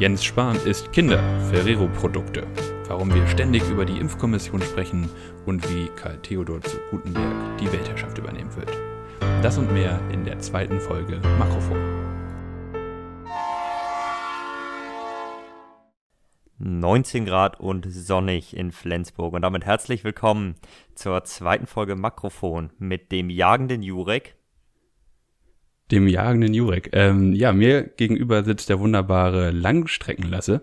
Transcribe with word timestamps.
Jens 0.00 0.24
Spahn 0.24 0.56
isst 0.64 0.94
Kinder, 0.94 1.18
Ferrero-Produkte. 1.50 2.46
Warum 2.88 3.12
wir 3.12 3.26
ständig 3.26 3.62
über 3.68 3.84
die 3.84 3.98
Impfkommission 3.98 4.62
sprechen 4.62 5.10
und 5.44 5.62
wie 5.70 5.88
Karl 5.94 6.16
Theodor 6.22 6.62
zu 6.62 6.78
Gutenberg 6.90 7.58
die 7.58 7.70
Weltherrschaft 7.70 8.16
übernehmen 8.16 8.56
wird. 8.56 8.70
Das 9.42 9.58
und 9.58 9.70
mehr 9.74 10.00
in 10.10 10.24
der 10.24 10.38
zweiten 10.38 10.80
Folge 10.80 11.20
Makrofon. 11.38 11.76
»19 16.58 17.26
Grad 17.26 17.60
und 17.60 17.84
sonnig 17.86 18.56
in 18.56 18.72
Flensburg 18.72 19.34
und 19.34 19.42
damit 19.42 19.66
herzlich 19.66 20.02
willkommen 20.02 20.54
zur 20.94 21.24
zweiten 21.24 21.66
Folge 21.66 21.94
Makrofon 21.94 22.70
mit 22.78 23.12
dem 23.12 23.28
jagenden 23.28 23.82
Jurek 23.82 24.39
dem 25.90 26.08
jagenden 26.08 26.54
Jurek. 26.54 26.90
Ähm, 26.92 27.32
ja, 27.32 27.52
mir 27.52 27.82
gegenüber 27.82 28.44
sitzt 28.44 28.68
der 28.68 28.80
wunderbare 28.80 29.50
Langstreckenlasse. 29.50 30.62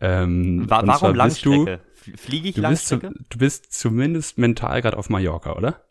Ähm, 0.00 0.68
Wa 0.68 0.82
warum 0.84 1.14
Langstrecke? 1.14 1.80
Fliege 1.94 2.48
ich 2.48 2.54
du 2.56 2.62
Langstrecke? 2.62 3.08
Bist 3.08 3.24
du 3.30 3.38
bist 3.38 3.72
zumindest 3.72 4.38
mental 4.38 4.82
gerade 4.82 4.96
auf 4.98 5.08
Mallorca, 5.08 5.54
oder? 5.54 5.82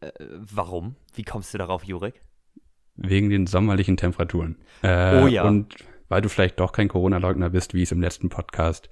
Äh, 0.00 0.10
warum? 0.20 0.96
Wie 1.14 1.24
kommst 1.24 1.52
du 1.54 1.58
darauf, 1.58 1.84
Jurek? 1.84 2.22
Wegen 2.96 3.28
den 3.28 3.46
sommerlichen 3.46 3.96
Temperaturen. 3.96 4.56
Äh, 4.82 5.22
oh 5.22 5.26
ja. 5.26 5.44
Und 5.44 5.74
weil 6.08 6.22
du 6.22 6.28
vielleicht 6.28 6.60
doch 6.60 6.72
kein 6.72 6.88
Corona-Leugner 6.88 7.50
bist, 7.50 7.74
wie 7.74 7.82
es 7.82 7.92
im 7.92 8.00
letzten 8.00 8.28
Podcast, 8.28 8.88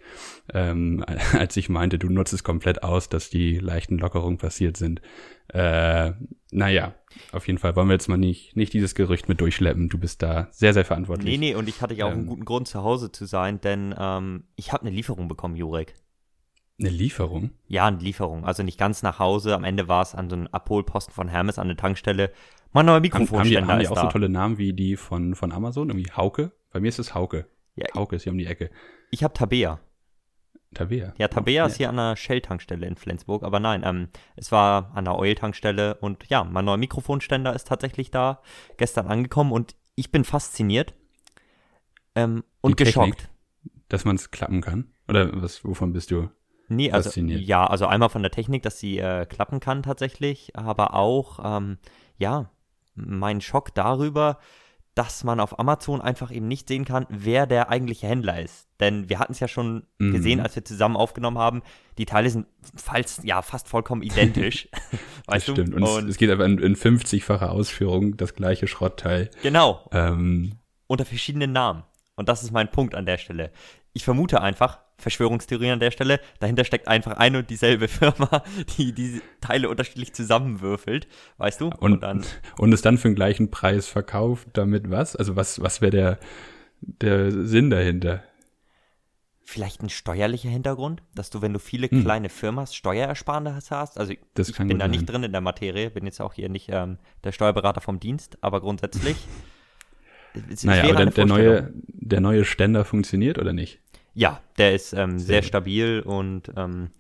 ähm, 0.53 1.05
als 1.33 1.57
ich 1.57 1.69
meinte, 1.69 1.99
du 1.99 2.09
nutzt 2.09 2.33
es 2.33 2.45
komplett 2.45 2.83
aus, 2.83 3.09
dass 3.09 3.31
die 3.31 3.59
leichten 3.59 3.99
Lockerungen 3.99 4.39
passiert 4.39 4.77
sind. 4.77 5.01
Äh, 5.49 6.13
naja, 6.51 6.95
auf 7.33 7.47
jeden 7.47 7.59
Fall 7.59 7.77
wollen 7.77 7.89
wir 7.89 7.95
jetzt 7.95 8.09
mal 8.09 8.17
nicht, 8.17 8.57
nicht 8.57 8.73
dieses 8.73 8.95
Gerücht 8.95 9.29
mit 9.29 9.41
durchschleppen. 9.41 9.89
Du 9.89 9.99
bist 9.99 10.23
da 10.23 10.49
sehr, 10.51 10.73
sehr 10.73 10.85
verantwortlich. 10.85 11.39
Nee, 11.39 11.39
nee, 11.39 11.55
und 11.55 11.69
ich 11.69 11.81
hatte 11.81 11.95
ja 11.95 12.07
auch 12.07 12.13
ähm, 12.13 12.19
einen 12.19 12.27
guten 12.27 12.45
Grund, 12.45 12.69
zu 12.69 12.83
Hause 12.83 13.13
zu 13.13 13.27
sein, 13.27 13.61
denn 13.61 13.95
ähm, 13.99 14.45
ich 14.57 14.73
habe 14.73 14.87
eine 14.87 14.95
Lieferung 14.95 15.29
bekommen, 15.29 15.57
Jurek. 15.57 15.95
Eine 16.81 16.89
Lieferung? 16.89 17.51
Ja, 17.69 17.87
eine 17.87 17.99
Lieferung. 17.99 18.45
Also 18.45 18.65
nicht 18.65 18.79
ganz 18.79 19.03
nach 19.03 19.21
Hause. 19.21 19.55
Am 19.55 19.63
Ende 19.63 19.87
war 19.87 20.03
es 20.03 20.15
an 20.15 20.29
so 20.29 20.35
einem 20.35 20.49
Abholposten 20.49 21.15
von 21.15 21.29
Hermes 21.29 21.59
an 21.59 21.69
der 21.69 21.77
Tankstelle. 21.77 22.33
Mein 22.73 22.87
neuer 22.87 22.99
Mikrofonständer 22.99 23.61
haben, 23.61 23.69
haben 23.69 23.79
die, 23.79 23.87
haben 23.87 23.95
die 23.95 23.99
auch 23.99 24.03
da. 24.03 24.11
so 24.11 24.13
tolle 24.13 24.29
Namen 24.29 24.59
wie 24.59 24.73
die 24.73 24.97
von, 24.97 25.37
von 25.37 25.53
Amazon? 25.53 25.91
Irgendwie 25.91 26.11
Hauke? 26.11 26.51
Bei 26.75 26.81
mir 26.81 26.89
ist 26.89 26.99
es 26.99 27.15
Hauke. 27.15 27.47
Ja, 27.77 27.87
Hauke 27.95 28.17
ist 28.17 28.25
hier 28.25 28.33
um 28.33 28.39
die 28.39 28.47
Ecke. 28.47 28.69
Ich 29.13 29.23
habe 29.23 29.33
Tabea. 29.33 29.79
Tabea? 30.75 31.15
Ja, 31.19 31.29
Tabea 31.29 31.63
oh, 31.63 31.67
ist 31.69 31.77
hier 31.77 31.89
an 31.89 31.97
der 31.97 32.17
Shell-Tankstelle 32.17 32.85
in 32.85 32.97
Flensburg. 32.97 33.45
Aber 33.45 33.61
nein, 33.61 33.85
ähm, 33.85 34.09
es 34.35 34.51
war 34.51 34.91
an 34.93 35.05
der 35.05 35.17
Oil-Tankstelle. 35.17 35.95
Und 35.95 36.29
ja, 36.29 36.43
mein 36.43 36.65
neuer 36.65 36.77
Mikrofonständer 36.77 37.55
ist 37.55 37.69
tatsächlich 37.69 38.11
da 38.11 38.43
gestern 38.77 39.07
angekommen. 39.07 39.53
Und 39.53 39.77
ich 39.95 40.11
bin 40.11 40.25
fasziniert 40.25 40.95
ähm, 42.17 42.43
und 42.61 42.81
die 42.81 42.85
geschockt. 42.85 43.19
Technik, 43.19 43.31
dass 43.89 44.05
man 44.05 44.17
es 44.17 44.33
klappen 44.33 44.61
kann? 44.61 44.91
Oder 45.07 45.31
was, 45.41 45.65
wovon 45.65 45.93
bist 45.93 46.11
du 46.11 46.29
Nee, 46.67 46.91
also 46.91 47.21
ja, 47.21 47.67
also 47.67 47.87
einmal 47.87 48.09
von 48.09 48.23
der 48.23 48.33
Technik, 48.33 48.63
dass 48.63 48.81
sie 48.81 48.99
äh, 48.99 49.27
klappen 49.27 49.61
kann 49.61 49.85
tatsächlich, 49.85 50.57
aber 50.57 50.95
auch 50.95 51.39
ähm, 51.45 51.79
ja, 52.17 52.51
mein 52.95 53.43
Schock 53.43 53.75
darüber, 53.75 54.39
dass 54.95 55.25
man 55.25 55.41
auf 55.41 55.59
Amazon 55.59 56.01
einfach 56.01 56.31
eben 56.31 56.47
nicht 56.47 56.69
sehen 56.69 56.85
kann, 56.85 57.07
wer 57.09 57.47
der 57.47 57.69
eigentliche 57.69 58.07
Händler 58.07 58.41
ist. 58.41 58.69
Denn 58.79 59.09
wir 59.09 59.19
hatten 59.19 59.33
es 59.33 59.41
ja 59.41 59.49
schon 59.49 59.85
mhm. 59.99 60.13
gesehen, 60.13 60.41
als 60.41 60.55
wir 60.55 60.65
zusammen 60.65 60.97
aufgenommen 60.97 61.39
haben. 61.39 61.63
Die 61.99 62.07
Teile 62.07 62.31
sind 62.31 62.47
falls, 62.77 63.21
ja, 63.25 63.43
fast 63.43 63.69
vollkommen 63.69 64.03
identisch. 64.05 64.69
weißt 65.27 65.49
das 65.49 65.55
stimmt. 65.55 65.75
Und, 65.75 65.83
Und 65.83 66.09
es 66.09 66.17
geht 66.17 66.31
aber 66.31 66.45
in, 66.45 66.59
in 66.59 66.77
50-facher 66.77 67.51
Ausführung 67.51 68.17
das 68.17 68.35
gleiche 68.35 68.69
Schrottteil. 68.69 69.31
Genau. 69.43 69.89
Ähm, 69.93 70.59
Unter 70.87 71.05
verschiedenen 71.05 71.53
Namen. 71.53 71.83
Und 72.15 72.29
das 72.29 72.45
ist 72.45 72.53
mein 72.53 72.71
Punkt 72.71 72.95
an 72.95 73.07
der 73.07 73.19
Stelle. 73.19 73.51
Ich 73.93 74.05
vermute 74.05 74.41
einfach, 74.41 74.84
Verschwörungstheorie 74.97 75.71
an 75.71 75.81
der 75.81 75.91
Stelle. 75.91 76.21
Dahinter 76.41 76.65
steckt 76.65 76.89
einfach 76.89 77.17
eine 77.17 77.39
und 77.39 77.51
dieselbe 77.51 77.89
Firma, 77.89 78.43
die 78.77 78.93
diese 78.93 79.23
Teile 79.41 79.69
unterschiedlich 79.69 80.13
zusammenwürfelt, 80.13 81.09
weißt 81.39 81.61
du? 81.61 81.67
Und, 81.67 81.95
und, 81.95 82.03
dann, 82.03 82.25
und 82.59 82.73
es 82.73 82.83
dann 82.83 82.99
für 82.99 83.09
den 83.09 83.15
gleichen 83.15 83.51
Preis 83.51 83.87
verkauft, 83.89 84.49
damit 84.53 84.91
was? 84.91 85.17
Also 85.17 85.37
was, 85.37 85.61
was 85.61 85.81
wäre 85.81 85.91
der, 85.91 86.19
der 86.81 87.31
Sinn 87.31 87.71
dahinter? 87.71 88.23
Vielleicht 89.47 89.83
ein 89.83 89.91
steuerlicher 89.91 90.49
Hintergrund, 90.49 91.03
dass 91.15 91.29
du, 91.29 91.43
wenn 91.43 91.53
du 91.53 91.59
viele 91.59 91.89
hm. 91.89 92.03
kleine 92.03 92.31
Firmen 92.31 92.61
hast, 92.61 92.75
hast. 93.71 93.99
Also 93.99 94.15
das 94.33 94.49
ich 94.49 94.57
bin 94.57 94.79
da 94.79 94.85
sein. 94.85 94.91
nicht 94.91 95.05
drin 95.05 95.23
in 95.23 95.33
der 95.33 95.43
Materie, 95.43 95.91
bin 95.91 96.07
jetzt 96.07 96.21
auch 96.21 96.33
hier 96.33 96.49
nicht 96.49 96.71
ähm, 96.73 96.99
der 97.25 97.33
Steuerberater 97.33 97.83
vom 97.83 98.01
Dienst, 98.01 98.39
aber 98.41 98.63
grundsätzlich. 98.63 99.17
es, 100.51 100.65
naja, 100.65 100.85
aber 100.85 100.95
der, 100.95 101.07
der, 101.11 101.27
neue, 101.27 101.73
der 101.75 102.21
neue 102.21 102.47
Ständer 102.47 102.87
funktioniert 102.87 103.39
oder 103.39 103.53
nicht? 103.53 103.81
Ja, 104.15 104.41
der 104.59 104.75
ist 104.75 104.93
ähm, 104.93 105.19
sehr, 105.19 105.27
sehr 105.27 105.43
stabil 105.43 106.01
und 106.01 106.53
ähm, 106.57 106.91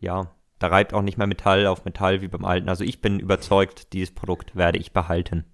ja, 0.00 0.30
da 0.58 0.68
reibt 0.68 0.94
auch 0.94 1.02
nicht 1.02 1.18
mehr 1.18 1.26
Metall 1.26 1.66
auf 1.66 1.84
Metall 1.84 2.22
wie 2.22 2.28
beim 2.28 2.44
alten. 2.44 2.68
Also 2.68 2.84
ich 2.84 3.00
bin 3.00 3.18
überzeugt, 3.18 3.92
dieses 3.92 4.14
Produkt 4.14 4.54
werde 4.54 4.78
ich 4.78 4.92
behalten. 4.92 5.44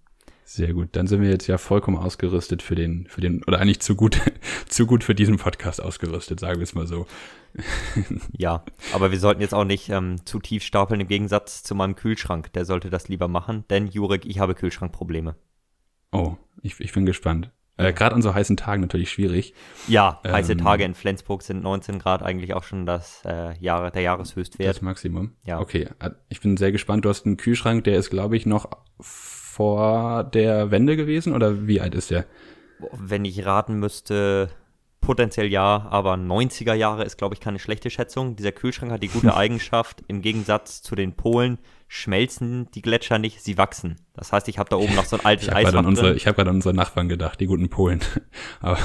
Sehr 0.45 0.73
gut. 0.73 0.89
Dann 0.93 1.07
sind 1.07 1.21
wir 1.21 1.29
jetzt 1.29 1.47
ja 1.47 1.59
vollkommen 1.59 1.99
ausgerüstet 1.99 2.63
für 2.63 2.75
den, 2.75 3.07
für 3.07 3.21
den, 3.21 3.45
oder 3.45 3.59
eigentlich 3.61 3.81
zu 3.81 3.95
gut, 3.95 4.21
zu 4.69 4.87
gut 4.87 5.05
für 5.05 5.15
diesen 5.15 5.37
Podcast 5.37 5.83
ausgerüstet, 5.83 6.41
sagen 6.41 6.57
wir 6.57 6.63
es 6.63 6.75
mal 6.75 6.87
so. 6.87 7.07
ja, 8.33 8.65
aber 8.93 9.11
wir 9.11 9.19
sollten 9.19 9.41
jetzt 9.41 9.55
auch 9.55 9.65
nicht 9.65 9.91
ähm, 9.91 10.25
zu 10.25 10.39
tief 10.39 10.63
stapeln 10.63 11.01
im 11.01 11.09
Gegensatz 11.09 11.63
zu 11.63 11.75
meinem 11.75 11.97
Kühlschrank. 11.97 12.53
Der 12.55 12.65
sollte 12.65 12.89
das 12.89 13.09
lieber 13.09 13.29
machen, 13.29 13.65
denn 13.69 13.89
Jurek, 13.89 14.25
ich 14.25 14.39
habe 14.39 14.55
Kühlschrankprobleme. 14.55 15.37
Oh, 16.13 16.37
ich, 16.63 16.81
ich 16.81 16.93
bin 16.93 17.05
gespannt. 17.05 17.51
Äh, 17.79 17.93
Gerade 17.93 18.15
an 18.15 18.23
so 18.23 18.35
heißen 18.35 18.57
Tagen 18.57 18.83
natürlich 18.83 19.11
schwierig. 19.11 19.55
Ja, 19.87 20.21
heiße 20.27 20.53
ähm, 20.53 20.59
Tage 20.59 20.85
in 20.85 20.95
Flensburg 20.95 21.43
sind 21.43 21.63
19 21.63 22.01
Grad 22.01 22.23
eigentlich 22.23 22.55
auch 22.55 22.65
schon 22.65 22.85
das 22.87 23.23
äh, 23.25 23.57
Jahre, 23.61 23.93
der 23.93 24.03
Jahreshöchstwert. 24.03 24.69
Das 24.69 24.83
Maximum. 24.83 25.33
Ja. 25.45 25.61
Okay, 25.61 25.89
äh, 26.01 26.11
ich 26.29 26.41
bin 26.41 26.57
sehr 26.57 26.73
gespannt. 26.73 27.05
Du 27.05 27.09
hast 27.09 27.25
einen 27.25 27.37
Kühlschrank, 27.37 27.85
der 27.85 27.97
ist, 27.97 28.11
glaube 28.11 28.37
ich, 28.37 28.47
noch 28.47 28.69
vor 28.99 30.25
der 30.25 30.71
Wende 30.73 30.97
gewesen 30.97 31.33
oder 31.33 31.67
wie 31.67 31.81
alt 31.81 31.95
ist 31.95 32.11
der? 32.11 32.27
Wenn 32.93 33.25
ich 33.25 33.47
raten 33.47 33.75
müsste, 33.79 34.51
potenziell 35.01 35.47
ja, 35.47 35.87
aber 35.89 36.15
90er 36.15 36.75
Jahre 36.75 37.05
ist, 37.05 37.17
glaube 37.17 37.35
ich, 37.35 37.41
keine 37.41 37.61
schlechte 37.61 37.91
Schätzung. 37.91 38.35
Dieser 38.35 38.53
Kühlschrank 38.53 38.91
hat 38.91 39.03
die 39.05 39.09
gute 39.09 39.35
Eigenschaft, 39.37 40.03
im 40.09 40.21
Gegensatz 40.21 40.83
zu 40.83 40.97
den 40.97 41.15
Polen 41.15 41.59
schmelzen 41.89 42.71
die 42.73 42.83
Gletscher 42.83 43.19
nicht, 43.19 43.43
sie 43.43 43.59
wachsen. 43.59 43.97
Das 44.15 44.33
heißt, 44.33 44.47
ich 44.49 44.59
habe 44.59 44.69
da 44.69 44.77
oben 44.77 44.95
noch 44.95 45.07
so 45.07 45.17
ein 45.17 45.25
altes 45.25 45.49
Eis. 45.49 45.69
ich 45.69 45.75
habe 46.27 46.37
gerade 46.37 46.51
an 46.51 46.57
unsere 46.57 46.75
Nachbarn 46.75 47.09
gedacht, 47.09 47.41
die 47.41 47.47
guten 47.47 47.69
Polen. 47.71 48.01
aber 48.61 48.79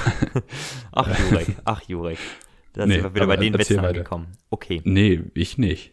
ach 0.91 1.19
Jurek, 1.19 1.47
ach 1.66 1.81
Jurek. 1.81 2.18
Da 2.72 2.86
nee, 2.86 2.96
sind 2.96 3.03
wir 3.03 3.13
wieder 3.13 3.28
bei 3.28 3.38
den 3.38 3.53
Witzen 3.53 3.80
angekommen. 3.80 4.28
Okay. 4.50 4.81
Nee, 4.84 5.22
ich 5.36 5.58
nicht. 5.58 5.93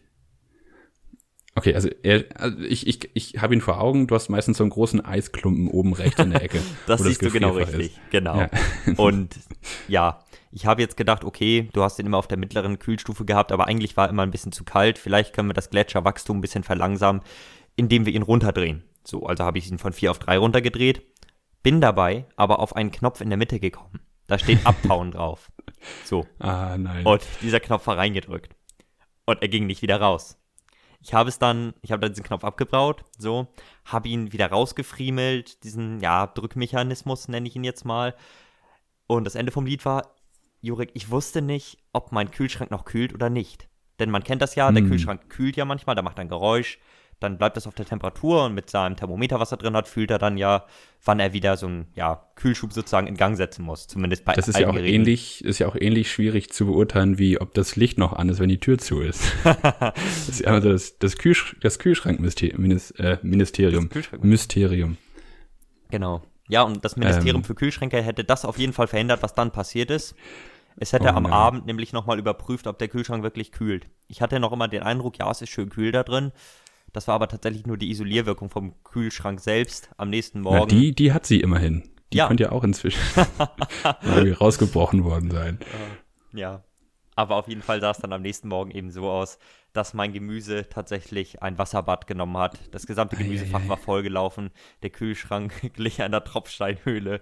Okay, 1.55 1.75
also, 1.75 1.89
er, 2.01 2.25
also 2.35 2.59
ich, 2.59 2.87
ich, 2.87 3.09
ich 3.13 3.41
habe 3.41 3.53
ihn 3.53 3.61
vor 3.61 3.81
Augen, 3.81 4.07
du 4.07 4.15
hast 4.15 4.29
meistens 4.29 4.57
so 4.57 4.63
einen 4.63 4.71
großen 4.71 5.03
Eisklumpen 5.03 5.67
oben 5.67 5.93
rechts 5.93 6.19
in 6.19 6.31
der 6.31 6.43
Ecke. 6.43 6.61
das 6.87 7.01
siehst 7.01 7.21
das 7.21 7.27
du 7.27 7.39
genau 7.39 7.51
richtig, 7.51 7.87
ist. 7.87 7.99
genau. 8.09 8.37
Ja. 8.37 8.49
Und 8.97 9.35
ja, 9.89 10.23
ich 10.51 10.65
habe 10.65 10.81
jetzt 10.81 10.95
gedacht, 10.95 11.25
okay, 11.25 11.69
du 11.73 11.83
hast 11.83 11.97
den 11.97 12.05
immer 12.05 12.17
auf 12.17 12.27
der 12.27 12.37
mittleren 12.37 12.79
Kühlstufe 12.79 13.25
gehabt, 13.25 13.51
aber 13.51 13.67
eigentlich 13.67 13.97
war 13.97 14.07
er 14.07 14.11
immer 14.11 14.23
ein 14.23 14.31
bisschen 14.31 14.53
zu 14.53 14.63
kalt. 14.63 14.97
Vielleicht 14.97 15.33
können 15.33 15.49
wir 15.49 15.53
das 15.53 15.69
Gletscherwachstum 15.69 16.37
ein 16.37 16.41
bisschen 16.41 16.63
verlangsamen, 16.63 17.21
indem 17.75 18.05
wir 18.05 18.13
ihn 18.13 18.21
runterdrehen. 18.21 18.83
So, 19.03 19.25
also 19.25 19.43
habe 19.43 19.57
ich 19.57 19.69
ihn 19.69 19.77
von 19.77 19.91
4 19.93 20.11
auf 20.11 20.19
3 20.19 20.37
runtergedreht, 20.37 21.01
bin 21.63 21.81
dabei 21.81 22.25
aber 22.37 22.59
auf 22.59 22.75
einen 22.75 22.91
Knopf 22.91 23.19
in 23.19 23.29
der 23.29 23.37
Mitte 23.37 23.59
gekommen. 23.59 23.99
Da 24.27 24.39
steht 24.39 24.59
Abbauen 24.65 25.11
drauf. 25.11 25.51
So. 26.05 26.25
Ah, 26.39 26.77
nein. 26.77 27.05
Und 27.05 27.21
dieser 27.41 27.59
Knopf 27.59 27.87
war 27.87 27.97
reingedrückt. 27.97 28.55
Und 29.25 29.41
er 29.41 29.49
ging 29.49 29.65
nicht 29.67 29.81
wieder 29.81 29.99
raus. 29.99 30.37
Ich 31.01 31.13
habe 31.13 31.29
es 31.29 31.39
dann, 31.39 31.73
ich 31.81 31.91
habe 31.91 31.99
dann 31.99 32.11
diesen 32.11 32.23
Knopf 32.23 32.43
abgebaut, 32.43 33.03
so, 33.17 33.47
habe 33.85 34.07
ihn 34.07 34.31
wieder 34.31 34.47
rausgefriemelt, 34.47 35.63
diesen, 35.63 35.99
ja, 35.99 36.27
Drückmechanismus 36.27 37.27
nenne 37.27 37.47
ich 37.47 37.55
ihn 37.55 37.63
jetzt 37.63 37.85
mal. 37.85 38.15
Und 39.07 39.25
das 39.25 39.35
Ende 39.35 39.51
vom 39.51 39.65
Lied 39.65 39.83
war, 39.83 40.15
Jurik, 40.61 40.91
ich 40.93 41.09
wusste 41.09 41.41
nicht, 41.41 41.79
ob 41.91 42.11
mein 42.11 42.29
Kühlschrank 42.29 42.69
noch 42.69 42.85
kühlt 42.85 43.13
oder 43.13 43.29
nicht. 43.29 43.67
Denn 43.99 44.11
man 44.11 44.23
kennt 44.23 44.41
das 44.41 44.55
ja, 44.55 44.67
hm. 44.67 44.75
der 44.75 44.83
Kühlschrank 44.85 45.29
kühlt 45.29 45.57
ja 45.57 45.65
manchmal, 45.65 45.95
da 45.95 46.03
macht 46.03 46.19
ein 46.19 46.29
Geräusch, 46.29 46.77
dann 47.21 47.37
bleibt 47.37 47.55
das 47.55 47.67
auf 47.67 47.75
der 47.75 47.85
Temperatur 47.85 48.45
und 48.45 48.55
mit 48.55 48.69
seinem 48.69 48.95
Thermometer, 48.95 49.39
was 49.39 49.51
er 49.51 49.57
drin 49.57 49.75
hat, 49.75 49.87
fühlt 49.87 50.09
er 50.09 50.17
dann 50.17 50.37
ja, 50.37 50.65
wann 51.05 51.19
er 51.19 51.33
wieder 51.33 51.55
so 51.55 51.67
einen 51.67 51.87
ja, 51.95 52.25
Kühlschub 52.35 52.73
sozusagen 52.73 53.05
in 53.05 53.15
Gang 53.15 53.37
setzen 53.37 53.63
muss. 53.63 53.87
Zumindest 53.87 54.25
bei 54.25 54.33
Das 54.33 54.47
ist 54.47 54.57
ja 54.57 54.67
auch 54.67 54.73
Geräten. 54.73 54.95
ähnlich, 54.95 55.45
ist 55.45 55.59
ja 55.59 55.67
auch 55.67 55.75
ähnlich 55.75 56.11
schwierig 56.11 56.51
zu 56.51 56.65
beurteilen, 56.65 57.19
wie 57.19 57.39
ob 57.39 57.53
das 57.53 57.75
Licht 57.75 57.99
noch 57.99 58.13
an 58.13 58.27
ist, 58.29 58.39
wenn 58.39 58.49
die 58.49 58.59
Tür 58.59 58.79
zu 58.79 59.01
ist. 59.01 59.31
das 59.43 60.29
ist 60.29 60.47
also 60.47 60.71
das, 60.71 60.97
das, 60.97 61.17
Kühlsch 61.17 61.55
das 61.61 61.77
Kühlschrankministerium. 61.77 62.65
Äh, 62.97 63.17
Ministerium. 63.21 63.83
Das 63.85 63.93
Kühlschrank 63.93 64.23
Mysterium. 64.23 64.97
Genau. 65.91 66.23
Ja, 66.49 66.63
und 66.63 66.83
das 66.83 66.95
Ministerium 66.97 67.37
ähm, 67.37 67.43
für 67.43 67.53
Kühlschränke 67.55 68.01
hätte 68.01 68.23
das 68.23 68.45
auf 68.45 68.57
jeden 68.57 68.73
Fall 68.73 68.87
verhindert, 68.87 69.21
was 69.21 69.35
dann 69.35 69.51
passiert 69.51 69.91
ist. 69.91 70.15
Es 70.77 70.93
hätte 70.93 71.05
oh, 71.05 71.17
am. 71.17 71.25
Abend 71.27 71.65
nämlich 71.65 71.93
nochmal 71.93 72.17
überprüft, 72.17 72.67
ob 72.67 72.79
der 72.79 72.87
Kühlschrank 72.87 73.23
wirklich 73.23 73.51
kühlt. 73.51 73.87
Ich 74.07 74.21
hatte 74.21 74.39
noch 74.39 74.51
immer 74.51 74.67
den 74.67 74.83
Eindruck, 74.83 75.17
ja, 75.19 75.29
es 75.29 75.41
ist 75.41 75.49
schön 75.49 75.69
kühl 75.69 75.91
da 75.91 76.03
drin. 76.03 76.31
Das 76.93 77.07
war 77.07 77.15
aber 77.15 77.27
tatsächlich 77.27 77.65
nur 77.65 77.77
die 77.77 77.89
Isolierwirkung 77.89 78.49
vom 78.49 78.73
Kühlschrank 78.83 79.39
selbst 79.39 79.89
am 79.97 80.09
nächsten 80.09 80.41
Morgen. 80.41 80.59
Na, 80.59 80.65
die, 80.65 80.93
die 80.93 81.13
hat 81.13 81.25
sie 81.25 81.39
immerhin. 81.39 81.89
Die 82.11 82.17
ja. 82.17 82.27
könnte 82.27 82.43
ja 82.43 82.51
auch 82.51 82.63
inzwischen 82.63 82.99
rausgebrochen 84.39 85.03
worden 85.03 85.31
sein. 85.31 85.59
Ja. 86.33 86.63
Aber 87.15 87.35
auf 87.35 87.47
jeden 87.47 87.61
Fall 87.61 87.81
sah 87.81 87.91
es 87.91 87.99
dann 87.99 88.13
am 88.13 88.21
nächsten 88.21 88.47
Morgen 88.47 88.71
eben 88.71 88.89
so 88.89 89.09
aus, 89.09 89.37
dass 89.73 89.93
mein 89.93 90.13
Gemüse 90.13 90.67
tatsächlich 90.69 91.41
ein 91.41 91.57
Wasserbad 91.57 92.07
genommen 92.07 92.37
hat. 92.37 92.59
Das 92.71 92.87
gesamte 92.87 93.15
Gemüsefach 93.15 93.67
war 93.67 93.77
vollgelaufen. 93.77 94.49
Der 94.83 94.89
Kühlschrank 94.89 95.53
glich 95.73 96.01
einer 96.01 96.23
Tropfsteinhöhle. 96.23 97.21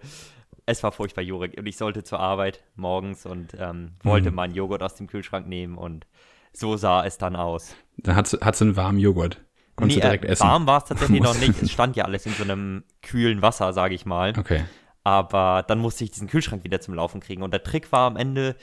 Es 0.65 0.83
war 0.83 0.91
furchtbar, 0.91 1.23
Jurik. 1.23 1.57
Und 1.57 1.65
ich 1.65 1.77
sollte 1.77 2.03
zur 2.03 2.19
Arbeit 2.19 2.63
morgens 2.75 3.25
und 3.25 3.55
ähm, 3.59 3.91
wollte 4.03 4.29
mhm. 4.29 4.35
meinen 4.35 4.55
Joghurt 4.55 4.83
aus 4.83 4.95
dem 4.95 5.07
Kühlschrank 5.07 5.47
nehmen. 5.47 5.77
Und 5.77 6.07
so 6.53 6.77
sah 6.77 7.05
es 7.05 7.17
dann 7.17 7.35
aus. 7.35 7.75
Dann 7.97 8.15
hat 8.15 8.27
sie 8.27 8.41
einen 8.41 8.75
warmen 8.75 8.99
Joghurt. 8.99 9.41
Konntest 9.79 9.97
nee, 9.97 10.01
du 10.01 10.07
direkt 10.07 10.25
äh, 10.25 10.29
essen? 10.29 10.47
Warm 10.47 10.67
war 10.67 10.77
es 10.79 10.85
tatsächlich 10.85 11.21
noch 11.21 11.37
nicht. 11.39 11.61
Es 11.61 11.71
stand 11.71 11.95
ja 11.95 12.05
alles 12.05 12.25
in 12.25 12.33
so 12.33 12.43
einem 12.43 12.83
kühlen 13.01 13.41
Wasser, 13.41 13.73
sage 13.73 13.95
ich 13.95 14.05
mal. 14.05 14.33
Okay. 14.37 14.63
Aber 15.03 15.63
dann 15.67 15.79
musste 15.79 16.03
ich 16.03 16.11
diesen 16.11 16.27
Kühlschrank 16.27 16.63
wieder 16.63 16.81
zum 16.81 16.93
Laufen 16.93 17.21
kriegen. 17.21 17.41
Und 17.41 17.51
der 17.51 17.63
Trick 17.63 17.91
war 17.91 18.07
am 18.07 18.17
Ende, 18.17 18.55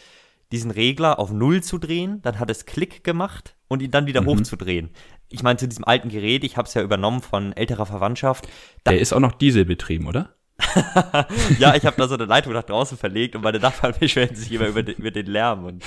diesen 0.53 0.71
Regler 0.71 1.19
auf 1.19 1.33
Null 1.33 1.63
zu 1.63 1.79
drehen. 1.79 2.21
Dann 2.23 2.39
hat 2.39 2.51
es 2.51 2.67
Klick 2.67 3.03
gemacht 3.03 3.57
und 3.69 3.83
ihn 3.83 3.91
dann 3.91 4.07
wieder 4.07 4.21
mhm. 4.21 4.27
hochzudrehen. 4.27 4.91
Ich 5.29 5.43
meine, 5.43 5.57
zu 5.57 5.67
diesem 5.67 5.85
alten 5.85 6.09
Gerät, 6.09 6.45
ich 6.45 6.57
habe 6.57 6.69
es 6.69 6.75
ja 6.75 6.83
übernommen 6.83 7.21
von 7.21 7.53
älterer 7.53 7.87
Verwandtschaft. 7.87 8.47
Der 8.85 9.01
ist 9.01 9.13
auch 9.13 9.21
noch 9.21 9.33
dieselbetrieben, 9.33 10.07
oder? 10.07 10.37
ja, 11.59 11.75
ich 11.75 11.85
habe 11.85 11.97
da 11.97 12.09
so 12.09 12.15
eine 12.15 12.25
Leitung 12.25 12.53
nach 12.53 12.63
draußen 12.63 12.97
verlegt 12.97 13.37
und 13.37 13.43
meine 13.43 13.59
Nachbarn 13.59 13.95
beschweren 14.01 14.35
sich 14.35 14.51
immer 14.53 14.69
über 14.69 14.83
den, 14.83 14.97
über 14.97 15.11
den 15.11 15.27
Lärm 15.27 15.65
und 15.65 15.85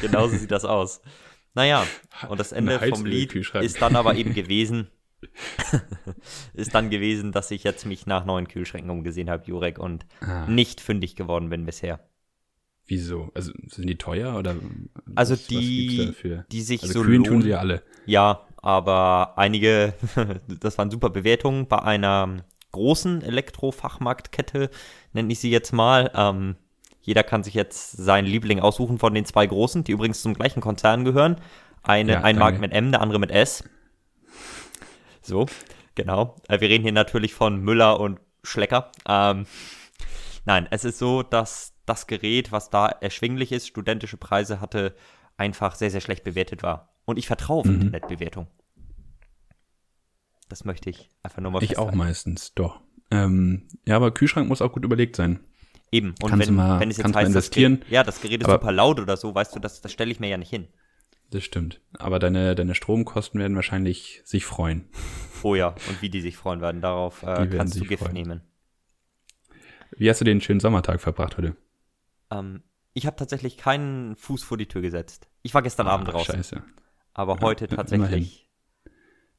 genauso 0.00 0.36
sieht 0.36 0.50
das 0.50 0.64
aus. 0.64 1.00
Naja, 1.54 1.86
und 2.28 2.40
das 2.40 2.52
Ende 2.52 2.78
vom 2.78 3.04
Lied 3.04 3.34
ist 3.34 3.82
dann 3.82 3.96
aber 3.96 4.14
eben 4.14 4.34
gewesen, 4.34 4.88
ist 6.54 6.74
dann 6.74 6.90
gewesen, 6.90 7.32
dass 7.32 7.50
ich 7.50 7.64
jetzt 7.64 7.86
mich 7.86 8.06
nach 8.06 8.24
neuen 8.24 8.48
Kühlschränken 8.48 8.90
umgesehen 8.90 9.30
habe, 9.30 9.44
Jurek, 9.46 9.78
und 9.78 10.06
ah. 10.20 10.46
nicht 10.46 10.80
fündig 10.80 11.16
geworden 11.16 11.50
bin 11.50 11.64
bisher. 11.66 12.00
Wieso? 12.86 13.30
Also 13.34 13.52
sind 13.68 13.88
die 13.88 13.96
teuer 13.96 14.36
oder? 14.36 14.56
Also 15.14 15.34
was, 15.34 15.46
die, 15.46 16.12
was 16.24 16.46
die 16.50 16.62
sich 16.62 16.82
also 16.82 16.94
so 16.94 17.02
kühlen 17.04 17.24
tun 17.24 17.42
sie 17.42 17.50
ja 17.50 17.58
alle. 17.58 17.82
Ja, 18.06 18.46
aber 18.56 19.38
einige, 19.38 19.94
das 20.60 20.78
waren 20.78 20.90
super 20.90 21.10
Bewertungen 21.10 21.68
bei 21.68 21.80
einer 21.80 22.44
großen 22.72 23.22
Elektrofachmarktkette, 23.22 24.70
nenne 25.12 25.32
ich 25.32 25.38
sie 25.38 25.50
jetzt 25.50 25.72
mal. 25.72 26.10
Ähm, 26.14 26.56
jeder 27.02 27.24
kann 27.24 27.42
sich 27.42 27.54
jetzt 27.54 27.92
seinen 27.92 28.26
Liebling 28.26 28.60
aussuchen 28.60 28.98
von 28.98 29.12
den 29.12 29.24
zwei 29.24 29.46
großen, 29.46 29.84
die 29.84 29.92
übrigens 29.92 30.22
zum 30.22 30.34
gleichen 30.34 30.60
Konzern 30.60 31.04
gehören. 31.04 31.36
Eine, 31.82 32.12
ja, 32.12 32.20
ein 32.22 32.38
Markt 32.38 32.60
mit 32.60 32.72
M, 32.72 32.92
der 32.92 33.00
andere 33.00 33.18
mit 33.18 33.32
S. 33.32 33.64
So, 35.20 35.46
genau. 35.96 36.36
Äh, 36.48 36.60
wir 36.60 36.68
reden 36.68 36.84
hier 36.84 36.92
natürlich 36.92 37.34
von 37.34 37.60
Müller 37.60 37.98
und 37.98 38.20
Schlecker. 38.44 38.92
Ähm, 39.06 39.46
nein, 40.44 40.68
es 40.70 40.84
ist 40.84 40.98
so, 40.98 41.24
dass 41.24 41.74
das 41.86 42.06
Gerät, 42.06 42.52
was 42.52 42.70
da 42.70 42.86
erschwinglich 42.86 43.50
ist, 43.50 43.66
studentische 43.66 44.16
Preise 44.16 44.60
hatte, 44.60 44.94
einfach 45.36 45.74
sehr, 45.74 45.90
sehr 45.90 46.00
schlecht 46.00 46.22
bewertet 46.22 46.62
war. 46.62 46.94
Und 47.04 47.18
ich 47.18 47.26
vertraue 47.26 47.60
auf 47.60 47.66
mhm. 47.66 47.74
Internetbewertung. 47.74 48.46
Das 50.48 50.64
möchte 50.64 50.88
ich 50.88 51.08
einfach 51.24 51.40
nur 51.40 51.50
mal 51.50 51.62
Ich 51.64 51.78
auch 51.78 51.92
meistens, 51.92 52.54
doch. 52.54 52.80
Ähm, 53.10 53.66
ja, 53.86 53.96
aber 53.96 54.12
Kühlschrank 54.12 54.48
muss 54.48 54.62
auch 54.62 54.72
gut 54.72 54.84
überlegt 54.84 55.16
sein. 55.16 55.40
Eben. 55.92 56.14
Und 56.22 56.38
wenn, 56.38 56.54
mal, 56.54 56.80
wenn 56.80 56.90
es 56.90 56.96
jetzt 56.96 57.14
heißt, 57.14 57.28
investieren, 57.28 57.80
das 57.80 57.90
ja, 57.90 58.02
das 58.02 58.20
Gerät 58.20 58.40
ist 58.40 58.48
aber, 58.48 58.54
super 58.54 58.72
laut 58.72 58.98
oder 58.98 59.16
so, 59.16 59.34
weißt 59.34 59.54
du, 59.54 59.60
das, 59.60 59.82
das 59.82 59.92
stelle 59.92 60.10
ich 60.10 60.18
mir 60.18 60.28
ja 60.28 60.38
nicht 60.38 60.50
hin. 60.50 60.66
Das 61.30 61.44
stimmt. 61.44 61.80
Aber 61.98 62.18
deine, 62.18 62.54
deine 62.54 62.74
Stromkosten 62.74 63.38
werden 63.38 63.54
wahrscheinlich 63.54 64.22
sich 64.24 64.44
freuen. 64.44 64.88
Oh 65.42 65.54
ja, 65.54 65.74
und 65.88 66.00
wie 66.00 66.08
die 66.08 66.20
sich 66.20 66.36
freuen 66.36 66.60
werden, 66.60 66.80
darauf 66.80 67.22
äh, 67.22 67.46
kannst 67.48 67.78
du 67.78 67.84
Gift 67.84 68.04
freuen. 68.04 68.14
nehmen. 68.14 68.40
Wie 69.96 70.08
hast 70.08 70.20
du 70.20 70.24
den 70.24 70.40
schönen 70.40 70.60
Sommertag 70.60 71.00
verbracht 71.00 71.36
heute? 71.36 71.56
Ähm, 72.30 72.62
ich 72.94 73.06
habe 73.06 73.16
tatsächlich 73.16 73.56
keinen 73.58 74.16
Fuß 74.16 74.44
vor 74.44 74.56
die 74.56 74.68
Tür 74.68 74.82
gesetzt. 74.82 75.28
Ich 75.42 75.52
war 75.52 75.62
gestern 75.62 75.88
ah, 75.88 75.92
Abend 75.92 76.08
draußen. 76.08 76.36
Scheiße. 76.36 76.62
Aber 77.12 77.34
ja, 77.36 77.42
heute 77.42 77.68
tatsächlich. 77.68 78.08
Immerhin. 78.08 78.28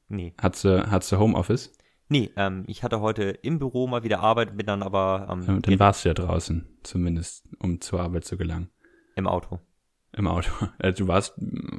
Nee. 0.08 0.34
Hattest 0.38 0.64
du, 0.64 0.90
hattest 0.90 1.10
du 1.10 1.18
Homeoffice? 1.18 1.72
Nee, 2.08 2.30
ähm, 2.36 2.64
ich 2.66 2.82
hatte 2.82 3.00
heute 3.00 3.24
im 3.24 3.58
Büro 3.58 3.86
mal 3.86 4.04
wieder 4.04 4.20
Arbeit, 4.20 4.56
bin 4.56 4.66
dann 4.66 4.82
aber. 4.82 5.28
Ähm, 5.30 5.42
ja, 5.46 5.58
dann 5.58 5.78
warst 5.78 6.04
du 6.04 6.10
ja 6.10 6.14
draußen, 6.14 6.66
zumindest, 6.82 7.44
um 7.58 7.80
zur 7.80 8.00
Arbeit 8.00 8.24
zu 8.24 8.36
gelangen. 8.36 8.68
Im 9.16 9.26
Auto. 9.26 9.60
Im 10.16 10.28
Auto. 10.28 10.50
Also 10.78 11.04
du 11.04 11.08
warst 11.08 11.34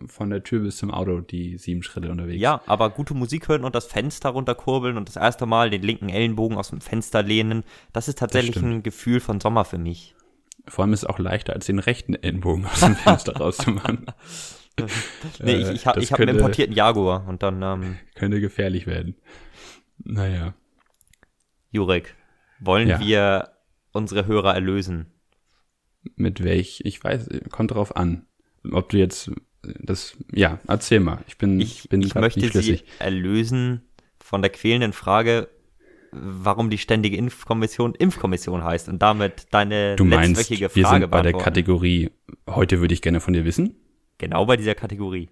von 0.07 0.30
der 0.30 0.44
Tür 0.44 0.62
bis 0.62 0.77
zum 0.77 0.92
Auto 0.92 1.22
die 1.22 1.57
sieben 1.57 1.83
Schritte 1.83 2.10
unterwegs. 2.10 2.42
Ja, 2.42 2.62
aber 2.66 2.89
gute 2.89 3.13
Musik 3.13 3.48
hören 3.48 3.63
und 3.63 3.75
das 3.75 3.86
Fenster 3.86 4.30
runterkurbeln 4.30 4.98
und 4.98 5.07
das 5.07 5.16
erste 5.16 5.45
Mal 5.45 5.69
den 5.69 5.81
linken 5.81 6.10
Ellenbogen 6.10 6.57
aus 6.57 6.69
dem 6.69 6.81
Fenster 6.81 7.24
lehnen, 7.24 7.63
das 7.94 8.07
ist 8.07 8.19
tatsächlich 8.19 8.56
das 8.56 8.63
ein 8.63 8.83
Gefühl 8.83 9.19
von 9.19 9.39
Sommer 9.39 9.63
für 9.63 9.77
mich. 9.77 10.16
Vor 10.68 10.83
allem 10.83 10.94
ist 10.94 11.04
es 11.04 11.10
auch 11.10 11.19
leichter, 11.19 11.54
als 11.54 11.68
den 11.68 11.80
rechten 11.80 12.16
Ellenbogen 12.16 12.66
aus 12.66 12.80
dem 12.80 12.95
Fenster 12.95 13.38
rauszumachen. 13.38 14.07
nee, 15.39 15.56
ich, 15.56 15.69
ich, 15.69 15.86
ich 15.86 16.12
habe 16.12 16.24
einen 16.24 16.38
importierten 16.38 16.75
Jaguar 16.75 17.27
und 17.27 17.44
dann. 17.44 17.62
Ähm, 17.62 17.98
könnte 18.16 18.42
gefährlich 18.42 18.88
werden. 18.88 19.16
Naja. 20.04 20.54
Jurek, 21.72 22.16
wollen 22.60 22.88
ja. 22.88 23.00
wir 23.00 23.52
unsere 23.92 24.26
Hörer 24.28 24.54
erlösen? 24.54 25.08
Mit 26.16 26.44
welch, 26.44 26.82
ich 26.86 27.04
weiß, 27.04 27.30
kommt 27.50 27.72
drauf 27.72 27.96
an. 27.96 28.26
Ob 28.72 28.90
du 28.90 28.98
jetzt 28.98 29.32
das, 29.82 30.18
ja, 30.32 30.60
erzähl 30.68 31.00
mal. 31.00 31.20
Ich 31.28 31.38
bin, 31.38 31.60
ich, 31.60 31.90
bin 31.90 32.02
ich 32.02 32.16
möchte 32.16 32.62
sie 32.62 32.82
erlösen 33.00 33.82
von 34.20 34.42
der 34.42 34.52
quälenden 34.52 34.94
Frage, 34.94 35.50
warum 36.12 36.70
die 36.70 36.78
ständige 36.78 37.18
Impfkommission 37.18 37.94
Impfkommission 37.96 38.64
heißt 38.64 38.90
und 38.90 39.02
damit 39.02 39.48
deine 39.52 39.96
du 39.96 40.06
meinst, 40.06 40.38
letztwöchige 40.38 40.70
Frage 40.70 40.76
wir 40.76 40.88
sind 40.88 41.12
bei 41.12 41.22
der 41.22 41.34
Kategorie, 41.34 42.12
heute 42.48 42.80
würde 42.80 42.94
ich 42.94 43.02
gerne 43.02 43.20
von 43.20 43.34
dir 43.34 43.46
wissen? 43.46 43.76
Genau 44.18 44.46
bei 44.46 44.56
dieser 44.56 44.76
Kategorie. 44.76 45.30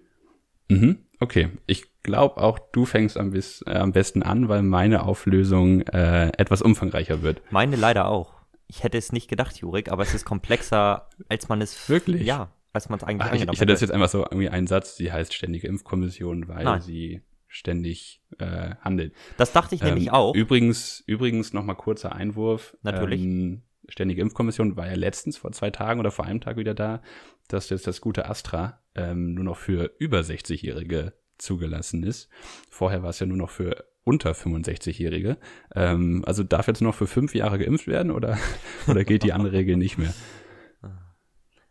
Mhm, 0.68 0.98
okay. 1.20 1.50
Ich 1.66 1.86
glaube 2.04 2.36
auch, 2.36 2.60
du 2.70 2.84
fängst 2.86 3.18
am, 3.18 3.30
bis, 3.30 3.62
äh, 3.66 3.72
am, 3.72 3.90
besten 3.90 4.22
an, 4.22 4.48
weil 4.48 4.62
meine 4.62 5.02
Auflösung 5.02 5.80
äh, 5.88 6.28
etwas 6.38 6.62
umfangreicher 6.62 7.22
wird. 7.22 7.42
Meine 7.50 7.74
leider 7.74 8.06
auch. 8.06 8.34
Ich 8.68 8.84
hätte 8.84 8.96
es 8.96 9.10
nicht 9.10 9.28
gedacht, 9.28 9.56
Jurik, 9.56 9.90
aber 9.90 10.04
es 10.04 10.14
ist 10.14 10.24
komplexer, 10.24 11.08
als 11.28 11.48
man 11.48 11.60
es. 11.60 11.88
Wirklich? 11.88 12.22
Ja, 12.22 12.52
als 12.72 12.88
man 12.88 12.98
es 12.98 13.04
eigentlich 13.04 13.28
Ach, 13.28 13.34
ich, 13.34 13.42
ich 13.42 13.60
hätte 13.60 13.72
das 13.72 13.80
jetzt 13.80 13.90
einfach 13.90 14.08
so 14.08 14.20
irgendwie 14.20 14.48
einen 14.48 14.66
Satz, 14.66 14.96
die 14.96 15.10
heißt 15.10 15.34
Ständige 15.34 15.66
Impfkommission, 15.66 16.48
weil 16.48 16.64
Nein. 16.64 16.80
sie 16.80 17.22
ständig 17.48 18.20
äh, 18.38 18.74
handelt. 18.80 19.14
Das 19.36 19.52
dachte 19.52 19.74
ich 19.74 19.82
ähm, 19.82 19.88
nämlich 19.88 20.10
auch. 20.10 20.34
Übrigens, 20.34 21.02
übrigens 21.06 21.52
nochmal 21.52 21.76
kurzer 21.76 22.14
Einwurf. 22.14 22.76
Natürlich. 22.82 23.22
Ähm, 23.22 23.62
Ständige 23.88 24.22
Impfkommission 24.22 24.76
war 24.76 24.86
ja 24.86 24.94
letztens 24.94 25.36
vor 25.36 25.52
zwei 25.52 25.70
Tagen 25.70 26.00
oder 26.00 26.10
vor 26.10 26.24
einem 26.24 26.40
Tag 26.40 26.56
wieder 26.56 26.72
da, 26.72 27.02
dass 27.48 27.68
jetzt 27.68 27.86
das 27.86 28.00
gute 28.00 28.28
Astra 28.28 28.80
ähm, 28.94 29.34
nur 29.34 29.44
noch 29.44 29.58
für 29.58 29.92
über 29.98 30.20
60-Jährige 30.20 31.12
zugelassen 31.38 32.02
ist. 32.02 32.28
Vorher 32.70 33.02
war 33.02 33.10
es 33.10 33.20
ja 33.20 33.26
nur 33.26 33.36
noch 33.36 33.50
für 33.50 33.84
unter 34.04 34.32
65-Jährige. 34.32 35.38
Ähm, 35.74 36.22
also 36.26 36.42
darf 36.42 36.66
jetzt 36.68 36.82
noch 36.82 36.94
für 36.94 37.06
fünf 37.06 37.34
Jahre 37.34 37.58
geimpft 37.58 37.86
werden 37.86 38.12
oder, 38.12 38.38
oder 38.86 39.04
gilt 39.04 39.22
die 39.22 39.32
andere 39.32 39.52
Regel 39.52 39.76
nicht 39.76 39.98
mehr? 39.98 40.14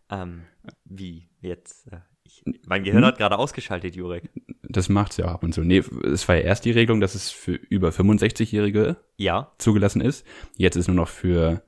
Ähm, 0.09 0.43
wie 0.85 1.29
jetzt? 1.41 1.91
Äh, 1.91 1.99
ich, 2.23 2.43
mein 2.65 2.83
Gehirn 2.83 3.03
hm? 3.03 3.07
hat 3.07 3.17
gerade 3.17 3.37
ausgeschaltet, 3.37 3.95
Jurek. 3.95 4.29
Das 4.63 4.89
macht's 4.89 5.17
ja 5.17 5.25
ab 5.25 5.43
und 5.43 5.53
zu. 5.53 5.61
Nee, 5.61 5.83
es 6.03 6.27
war 6.27 6.35
ja 6.35 6.41
erst 6.41 6.65
die 6.65 6.71
Regelung, 6.71 6.99
dass 6.99 7.15
es 7.15 7.29
für 7.29 7.53
über 7.53 7.89
65-Jährige 7.89 8.97
ja. 9.17 9.51
zugelassen 9.59 10.01
ist. 10.01 10.25
Jetzt 10.57 10.75
ist 10.75 10.87
nur 10.87 10.95
noch 10.95 11.09
für 11.09 11.63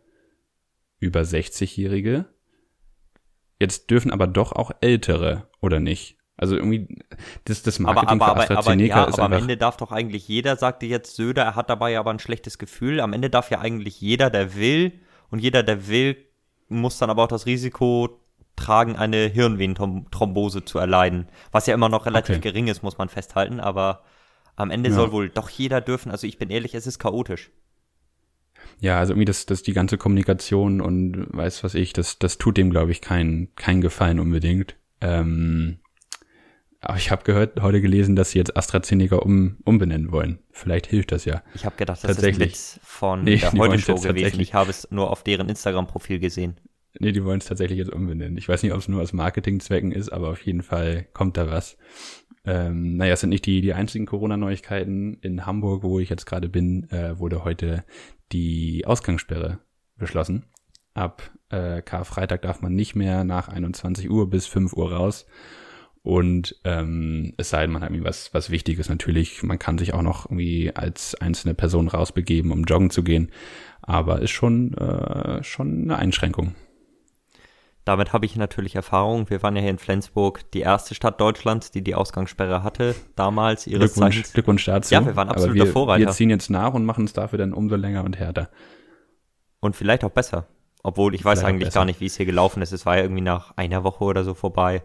über 0.99 1.21
60-Jährige. 1.21 2.25
Jetzt 3.59 3.89
dürfen 3.91 4.11
aber 4.11 4.27
doch 4.27 4.51
auch 4.51 4.71
Ältere, 4.81 5.49
oder 5.61 5.79
nicht? 5.79 6.17
Also 6.38 6.56
irgendwie, 6.56 7.04
das, 7.46 7.63
das 7.63 7.80
Marketing 7.80 8.10
aber, 8.10 8.27
aber, 8.27 8.42
für 8.42 8.58
AstraZeneca 8.58 8.96
aber, 8.96 9.04
ja, 9.04 9.10
ist 9.10 9.20
aber 9.20 9.36
am 9.36 9.42
Ende 9.42 9.58
darf 9.58 9.77
doch 9.77 9.92
eigentlich 9.92 10.27
jeder, 10.27 10.58
sagte 10.58 10.86
jetzt 10.86 11.15
Söder, 11.15 11.44
er 11.44 11.56
hat 11.56 11.70
dabei 11.70 11.98
aber 11.98 12.12
ein 12.12 12.20
schlechtes 12.20 12.58
Gefühl. 12.58 13.00
Am 13.00 13.13
Ende 13.13 13.30
darf 13.30 13.51
ja 13.51 13.60
eigentlich 13.60 14.01
jeder, 14.01 14.30
der 14.30 14.56
will, 14.56 14.92
und 15.30 15.39
jeder, 15.39 15.63
der 15.63 15.88
will, 15.88 16.18
muss 16.68 16.98
dann 16.98 17.10
aber 17.10 17.24
auch 17.24 17.27
das 17.27 17.46
Risiko 17.46 18.20
tragen, 18.56 18.96
eine 18.96 19.27
Hirnvenenthrombose 19.27 20.65
zu 20.65 20.80
erleiden. 20.80 21.27
Was 21.51 21.68
ja 21.68 21.74
immer 21.74 21.89
noch 21.89 22.06
relativ 22.06 22.38
okay. 22.38 22.51
gering 22.51 22.68
ist, 22.68 22.84
muss 22.84 22.98
man 22.98 23.10
festhalten, 23.10 23.60
aber 23.60 24.04
am 24.56 24.72
Ende 24.72 24.89
ja. 24.89 24.96
soll 24.96 25.12
wohl 25.12 25.30
doch 25.30 25.50
jeder 25.50 25.82
dürfen. 25.82 26.12
Also 26.12 26.27
ich 26.27 26.38
bin 26.38 26.50
ehrlich, 26.50 26.75
es 26.75 26.88
ist 26.88 27.00
chaotisch. 27.00 27.51
Ja, 28.80 29.00
also 29.00 29.13
irgendwie 29.13 29.25
das, 29.25 29.46
das 29.46 29.63
die 29.63 29.74
ganze 29.74 29.98
Kommunikation 29.98 30.82
und 30.82 31.27
weiß 31.30 31.63
was 31.63 31.75
ich, 31.75 31.94
das, 31.94 32.20
das 32.20 32.38
tut 32.38 32.58
dem, 32.58 32.72
glaube 32.72 32.92
ich, 32.92 33.01
keinen 33.01 33.54
kein 33.56 33.82
Gefallen 33.82 34.20
unbedingt. 34.20 34.75
Ähm, 35.01 35.80
aber 36.86 36.98
ich 36.98 37.12
habe 37.12 37.24
gehört, 37.24 37.62
heute 37.62 37.82
gelesen, 37.82 38.15
dass 38.15 38.32
sie 38.32 38.38
jetzt 38.38 38.56
AstraZeneca 38.56 39.18
um, 39.18 39.58
umbenennen 39.65 40.12
wollen. 40.12 40.39
Vielleicht 40.51 40.86
hilft 40.86 41.12
das 41.12 41.25
ja. 41.25 41.42
Ich 41.56 41.65
habe 41.65 41.75
gedacht, 41.75 42.04
das 42.04 42.18
ist 42.18 42.39
Witz 42.39 42.80
von 42.84 43.24
nee, 43.24 43.38
der 43.38 43.51
Heute-Show 43.51 43.96
gewesen. 43.96 44.39
Ich 44.39 44.54
habe 44.54 44.70
es 44.70 44.89
nur 44.92 45.10
auf 45.10 45.24
deren 45.24 45.50
Instagram-Profil 45.50 46.20
gesehen. 46.20 46.58
Nee, 47.00 47.12
die 47.12 47.25
wollen 47.25 47.39
es 47.39 47.46
tatsächlich 47.46 47.80
jetzt 47.80 47.92
umbenennen. 47.92 48.38
Ich 48.38 48.48
weiß 48.48 48.63
nicht, 48.63 48.72
ob 48.72 48.80
es 48.80 48.88
nur 48.88 49.01
aus 49.01 49.13
Marketingzwecken 49.13 49.92
ist, 49.92 50.10
aber 50.10 50.30
auf 50.30 50.42
jeden 50.46 50.62
Fall 50.62 51.08
kommt 51.13 51.38
da 51.38 51.50
was. 51.50 51.77
Ähm, 52.46 52.98
naja, 52.98 53.13
es 53.13 53.22
sind 53.22 53.32
nicht 53.32 53.46
die, 53.46 53.62
die 53.62 53.74
einzigen 53.74 54.06
Corona-Neuigkeiten. 54.06 55.15
In 55.22 55.46
Hamburg, 55.46 55.84
wo 55.84 56.00
ich 56.00 56.10
jetzt 56.10 56.25
gerade 56.25 56.48
bin, 56.48 56.89
äh, 56.92 57.18
wurde 57.20 57.44
heute 57.44 57.84
die 58.32 58.86
Ausgangssperre 58.86 59.60
beschlossen. 59.98 60.46
Ab 60.94 61.32
äh, 61.50 61.82
Karfreitag 61.82 62.44
darf 62.44 62.62
man 62.62 62.75
nicht 62.75 62.96
mehr 62.96 63.24
nach 63.24 63.48
21 63.48 64.10
Uhr 64.10 64.30
bis 64.30 64.46
5 64.46 64.74
Uhr 64.74 64.94
raus. 64.94 65.25
Und 66.05 66.55
ähm, 66.65 67.33
es 67.38 67.50
sei 67.50 67.62
denn, 67.62 67.71
man 67.71 67.81
hat 67.81 67.89
irgendwie 67.89 68.07
was, 68.07 68.31
was 68.31 68.51
Wichtiges 68.51 68.89
natürlich. 68.89 69.41
Man 69.41 69.57
kann 69.57 69.79
sich 69.79 69.95
auch 69.95 70.03
noch 70.03 70.27
irgendwie 70.27 70.71
als 70.75 71.15
einzelne 71.15 71.55
Person 71.55 71.88
rausbegeben, 71.88 72.51
um 72.51 72.63
joggen 72.63 72.91
zu 72.91 73.01
gehen. 73.01 73.31
Aber 73.81 74.21
ist 74.21 74.29
schon, 74.29 74.75
äh, 74.75 75.43
schon 75.43 75.81
eine 75.81 75.97
Einschränkung. 75.97 76.53
Damit 77.85 78.13
habe 78.13 78.27
ich 78.27 78.35
natürlich 78.35 78.75
Erfahrung. 78.75 79.31
Wir 79.31 79.41
waren 79.41 79.55
ja 79.55 79.63
hier 79.63 79.71
in 79.71 79.79
Flensburg 79.79 80.51
die 80.51 80.59
erste 80.59 80.93
Stadt 80.93 81.19
Deutschlands, 81.19 81.71
die 81.71 81.83
die 81.83 81.95
Ausgangssperre 81.95 82.62
hatte, 82.62 82.93
damals 83.15 83.65
ihres 83.65 83.93
Glückwunsch, 83.93 84.15
Zeichens. 84.17 84.33
Glückwunsch 84.33 84.65
dazu. 84.65 84.93
Ja, 84.93 85.03
wir 85.03 85.15
waren 85.15 85.29
absoluter 85.29 85.65
wir, 85.65 85.71
Vorreiter. 85.71 86.05
Wir 86.05 86.12
ziehen 86.12 86.29
jetzt 86.29 86.51
nach 86.51 86.75
und 86.75 86.85
machen 86.85 87.05
es 87.05 87.13
dafür 87.13 87.39
dann 87.39 87.51
umso 87.51 87.77
länger 87.77 88.03
und 88.03 88.19
härter. 88.19 88.51
Und 89.59 89.75
vielleicht 89.75 90.03
auch 90.03 90.12
besser. 90.12 90.45
Obwohl 90.83 91.15
ich 91.15 91.25
weiß 91.25 91.43
eigentlich 91.43 91.74
gar 91.74 91.85
nicht, 91.85 92.00
wie 92.00 92.05
es 92.05 92.15
hier 92.15 92.27
gelaufen 92.27 92.62
ist. 92.62 92.74
Es 92.74 92.85
war 92.85 92.95
ja 92.95 93.01
irgendwie 93.01 93.24
nach 93.24 93.57
einer 93.57 93.83
Woche 93.83 94.03
oder 94.03 94.24
so 94.24 94.35
vorbei 94.35 94.83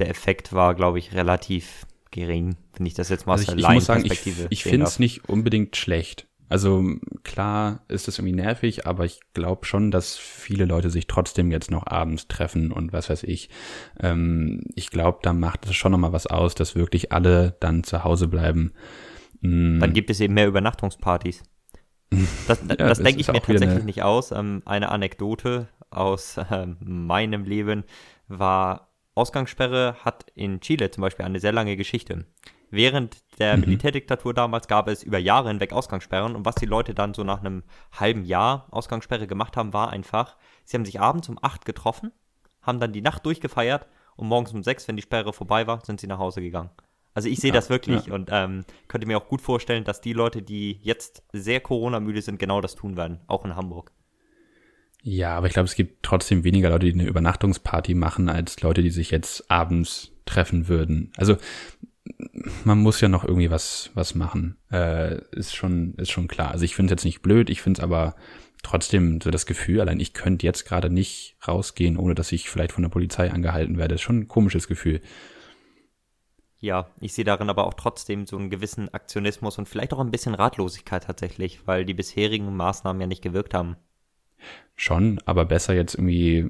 der 0.00 0.08
Effekt 0.10 0.52
war, 0.52 0.74
glaube 0.74 0.98
ich, 0.98 1.14
relativ 1.14 1.86
gering, 2.10 2.56
wenn 2.76 2.86
ich 2.86 2.94
das 2.94 3.08
jetzt 3.08 3.26
mal 3.26 3.34
also 3.34 3.52
aus 3.52 3.58
ich, 3.58 3.64
ich 3.64 3.70
muss 3.70 3.84
sagen, 3.84 4.04
ich, 4.04 4.26
ich 4.50 4.64
finde 4.64 4.86
es 4.86 4.98
nicht 4.98 5.28
unbedingt 5.28 5.76
schlecht. 5.76 6.26
Also 6.48 6.84
klar 7.22 7.84
ist 7.86 8.08
es 8.08 8.18
irgendwie 8.18 8.34
nervig, 8.34 8.84
aber 8.84 9.04
ich 9.04 9.20
glaube 9.34 9.64
schon, 9.66 9.92
dass 9.92 10.18
viele 10.18 10.64
Leute 10.64 10.90
sich 10.90 11.06
trotzdem 11.06 11.52
jetzt 11.52 11.70
noch 11.70 11.86
abends 11.86 12.26
treffen 12.26 12.72
und 12.72 12.92
was 12.92 13.08
weiß 13.08 13.22
ich. 13.22 13.50
Ähm, 14.00 14.64
ich 14.74 14.90
glaube, 14.90 15.20
da 15.22 15.32
macht 15.32 15.66
es 15.66 15.76
schon 15.76 15.92
nochmal 15.92 16.12
was 16.12 16.26
aus, 16.26 16.56
dass 16.56 16.74
wirklich 16.74 17.12
alle 17.12 17.56
dann 17.60 17.84
zu 17.84 18.02
Hause 18.02 18.26
bleiben. 18.26 18.72
Mm. 19.42 19.78
Dann 19.78 19.92
gibt 19.92 20.10
es 20.10 20.18
eben 20.18 20.34
mehr 20.34 20.48
Übernachtungspartys. 20.48 21.42
Das, 22.48 22.60
ja, 22.68 22.74
das 22.74 22.98
denke 22.98 23.20
ich 23.20 23.28
mir 23.28 23.34
tatsächlich 23.34 23.68
eine... 23.68 23.84
nicht 23.84 24.02
aus. 24.02 24.32
Ähm, 24.32 24.62
eine 24.64 24.88
Anekdote 24.88 25.68
aus 25.90 26.38
äh, 26.38 26.66
meinem 26.80 27.44
Leben 27.44 27.84
war 28.26 28.89
Ausgangssperre 29.20 29.96
hat 30.02 30.24
in 30.34 30.60
Chile 30.60 30.90
zum 30.90 31.02
Beispiel 31.02 31.26
eine 31.26 31.40
sehr 31.40 31.52
lange 31.52 31.76
Geschichte. 31.76 32.24
Während 32.70 33.18
der 33.38 33.56
mhm. 33.56 33.60
Militärdiktatur 33.64 34.32
damals 34.32 34.66
gab 34.66 34.88
es 34.88 35.02
über 35.02 35.18
Jahre 35.18 35.48
hinweg 35.48 35.74
Ausgangssperren 35.74 36.34
und 36.34 36.46
was 36.46 36.54
die 36.54 36.66
Leute 36.66 36.94
dann 36.94 37.12
so 37.12 37.22
nach 37.22 37.40
einem 37.40 37.62
halben 37.92 38.24
Jahr 38.24 38.66
Ausgangssperre 38.70 39.26
gemacht 39.26 39.58
haben, 39.58 39.74
war 39.74 39.90
einfach, 39.90 40.36
sie 40.64 40.76
haben 40.76 40.86
sich 40.86 41.00
abends 41.00 41.28
um 41.28 41.38
8 41.42 41.66
getroffen, 41.66 42.12
haben 42.62 42.80
dann 42.80 42.94
die 42.94 43.02
Nacht 43.02 43.26
durchgefeiert 43.26 43.86
und 44.16 44.28
morgens 44.28 44.54
um 44.54 44.62
6, 44.62 44.88
wenn 44.88 44.96
die 44.96 45.02
Sperre 45.02 45.34
vorbei 45.34 45.66
war, 45.66 45.84
sind 45.84 46.00
sie 46.00 46.06
nach 46.06 46.18
Hause 46.18 46.40
gegangen. 46.40 46.70
Also 47.12 47.28
ich 47.28 47.40
sehe 47.40 47.50
ja, 47.50 47.54
das 47.54 47.68
wirklich 47.68 48.06
ja. 48.06 48.14
und 48.14 48.30
ähm, 48.32 48.64
könnte 48.88 49.06
mir 49.06 49.18
auch 49.18 49.28
gut 49.28 49.42
vorstellen, 49.42 49.84
dass 49.84 50.00
die 50.00 50.14
Leute, 50.14 50.40
die 50.40 50.78
jetzt 50.80 51.24
sehr 51.32 51.60
Corona-müde 51.60 52.22
sind, 52.22 52.38
genau 52.38 52.62
das 52.62 52.74
tun 52.74 52.96
werden, 52.96 53.20
auch 53.26 53.44
in 53.44 53.56
Hamburg. 53.56 53.92
Ja, 55.02 55.36
aber 55.36 55.46
ich 55.46 55.54
glaube, 55.54 55.66
es 55.66 55.74
gibt 55.74 56.02
trotzdem 56.02 56.44
weniger 56.44 56.70
Leute, 56.70 56.86
die 56.86 56.92
eine 56.92 57.08
Übernachtungsparty 57.08 57.94
machen, 57.94 58.28
als 58.28 58.60
Leute, 58.60 58.82
die 58.82 58.90
sich 58.90 59.10
jetzt 59.10 59.50
abends 59.50 60.12
treffen 60.26 60.68
würden. 60.68 61.12
Also 61.16 61.36
man 62.64 62.78
muss 62.78 63.00
ja 63.00 63.08
noch 63.08 63.24
irgendwie 63.24 63.50
was 63.50 63.90
was 63.94 64.14
machen. 64.14 64.56
Äh, 64.70 65.20
ist 65.32 65.54
schon 65.54 65.94
ist 65.94 66.10
schon 66.10 66.28
klar. 66.28 66.50
Also 66.50 66.64
ich 66.64 66.74
finde 66.74 66.92
es 66.92 66.98
jetzt 66.98 67.04
nicht 67.04 67.22
blöd, 67.22 67.50
ich 67.50 67.62
finde 67.62 67.80
es 67.80 67.84
aber 67.84 68.14
trotzdem 68.62 69.20
so 69.20 69.30
das 69.30 69.46
Gefühl, 69.46 69.80
allein 69.80 70.00
ich 70.00 70.12
könnte 70.12 70.46
jetzt 70.46 70.64
gerade 70.66 70.90
nicht 70.90 71.36
rausgehen, 71.46 71.96
ohne 71.96 72.14
dass 72.14 72.32
ich 72.32 72.50
vielleicht 72.50 72.72
von 72.72 72.82
der 72.82 72.90
Polizei 72.90 73.30
angehalten 73.30 73.78
werde. 73.78 73.94
ist 73.94 74.02
schon 74.02 74.20
ein 74.20 74.28
komisches 74.28 74.68
Gefühl. 74.68 75.00
Ja, 76.58 76.90
ich 77.00 77.14
sehe 77.14 77.24
darin 77.24 77.48
aber 77.48 77.66
auch 77.66 77.72
trotzdem 77.72 78.26
so 78.26 78.36
einen 78.36 78.50
gewissen 78.50 78.92
Aktionismus 78.92 79.56
und 79.56 79.66
vielleicht 79.66 79.94
auch 79.94 80.00
ein 80.00 80.10
bisschen 80.10 80.34
Ratlosigkeit 80.34 81.04
tatsächlich, 81.04 81.66
weil 81.66 81.86
die 81.86 81.94
bisherigen 81.94 82.54
Maßnahmen 82.54 83.00
ja 83.00 83.06
nicht 83.06 83.22
gewirkt 83.22 83.54
haben. 83.54 83.76
Schon, 84.76 85.20
aber 85.24 85.44
besser 85.44 85.74
jetzt 85.74 85.94
irgendwie. 85.94 86.48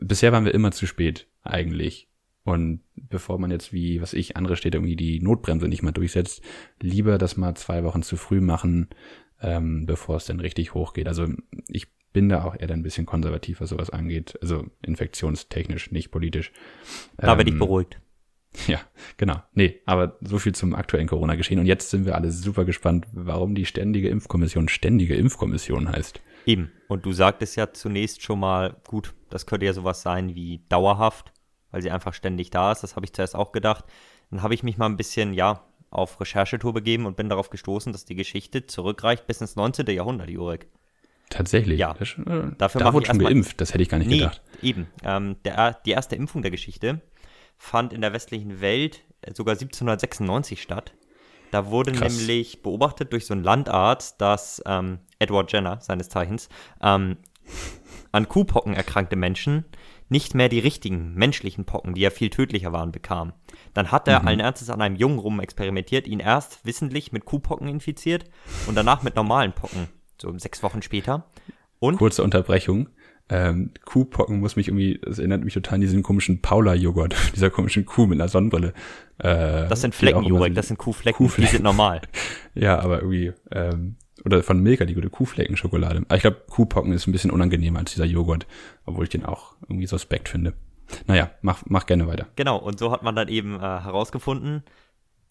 Bisher 0.00 0.32
waren 0.32 0.44
wir 0.44 0.54
immer 0.54 0.72
zu 0.72 0.86
spät, 0.86 1.28
eigentlich. 1.42 2.08
Und 2.44 2.80
bevor 2.96 3.38
man 3.38 3.50
jetzt 3.50 3.72
wie, 3.72 4.00
was 4.00 4.14
ich, 4.14 4.36
andere 4.36 4.56
Städte 4.56 4.78
irgendwie 4.78 4.96
die 4.96 5.20
Notbremse 5.20 5.68
nicht 5.68 5.82
mal 5.82 5.92
durchsetzt, 5.92 6.42
lieber 6.80 7.18
das 7.18 7.36
mal 7.36 7.54
zwei 7.54 7.84
Wochen 7.84 8.02
zu 8.02 8.16
früh 8.16 8.40
machen, 8.40 8.88
ähm, 9.40 9.86
bevor 9.86 10.16
es 10.16 10.26
dann 10.26 10.40
richtig 10.40 10.74
hochgeht. 10.74 11.06
Also 11.06 11.28
ich 11.68 11.86
bin 12.12 12.28
da 12.28 12.44
auch 12.44 12.54
eher 12.58 12.70
ein 12.70 12.82
bisschen 12.82 13.06
konservativ, 13.06 13.60
was 13.60 13.70
sowas 13.70 13.90
angeht. 13.90 14.38
Also 14.42 14.66
infektionstechnisch, 14.84 15.92
nicht 15.92 16.10
politisch. 16.10 16.52
Da 17.16 17.32
ähm, 17.32 17.38
bin 17.38 17.48
ich 17.48 17.58
beruhigt. 17.58 17.98
Ja, 18.66 18.80
genau. 19.16 19.42
Nee, 19.54 19.80
aber 19.86 20.18
so 20.20 20.38
viel 20.38 20.54
zum 20.54 20.74
aktuellen 20.74 21.06
Corona-Geschehen. 21.06 21.58
Und 21.58 21.64
jetzt 21.64 21.88
sind 21.88 22.04
wir 22.04 22.14
alle 22.14 22.30
super 22.30 22.66
gespannt, 22.66 23.06
warum 23.12 23.54
die 23.54 23.64
ständige 23.64 24.10
Impfkommission 24.10 24.68
ständige 24.68 25.14
Impfkommission 25.14 25.88
heißt. 25.88 26.20
Eben. 26.46 26.72
Und 26.88 27.06
du 27.06 27.12
sagtest 27.12 27.56
ja 27.56 27.72
zunächst 27.72 28.22
schon 28.22 28.40
mal, 28.40 28.76
gut, 28.86 29.14
das 29.30 29.46
könnte 29.46 29.66
ja 29.66 29.72
sowas 29.72 30.02
sein 30.02 30.34
wie 30.34 30.64
dauerhaft, 30.68 31.32
weil 31.70 31.82
sie 31.82 31.90
einfach 31.90 32.14
ständig 32.14 32.50
da 32.50 32.72
ist. 32.72 32.82
Das 32.82 32.96
habe 32.96 33.06
ich 33.06 33.12
zuerst 33.12 33.34
auch 33.34 33.52
gedacht. 33.52 33.84
Dann 34.30 34.42
habe 34.42 34.54
ich 34.54 34.62
mich 34.62 34.78
mal 34.78 34.86
ein 34.86 34.96
bisschen, 34.96 35.34
ja, 35.34 35.64
auf 35.90 36.20
Recherchetour 36.20 36.72
begeben 36.72 37.06
und 37.06 37.16
bin 37.16 37.28
darauf 37.28 37.50
gestoßen, 37.50 37.92
dass 37.92 38.06
die 38.06 38.14
Geschichte 38.14 38.66
zurückreicht 38.66 39.26
bis 39.26 39.40
ins 39.40 39.56
19. 39.56 39.86
Jahrhundert, 39.88 40.30
Jurek. 40.30 40.66
Tatsächlich? 41.28 41.78
Ja. 41.78 41.94
Das, 41.94 42.16
äh, 42.18 42.50
Dafür 42.56 42.80
da 42.80 42.92
wurde 42.92 43.06
schon 43.06 43.18
geimpft, 43.18 43.60
das 43.60 43.72
hätte 43.72 43.82
ich 43.82 43.88
gar 43.88 43.98
nicht 43.98 44.08
nee, 44.08 44.18
gedacht. 44.18 44.40
Eben. 44.62 44.86
Ähm, 45.04 45.36
der, 45.44 45.74
die 45.86 45.90
erste 45.90 46.16
Impfung 46.16 46.42
der 46.42 46.50
Geschichte 46.50 47.00
fand 47.58 47.92
in 47.92 48.00
der 48.00 48.12
westlichen 48.12 48.60
Welt 48.60 49.02
sogar 49.34 49.52
1796 49.52 50.60
statt. 50.60 50.94
Da 51.50 51.66
wurde 51.66 51.92
Krass. 51.92 52.16
nämlich 52.16 52.62
beobachtet 52.62 53.12
durch 53.12 53.26
so 53.26 53.34
einen 53.34 53.44
Landarzt, 53.44 54.20
dass 54.20 54.62
ähm, 54.66 55.00
Edward 55.22 55.52
Jenner, 55.52 55.80
seines 55.80 56.08
Zeichens, 56.08 56.48
ähm, 56.82 57.16
an 58.12 58.28
Kuhpocken 58.28 58.74
erkrankte 58.74 59.16
Menschen 59.16 59.64
nicht 60.08 60.34
mehr 60.34 60.50
die 60.50 60.58
richtigen 60.58 61.14
menschlichen 61.14 61.64
Pocken, 61.64 61.94
die 61.94 62.02
ja 62.02 62.10
viel 62.10 62.28
tödlicher 62.28 62.72
waren, 62.72 62.92
bekam. 62.92 63.32
Dann 63.72 63.90
hat 63.90 64.06
er 64.08 64.20
mhm. 64.20 64.28
allen 64.28 64.40
Ernstes 64.40 64.68
an 64.68 64.82
einem 64.82 64.96
Jungen 64.96 65.18
rum 65.18 65.40
experimentiert, 65.40 66.06
ihn 66.06 66.20
erst 66.20 66.64
wissentlich 66.66 67.12
mit 67.12 67.24
Kuhpocken 67.24 67.68
infiziert 67.68 68.24
und 68.66 68.74
danach 68.74 69.02
mit 69.02 69.16
normalen 69.16 69.54
Pocken, 69.54 69.88
so 70.20 70.36
sechs 70.38 70.62
Wochen 70.62 70.82
später. 70.82 71.30
Und 71.78 71.96
Kurze 71.96 72.22
Unterbrechung 72.22 72.90
ähm, 73.28 73.70
Kuhpocken 73.86 74.40
muss 74.40 74.56
mich 74.56 74.68
irgendwie, 74.68 75.00
das 75.02 75.18
erinnert 75.18 75.42
mich 75.42 75.54
total 75.54 75.76
an 75.76 75.80
diesen 75.80 76.02
komischen 76.02 76.42
Paula-Joghurt, 76.42 77.14
dieser 77.34 77.48
komischen 77.50 77.86
Kuh 77.86 78.06
mit 78.06 78.20
einer 78.20 78.28
Sonnenbrille. 78.28 78.74
Äh, 79.18 79.68
das 79.68 79.80
sind 79.80 79.94
Flecken, 79.94 80.24
Jurek, 80.24 80.54
das 80.54 80.68
sind 80.68 80.76
Kuhflecken, 80.76 81.16
Kuhflecken, 81.16 81.50
die 81.50 81.56
sind 81.56 81.62
normal. 81.62 82.02
ja, 82.54 82.78
aber 82.78 82.98
irgendwie, 82.98 83.32
ähm, 83.50 83.96
oder 84.24 84.42
von 84.42 84.60
Milka, 84.60 84.84
die 84.84 84.94
gute 84.94 85.10
Kuhfleckenschokolade. 85.10 86.02
Aber 86.06 86.16
ich 86.16 86.22
glaube, 86.22 86.42
Kuhpocken 86.48 86.92
ist 86.92 87.06
ein 87.06 87.12
bisschen 87.12 87.30
unangenehmer 87.30 87.80
als 87.80 87.92
dieser 87.92 88.04
Joghurt, 88.04 88.46
obwohl 88.84 89.04
ich 89.04 89.10
den 89.10 89.24
auch 89.24 89.54
irgendwie 89.68 89.86
suspekt 89.86 90.28
finde. 90.28 90.54
Naja, 91.06 91.30
mach, 91.42 91.64
mach 91.66 91.86
gerne 91.86 92.06
weiter. 92.06 92.28
Genau, 92.36 92.58
und 92.58 92.78
so 92.78 92.92
hat 92.92 93.02
man 93.02 93.16
dann 93.16 93.28
eben 93.28 93.56
äh, 93.56 93.60
herausgefunden, 93.60 94.62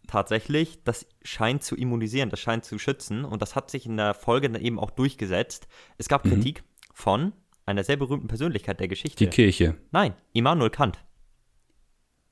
tatsächlich, 0.07 0.83
das 0.83 1.07
scheint 1.23 1.63
zu 1.63 1.75
immunisieren, 1.75 2.29
das 2.29 2.39
scheint 2.39 2.65
zu 2.65 2.79
schützen 2.79 3.23
und 3.23 3.41
das 3.41 3.55
hat 3.55 3.69
sich 3.69 3.85
in 3.85 3.97
der 3.97 4.13
Folge 4.13 4.49
dann 4.49 4.61
eben 4.61 4.79
auch 4.79 4.91
durchgesetzt. 4.91 5.67
Es 5.97 6.07
gab 6.07 6.25
mhm. 6.25 6.31
Kritik 6.31 6.63
von 6.93 7.33
einer 7.65 7.83
sehr 7.83 7.97
berühmten 7.97 8.27
Persönlichkeit 8.27 8.79
der 8.79 8.87
Geschichte. 8.87 9.23
Die 9.23 9.29
Kirche. 9.29 9.75
Nein, 9.91 10.13
Immanuel 10.33 10.69
Kant. 10.69 10.99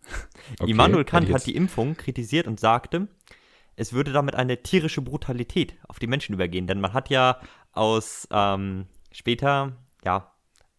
Okay, 0.59 0.71
Immanuel 0.71 1.03
Kant 1.05 1.31
hat 1.31 1.45
die 1.45 1.55
Impfung 1.55 1.95
kritisiert 1.95 2.47
und 2.47 2.59
sagte, 2.59 3.07
es 3.79 3.93
würde 3.93 4.11
damit 4.11 4.35
eine 4.35 4.61
tierische 4.61 5.01
Brutalität 5.01 5.75
auf 5.87 5.99
die 5.99 6.07
Menschen 6.07 6.33
übergehen. 6.33 6.67
Denn 6.67 6.81
man 6.81 6.93
hat 6.93 7.09
ja 7.09 7.39
aus 7.71 8.27
ähm, 8.31 8.87
später, 9.11 9.73
ja, 10.03 10.31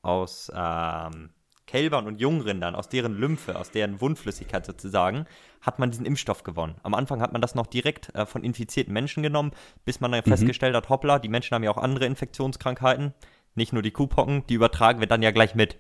aus 0.03 0.53
ähm, 0.55 1.31
Kälbern 1.67 2.07
und 2.07 2.21
Jungrindern, 2.21 2.75
aus 2.75 2.89
deren 2.89 3.15
Lymphe, 3.17 3.57
aus 3.57 3.71
deren 3.71 4.01
Wundflüssigkeit 4.01 4.67
sozusagen, 4.67 5.27
hat 5.61 5.79
man 5.79 5.91
diesen 5.91 6.05
Impfstoff 6.05 6.43
gewonnen. 6.43 6.77
Am 6.83 6.95
Anfang 6.95 7.21
hat 7.21 7.33
man 7.33 7.41
das 7.41 7.55
noch 7.55 7.67
direkt 7.67 8.15
äh, 8.15 8.27
von 8.27 8.45
infizierten 8.45 8.93
Menschen 8.93 9.23
genommen, 9.23 9.53
bis 9.85 10.01
man 10.01 10.13
dann 10.13 10.23
mhm. 10.25 10.31
festgestellt 10.31 10.75
hat, 10.75 10.89
hoppla, 10.89 11.19
die 11.19 11.29
Menschen 11.29 11.55
haben 11.55 11.63
ja 11.63 11.71
auch 11.71 11.79
andere 11.79 12.07
Infektionskrankheiten 12.07 13.15
nicht 13.55 13.73
nur 13.73 13.83
die 13.83 13.91
Kuhpocken, 13.91 14.47
die 14.47 14.55
übertragen 14.55 15.01
wir 15.01 15.07
dann 15.07 15.23
ja 15.23 15.31
gleich 15.31 15.55
mit. 15.55 15.77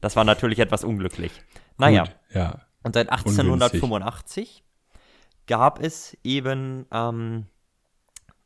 Das 0.00 0.16
war 0.16 0.24
natürlich 0.24 0.58
etwas 0.58 0.84
unglücklich. 0.84 1.32
Naja. 1.78 2.04
Gut, 2.04 2.16
ja. 2.34 2.60
Und 2.82 2.94
seit 2.94 3.08
1885 3.10 3.82
Ungünstig. 3.82 4.64
Gab 5.46 5.82
es 5.82 6.16
eben 6.24 6.86
ähm, 6.90 7.46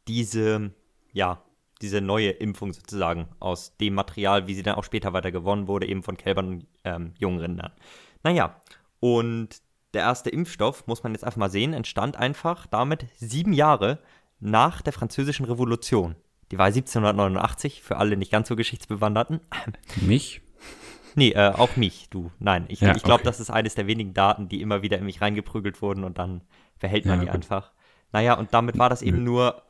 diese, 0.07 0.73
ja, 1.13 1.43
diese 1.81 2.01
neue 2.01 2.31
Impfung 2.31 2.73
sozusagen 2.73 3.29
aus 3.39 3.77
dem 3.77 3.95
Material, 3.95 4.47
wie 4.47 4.55
sie 4.55 4.63
dann 4.63 4.75
auch 4.75 4.85
später 4.85 5.13
weiter 5.13 5.31
gewonnen 5.31 5.69
wurde, 5.69 5.87
eben 5.87 6.03
von 6.03 6.17
Kälbern 6.17 6.49
und 6.49 6.67
ähm, 6.85 7.13
jungen 7.19 7.39
Rindern. 7.39 7.73
Naja, 8.25 8.61
und 9.01 9.61
der 9.95 10.03
erste 10.03 10.31
Impfstoff, 10.31 10.87
muss 10.87 11.03
man 11.03 11.13
jetzt 11.13 11.25
einfach 11.25 11.39
mal 11.39 11.51
sehen, 11.51 11.73
entstand 11.73 12.17
einfach 12.17 12.67
damit 12.67 13.07
sieben 13.17 13.53
Jahre 13.53 14.01
nach 14.41 14.83
der 14.83 14.93
Französischen 14.93 15.47
Revolution. 15.47 16.17
Die 16.51 16.59
war 16.59 16.67
1789, 16.67 17.83
für 17.83 17.97
alle 17.97 18.17
nicht 18.17 18.33
ganz 18.33 18.49
so 18.49 18.57
geschichtsbewanderten. 18.57 19.41
Mich? 20.01 20.41
Nee, 21.15 21.31
äh, 21.31 21.53
auch 21.53 21.77
mich, 21.77 22.09
du. 22.11 22.31
Nein, 22.39 22.67
ich, 22.69 22.81
ja, 22.81 22.95
ich 22.95 23.03
glaube, 23.03 23.21
okay. 23.21 23.25
das 23.25 23.41
ist 23.41 23.51
eines 23.51 23.75
der 23.75 23.87
wenigen 23.87 24.15
Daten, 24.15 24.49
die 24.49 24.61
immer 24.61 24.83
wieder 24.83 24.99
in 24.99 25.05
mich 25.05 25.21
reingeprügelt 25.21 25.83
wurden 25.83 26.05
und 26.05 26.19
dann 26.19 26.43
verhält 26.79 27.07
man 27.07 27.19
ja, 27.19 27.21
die 27.21 27.27
gut. 27.27 27.37
einfach. 27.37 27.73
Naja, 28.13 28.35
und 28.35 28.53
damit 28.55 28.79
war 28.79 28.89
das 28.89 29.03
eben 29.03 29.25
nur, 29.25 29.63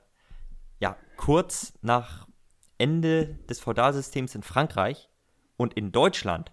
ja, 0.79 0.97
kurz 1.17 1.73
nach 1.83 2.29
Ende 2.79 3.38
des 3.49 3.61
Feudalsystems 3.61 4.35
in 4.35 4.43
Frankreich 4.43 5.09
und 5.57 5.75
in 5.75 5.93
Deutschland 5.93 6.53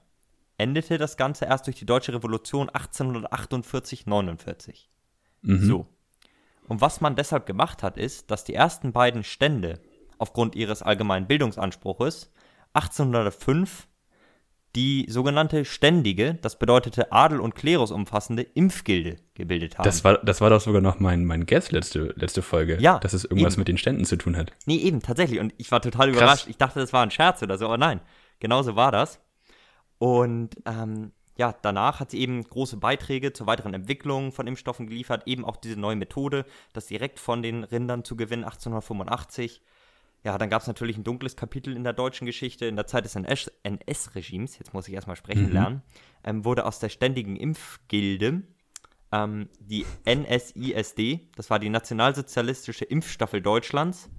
endete 0.58 0.98
das 0.98 1.18
Ganze 1.18 1.44
erst 1.46 1.68
durch 1.68 1.76
die 1.76 1.86
Deutsche 1.86 2.14
Revolution 2.14 2.70
1848-49. 2.70 4.86
Mhm. 5.42 5.66
So. 5.66 5.88
Und 6.68 6.82
was 6.82 7.02
man 7.02 7.16
deshalb 7.16 7.46
gemacht 7.46 7.84
hat, 7.84 7.98
ist, 7.98 8.32
dass 8.32 8.44
die 8.44 8.56
ersten 8.56 8.92
beiden 8.92 9.24
Stände 9.24 9.80
aufgrund 10.18 10.56
ihres 10.56 10.82
allgemeinen 10.82 11.28
Bildungsanspruches 11.28 12.32
1805 12.74 13.88
die 14.76 15.06
sogenannte 15.10 15.64
ständige, 15.64 16.36
das 16.36 16.60
bedeutete 16.60 17.12
Adel 17.12 17.40
und 17.40 17.56
Klerus 17.56 17.92
umfassende 17.92 18.42
Impfgilde 18.42 19.16
gebildet 19.34 19.78
haben. 19.78 19.86
Das 19.86 20.04
war, 20.04 20.18
das 20.18 20.42
war 20.42 20.50
doch 20.50 20.60
sogar 20.60 20.82
noch 20.82 21.00
mein, 21.00 21.26
mein 21.26 21.46
Guess 21.46 21.72
letzte, 21.72 22.14
letzte 22.18 22.42
Folge, 22.42 22.78
ja, 22.82 23.00
dass 23.00 23.14
es 23.14 23.24
irgendwas 23.24 23.54
eben. 23.54 23.62
mit 23.62 23.68
den 23.70 23.78
Ständen 23.78 24.06
zu 24.06 24.18
tun 24.18 24.36
hat. 24.36 24.52
Nee, 24.66 24.78
eben, 24.78 25.02
tatsächlich. 25.02 25.40
Und 25.40 25.54
ich 25.58 25.72
war 25.72 25.82
total 25.82 26.12
Krass. 26.12 26.18
überrascht. 26.18 26.48
Ich 26.50 26.58
dachte, 26.58 26.80
das 26.80 26.92
war 26.92 27.04
ein 27.04 27.12
Scherz 27.12 27.42
oder 27.42 27.58
so, 27.58 27.66
aber 27.66 27.78
nein, 27.78 28.02
genauso 28.40 28.76
war 28.76 28.92
das. 28.92 29.22
Und 29.98 30.58
ähm, 30.66 31.14
ja, 31.38 31.54
danach 31.62 32.00
hat 32.00 32.12
sie 32.12 32.20
eben 32.20 32.44
große 32.44 32.78
Beiträge 32.78 33.34
zur 33.34 33.48
weiteren 33.48 33.74
Entwicklung 33.74 34.32
von 34.32 34.48
Impfstoffen 34.48 34.88
geliefert, 34.88 35.24
eben 35.26 35.46
auch 35.46 35.58
diese 35.58 35.80
neue 35.80 35.96
Methode, 35.96 36.46
das 36.74 36.88
direkt 36.88 37.20
von 37.20 37.42
den 37.42 37.64
Rindern 37.64 38.04
zu 38.04 38.16
gewinnen, 38.16 38.44
1885. 38.44 39.62
Ja, 40.26 40.40
dann 40.40 40.50
gab 40.50 40.64
es 40.64 40.68
natürlich 40.68 40.98
ein 40.98 41.04
dunkles 41.04 41.36
Kapitel 41.36 41.76
in 41.76 41.84
der 41.84 41.94
deutschen 41.94 42.26
Geschichte. 42.26 42.66
In 42.66 42.76
der 42.76 42.88
Zeit 42.88 43.06
des 43.06 43.16
NS-Regimes, 43.16 44.58
jetzt 44.58 44.74
muss 44.74 44.88
ich 44.88 44.96
erstmal 44.96 45.16
sprechen 45.16 45.46
mhm. 45.46 45.54
lernen, 45.54 45.82
ähm, 46.24 46.44
wurde 46.44 46.66
aus 46.66 46.80
der 46.80 46.90
ständigen 46.90 47.36
Impfgilde 47.36 48.42
ähm, 49.12 49.50
die 49.60 49.86
NSISD, 50.04 51.30
das 51.36 51.52
war 51.52 51.60
die 51.60 51.70
Nationalsozialistische 51.70 52.86
Impfstaffel 52.86 53.40
Deutschlands. 53.40 54.10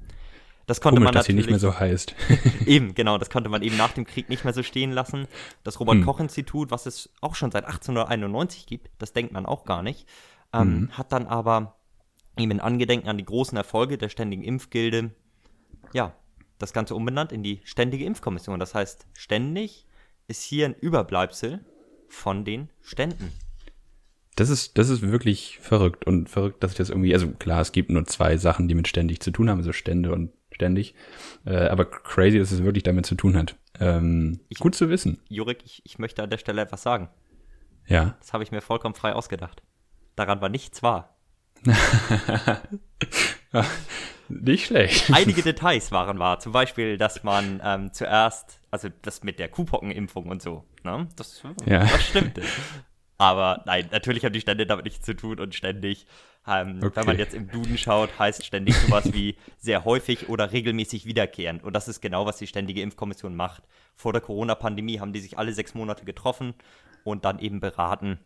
Das 0.66 0.80
konnte 0.80 0.96
Komisch, 0.96 1.06
man 1.06 1.14
dass 1.14 1.26
sie 1.26 1.32
nicht 1.32 1.50
mehr 1.50 1.58
so 1.58 1.76
heißt. 1.76 2.14
eben, 2.66 2.94
genau, 2.94 3.18
das 3.18 3.28
konnte 3.28 3.48
man 3.48 3.62
eben 3.62 3.76
nach 3.76 3.92
dem 3.92 4.04
Krieg 4.04 4.28
nicht 4.28 4.44
mehr 4.44 4.54
so 4.54 4.62
stehen 4.62 4.92
lassen. 4.92 5.26
Das 5.64 5.80
Robert-Koch-Institut, 5.80 6.68
hm. 6.68 6.70
was 6.70 6.86
es 6.86 7.10
auch 7.20 7.34
schon 7.34 7.50
seit 7.50 7.64
1891 7.64 8.66
gibt, 8.66 8.90
das 8.98 9.12
denkt 9.12 9.32
man 9.32 9.44
auch 9.44 9.64
gar 9.64 9.82
nicht, 9.82 10.08
ähm, 10.52 10.60
hm. 10.60 10.90
hat 10.92 11.10
dann 11.10 11.26
aber 11.26 11.76
eben 12.38 12.52
in 12.52 12.60
Angedenken 12.60 13.08
an 13.08 13.18
die 13.18 13.24
großen 13.24 13.56
Erfolge 13.56 13.98
der 13.98 14.08
Ständigen 14.08 14.44
Impfgilde 14.44 15.10
ja, 15.92 16.14
das 16.58 16.72
Ganze 16.72 16.94
umbenannt 16.94 17.32
in 17.32 17.42
die 17.42 17.60
Ständige 17.64 18.04
Impfkommission. 18.04 18.60
Das 18.60 18.74
heißt, 18.74 19.06
ständig 19.14 19.86
ist 20.28 20.42
hier 20.42 20.66
ein 20.66 20.74
Überbleibsel 20.74 21.64
von 22.08 22.44
den 22.44 22.70
Ständen. 22.80 23.32
Das 24.36 24.50
ist, 24.50 24.76
das 24.76 24.90
ist 24.90 25.02
wirklich 25.02 25.58
verrückt 25.60 26.06
und 26.06 26.28
verrückt, 26.28 26.62
dass 26.62 26.72
ich 26.72 26.76
das 26.76 26.90
irgendwie, 26.90 27.14
also 27.14 27.28
klar, 27.30 27.62
es 27.62 27.72
gibt 27.72 27.90
nur 27.90 28.04
zwei 28.06 28.36
Sachen, 28.36 28.68
die 28.68 28.74
mit 28.74 28.86
ständig 28.86 29.20
zu 29.20 29.30
tun 29.30 29.48
haben, 29.48 29.58
also 29.58 29.72
Stände 29.72 30.12
und 30.12 30.30
ständig, 30.52 30.94
äh, 31.46 31.68
aber 31.68 31.86
crazy, 31.86 32.38
dass 32.38 32.52
es 32.52 32.62
wirklich 32.62 32.82
damit 32.82 33.06
zu 33.06 33.14
tun 33.14 33.36
hat. 33.36 33.56
Ähm, 33.80 34.40
ich, 34.48 34.58
gut 34.58 34.74
zu 34.74 34.90
wissen. 34.90 35.20
Jurik, 35.28 35.58
ich, 35.64 35.82
ich 35.84 35.98
möchte 35.98 36.22
an 36.22 36.30
der 36.30 36.38
Stelle 36.38 36.62
etwas 36.62 36.82
sagen. 36.82 37.08
Ja. 37.86 38.16
Das 38.20 38.32
habe 38.32 38.44
ich 38.44 38.50
mir 38.50 38.60
vollkommen 38.60 38.94
frei 38.94 39.14
ausgedacht. 39.14 39.62
Daran 40.16 40.40
war 40.40 40.48
nichts 40.48 40.82
wahr. 40.82 41.16
Nicht 44.28 44.66
schlecht. 44.66 45.10
Einige 45.12 45.42
Details 45.42 45.92
waren 45.92 46.18
wahr. 46.18 46.40
Zum 46.40 46.52
Beispiel, 46.52 46.98
dass 46.98 47.22
man 47.22 47.60
ähm, 47.64 47.92
zuerst, 47.92 48.60
also 48.70 48.88
das 49.02 49.22
mit 49.22 49.38
der 49.38 49.48
Kuhpockenimpfung 49.48 50.26
und 50.26 50.42
so, 50.42 50.64
ne? 50.82 51.08
Das, 51.16 51.42
ja. 51.64 51.80
das 51.80 52.04
stimmte. 52.04 52.42
Aber 53.18 53.62
nein, 53.66 53.88
natürlich 53.92 54.24
haben 54.24 54.32
die 54.32 54.40
Stände 54.40 54.66
damit 54.66 54.84
nichts 54.84 55.04
zu 55.04 55.14
tun 55.14 55.40
und 55.40 55.54
ständig, 55.54 56.06
ähm, 56.46 56.80
okay. 56.82 56.96
wenn 56.96 57.06
man 57.06 57.18
jetzt 57.18 57.34
im 57.34 57.48
Duden 57.48 57.78
schaut, 57.78 58.18
heißt 58.18 58.44
ständig 58.44 58.76
sowas 58.76 59.12
wie 59.12 59.36
sehr 59.58 59.84
häufig 59.84 60.28
oder 60.28 60.52
regelmäßig 60.52 61.06
wiederkehrend. 61.06 61.62
Und 61.64 61.72
das 61.72 61.88
ist 61.88 62.00
genau, 62.00 62.26
was 62.26 62.36
die 62.36 62.46
Ständige 62.46 62.82
Impfkommission 62.82 63.34
macht. 63.34 63.62
Vor 63.94 64.12
der 64.12 64.20
Corona-Pandemie 64.20 65.00
haben 65.00 65.12
die 65.12 65.20
sich 65.20 65.38
alle 65.38 65.52
sechs 65.52 65.74
Monate 65.74 66.04
getroffen 66.04 66.54
und 67.04 67.24
dann 67.24 67.38
eben 67.38 67.60
beraten, 67.60 68.18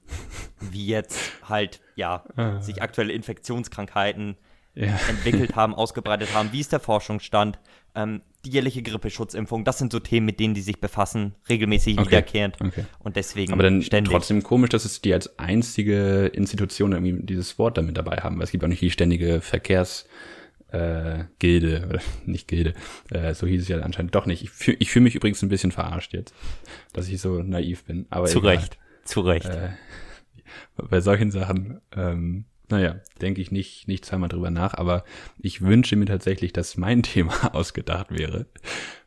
wie 0.61 0.87
jetzt 0.87 1.33
halt, 1.49 1.81
ja, 1.95 2.25
ah. 2.37 2.61
sich 2.61 2.83
aktuelle 2.83 3.13
Infektionskrankheiten 3.13 4.37
ja. 4.75 4.99
entwickelt 5.09 5.57
haben, 5.57 5.75
ausgebreitet 5.75 6.35
haben. 6.35 6.51
Wie 6.53 6.61
ist 6.61 6.73
der 6.73 6.81
Forschungsstand? 6.81 7.59
Ähm, 7.95 8.23
die 8.45 8.51
jährliche 8.51 8.83
Grippeschutzimpfung, 8.83 9.65
das 9.65 9.79
sind 9.79 9.93
so 9.93 10.01
Themen, 10.01 10.25
mit 10.25 10.41
denen 10.41 10.55
die 10.55 10.63
sich 10.63 10.81
befassen, 10.81 11.35
regelmäßig 11.49 11.99
okay. 11.99 12.07
wiederkehrend. 12.07 12.61
Okay. 12.61 12.85
Und 13.01 13.17
deswegen 13.17 13.53
Aber 13.53 13.63
dann 13.63 13.83
ständig. 13.83 14.13
trotzdem 14.13 14.43
komisch, 14.43 14.71
dass 14.71 14.85
es 14.85 15.03
die 15.03 15.13
als 15.13 15.39
einzige 15.39 16.27
Institution 16.27 16.93
irgendwie 16.93 17.23
dieses 17.23 17.59
Wort 17.59 17.77
damit 17.77 17.97
dabei 17.97 18.19
haben, 18.19 18.37
weil 18.37 18.45
es 18.45 18.51
gibt 18.51 18.65
auch 18.65 18.69
nicht 18.69 18.83
die 18.83 18.91
ständige 18.91 19.41
Verkehrs- 19.41 20.07
äh, 20.73 21.25
Gilde, 21.41 21.87
oder 21.91 22.01
nicht 22.25 22.49
Gilde, 22.49 22.75
äh, 23.11 23.35
so 23.35 23.47
hieß 23.47 23.63
es 23.63 23.69
ja 23.69 23.81
anscheinend 23.81 24.15
doch 24.15 24.27
nicht. 24.27 24.43
Ich 24.43 24.51
fühle 24.51 24.77
ich 24.79 24.91
fühl 24.91 25.03
mich 25.03 25.17
übrigens 25.17 25.43
ein 25.43 25.49
bisschen 25.49 25.73
verarscht 25.73 26.13
jetzt, 26.15 26.35
dass 26.93 27.09
ich 27.09 27.21
so 27.21 27.43
naiv 27.43 27.85
bin. 27.85 28.07
Aber 28.11 28.27
zu 28.27 28.39
egal. 28.39 28.57
Recht, 28.57 28.79
zu 29.05 29.21
Recht. 29.21 29.47
Äh, 29.47 29.71
bei 30.77 31.01
solchen 31.01 31.31
Sachen 31.31 31.81
ähm, 31.97 32.45
naja, 32.71 33.01
denke 33.21 33.41
ich 33.41 33.51
nicht, 33.51 33.89
nicht 33.89 34.05
zweimal 34.05 34.29
drüber 34.29 34.51
nach, 34.51 34.75
aber 34.75 35.05
ich 35.39 35.63
wünsche 35.63 35.97
mir 35.97 36.07
tatsächlich, 36.07 36.53
dass 36.53 36.77
mein 36.77 37.03
Thema 37.05 37.55
ausgedacht 37.55 38.11
wäre, 38.11 38.47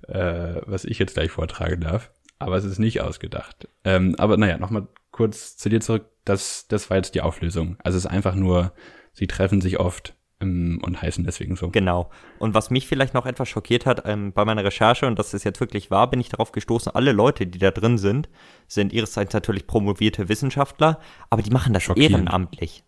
äh, 0.07 0.61
was 0.65 0.85
ich 0.85 0.99
jetzt 0.99 1.15
gleich 1.15 1.31
vortragen 1.31 1.81
darf. 1.81 2.11
Aber 2.39 2.57
es 2.57 2.65
ist 2.65 2.79
nicht 2.79 3.01
ausgedacht. 3.01 3.69
Ähm, 3.85 4.15
aber 4.17 4.37
naja, 4.37 4.57
nochmal 4.57 4.87
kurz 5.11 5.55
zu 5.55 5.69
dir 5.69 5.79
zurück. 5.79 6.09
Das, 6.25 6.67
das 6.67 6.89
war 6.89 6.97
jetzt 6.97 7.15
die 7.15 7.21
Auflösung. 7.21 7.77
Also 7.83 7.97
es 7.97 8.05
ist 8.05 8.11
einfach 8.11 8.35
nur, 8.35 8.73
sie 9.13 9.27
treffen 9.27 9.61
sich 9.61 9.79
oft 9.79 10.15
ähm, 10.41 10.79
und 10.83 11.01
heißen 11.01 11.23
deswegen 11.23 11.55
so. 11.55 11.69
Genau. 11.69 12.09
Und 12.39 12.53
was 12.53 12.69
mich 12.69 12.87
vielleicht 12.87 13.13
noch 13.13 13.25
etwas 13.25 13.47
schockiert 13.47 13.85
hat 13.85 14.03
ähm, 14.05 14.33
bei 14.33 14.43
meiner 14.43 14.63
Recherche, 14.63 15.07
und 15.07 15.17
das 15.17 15.33
ist 15.33 15.45
jetzt 15.45 15.59
wirklich 15.59 15.89
wahr, 15.89 16.09
bin 16.09 16.19
ich 16.19 16.29
darauf 16.29 16.51
gestoßen, 16.51 16.93
alle 16.93 17.13
Leute, 17.13 17.47
die 17.47 17.59
da 17.59 17.71
drin 17.71 17.97
sind, 17.97 18.29
sind 18.67 18.91
ihrerseits 18.91 19.33
natürlich 19.33 19.67
promovierte 19.67 20.27
Wissenschaftler, 20.27 20.99
aber 21.29 21.41
die 21.41 21.51
machen 21.51 21.73
das 21.73 21.87
ehrenamtlich. 21.87 22.83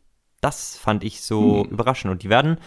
Das 0.45 0.77
fand 0.77 1.03
ich 1.03 1.21
so 1.21 1.63
hm. 1.63 1.71
überraschend. 1.71 2.11
Und 2.11 2.21
die 2.21 2.29
werden, 2.29 2.59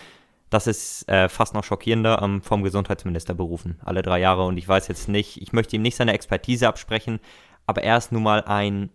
das 0.50 0.66
ist 0.66 1.08
äh, 1.08 1.28
fast 1.28 1.54
noch 1.54 1.62
schockierender, 1.62 2.20
ähm, 2.20 2.42
vom 2.42 2.64
Gesundheitsminister 2.64 3.34
berufen, 3.34 3.78
alle 3.84 4.02
drei 4.02 4.18
Jahre. 4.18 4.46
Und 4.46 4.56
ich 4.56 4.66
weiß 4.66 4.88
jetzt 4.88 5.08
nicht, 5.08 5.40
ich 5.40 5.52
möchte 5.52 5.76
ihm 5.76 5.82
nicht 5.82 5.94
seine 5.94 6.12
Expertise 6.12 6.66
absprechen, 6.66 7.20
aber 7.66 7.84
er 7.84 7.96
ist 7.96 8.10
nun 8.10 8.24
mal 8.24 8.42
ein 8.42 8.90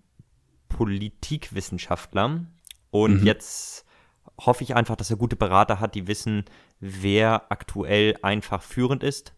Politikwissenschaftler. 0.67 2.41
Und 2.91 3.21
mhm. 3.21 3.25
jetzt 3.25 3.85
hoffe 4.37 4.65
ich 4.65 4.75
einfach, 4.75 4.97
dass 4.97 5.09
er 5.09 5.15
gute 5.15 5.37
Berater 5.37 5.79
hat, 5.79 5.95
die 5.95 6.07
wissen, 6.07 6.43
wer 6.81 7.49
aktuell 7.53 8.17
einfach 8.21 8.61
führend 8.61 9.01
ist 9.01 9.33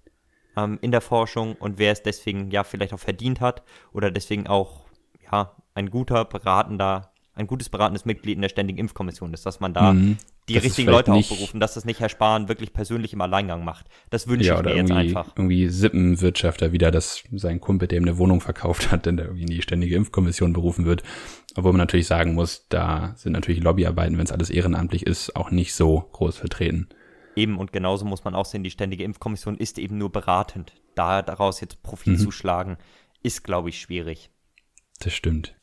ähm, 0.58 0.80
in 0.82 0.90
der 0.90 1.02
Forschung 1.02 1.54
und 1.58 1.78
wer 1.78 1.92
es 1.92 2.02
deswegen 2.02 2.50
ja 2.50 2.64
vielleicht 2.64 2.94
auch 2.94 3.00
verdient 3.00 3.42
hat 3.42 3.62
oder 3.94 4.10
deswegen 4.10 4.48
auch 4.48 4.86
ja 5.32 5.56
ein 5.76 5.92
guter 5.92 6.26
beratender 6.26 7.12
ein 7.36 7.48
gutes 7.48 7.70
beratendes 7.70 8.06
Mitglied 8.06 8.36
in 8.36 8.42
der 8.42 8.50
Ständigen 8.50 8.80
Impfkommission 8.80 9.34
ist, 9.34 9.46
dass 9.46 9.60
man 9.60 9.74
da 9.74 9.94
mhm. 9.94 10.18
die 10.48 10.54
das 10.54 10.64
richtigen 10.64 10.90
Leute 10.90 11.12
aufberufen, 11.12 11.60
dass 11.60 11.74
das 11.74 11.84
nicht 11.84 12.00
Herr 12.00 12.10
Spahn 12.10 12.48
wirklich 12.48 12.72
persönlich 12.72 13.12
im 13.12 13.22
Alleingang 13.22 13.66
macht. 13.66 13.88
Das 14.10 14.28
wünsche 14.28 14.48
ja, 14.48 14.60
ich 14.60 14.66
mir 14.66 14.76
jetzt 14.76 14.92
einfach. 14.92 15.28
Irgendwie 15.36 15.68
Sippenwirtschafter 15.68 16.72
wieder, 16.72 16.92
dass 16.92 17.24
sein 17.34 17.60
Kumpel, 17.60 17.90
der 17.90 17.98
ihm 17.98 18.06
eine 18.06 18.18
Wohnung 18.18 18.40
verkauft 18.40 18.92
hat, 18.92 19.06
denn 19.06 19.18
der 19.18 19.28
irgendwie 19.28 19.44
in 19.44 19.50
die 19.50 19.62
Ständige 19.62 19.96
Impfkommission 19.96 20.54
berufen 20.54 20.86
wird. 20.86 21.04
Obwohl 21.56 21.74
man 21.74 21.80
natürlich 21.80 22.08
sagen 22.08 22.34
muss, 22.34 22.68
da 22.70 23.14
sind 23.18 23.34
natürlich 23.34 23.62
Lobbyarbeiten, 23.62 24.18
wenn 24.18 24.26
es 24.26 24.32
alles 24.32 24.50
ehrenamtlich 24.50 25.06
ist, 25.06 25.36
auch 25.36 25.52
nicht 25.52 25.74
so 25.74 26.10
groß 26.14 26.38
vertreten. 26.38 26.88
Eben 27.36 27.58
und 27.58 27.74
genauso 27.74 28.06
muss 28.06 28.24
man 28.24 28.34
auch 28.34 28.46
sehen, 28.46 28.64
die 28.64 28.72
Ständige 28.72 29.04
Impfkommission 29.04 29.58
ist 29.58 29.78
eben 29.78 29.98
nur 29.98 30.12
beratend. 30.12 30.74
Da 30.96 31.22
daraus 31.22 31.60
jetzt 31.60 31.84
Profit 31.84 32.14
mhm. 32.14 32.18
zu 32.18 32.32
schlagen, 32.32 32.78
ist, 33.24 33.44
glaube 33.44 33.70
ich, 33.70 33.80
schwierig. 33.80 34.30
Das 35.00 35.14
stimmt. 35.14 35.56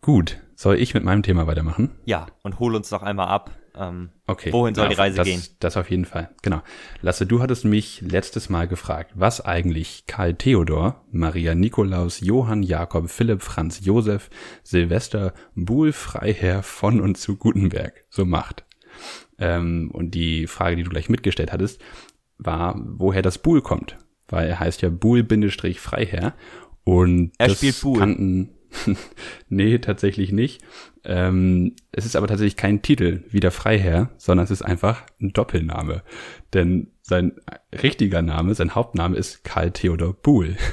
Gut, 0.00 0.38
soll 0.54 0.76
ich 0.76 0.94
mit 0.94 1.04
meinem 1.04 1.22
Thema 1.22 1.46
weitermachen? 1.46 1.90
Ja, 2.04 2.26
und 2.42 2.58
hol 2.58 2.74
uns 2.74 2.88
doch 2.88 3.02
einmal 3.02 3.28
ab. 3.28 3.50
Ähm, 3.76 4.10
okay. 4.26 4.52
Wohin 4.52 4.74
soll 4.74 4.86
ja, 4.86 4.90
die 4.90 4.96
Reise 4.96 5.16
das, 5.16 5.26
gehen? 5.26 5.42
Das 5.60 5.76
auf 5.76 5.90
jeden 5.90 6.04
Fall. 6.04 6.30
Genau. 6.42 6.62
Lasse, 7.00 7.26
du 7.26 7.40
hattest 7.40 7.64
mich 7.64 8.00
letztes 8.00 8.48
Mal 8.48 8.66
gefragt, 8.66 9.12
was 9.14 9.40
eigentlich 9.40 10.04
Karl 10.06 10.34
Theodor, 10.34 11.04
Maria 11.12 11.54
Nikolaus, 11.54 12.20
Johann 12.20 12.62
Jakob, 12.62 13.08
Philipp, 13.08 13.42
Franz 13.42 13.84
Josef, 13.84 14.30
Silvester, 14.64 15.32
Buhl, 15.54 15.92
Freiherr 15.92 16.62
von 16.62 17.00
und 17.00 17.16
zu 17.16 17.36
Gutenberg 17.36 18.04
so 18.10 18.24
macht. 18.24 18.64
Ähm, 19.38 19.90
und 19.92 20.12
die 20.12 20.46
Frage, 20.46 20.76
die 20.76 20.82
du 20.82 20.90
gleich 20.90 21.08
mitgestellt 21.08 21.52
hattest, 21.52 21.80
war, 22.38 22.80
woher 22.84 23.22
das 23.22 23.38
Buhl 23.38 23.62
kommt. 23.62 23.96
Weil 24.28 24.48
er 24.48 24.60
heißt 24.60 24.82
ja 24.82 24.90
Buhl-Freiherr. 24.90 26.34
Und 26.84 27.32
er 27.38 27.50
spielt 27.50 27.80
Buhl. 27.80 27.98
kannten 27.98 28.57
nee, 29.48 29.78
tatsächlich 29.78 30.32
nicht. 30.32 30.62
Ähm, 31.04 31.74
es 31.92 32.04
ist 32.04 32.16
aber 32.16 32.26
tatsächlich 32.26 32.56
kein 32.56 32.82
Titel 32.82 33.24
wie 33.30 33.40
der 33.40 33.50
Freiherr, 33.50 34.10
sondern 34.18 34.44
es 34.44 34.50
ist 34.50 34.62
einfach 34.62 35.04
ein 35.20 35.32
Doppelname. 35.32 36.02
Denn 36.52 36.88
sein 37.02 37.32
richtiger 37.82 38.22
Name, 38.22 38.54
sein 38.54 38.74
Hauptname 38.74 39.16
ist 39.16 39.44
Karl 39.44 39.70
Theodor 39.70 40.14
Buhl. 40.14 40.56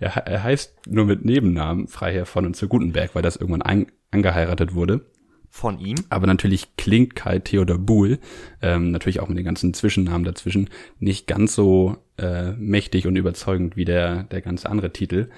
Er, 0.00 0.14
er 0.26 0.42
heißt 0.42 0.86
nur 0.88 1.06
mit 1.06 1.24
Nebennamen 1.24 1.88
Freiherr 1.88 2.26
von 2.26 2.44
und 2.44 2.54
zu 2.54 2.68
Gutenberg, 2.68 3.14
weil 3.14 3.22
das 3.22 3.36
irgendwann 3.36 3.62
ein, 3.62 3.86
angeheiratet 4.10 4.74
wurde. 4.74 5.06
von 5.48 5.78
ihm. 5.78 5.96
Aber 6.08 6.26
natürlich 6.26 6.76
klingt 6.76 7.14
Kai 7.14 7.38
Theodor 7.38 7.78
Buhl, 7.78 8.18
ähm, 8.62 8.90
natürlich 8.90 9.20
auch 9.20 9.28
mit 9.28 9.38
den 9.38 9.44
ganzen 9.44 9.74
Zwischennamen 9.74 10.24
dazwischen, 10.24 10.70
nicht 10.98 11.26
ganz 11.26 11.54
so 11.54 11.96
äh, 12.16 12.52
mächtig 12.52 13.06
und 13.06 13.16
überzeugend 13.16 13.76
wie 13.76 13.84
der, 13.84 14.24
der 14.24 14.40
ganze 14.40 14.68
andere 14.68 14.92
Titel. 14.92 15.28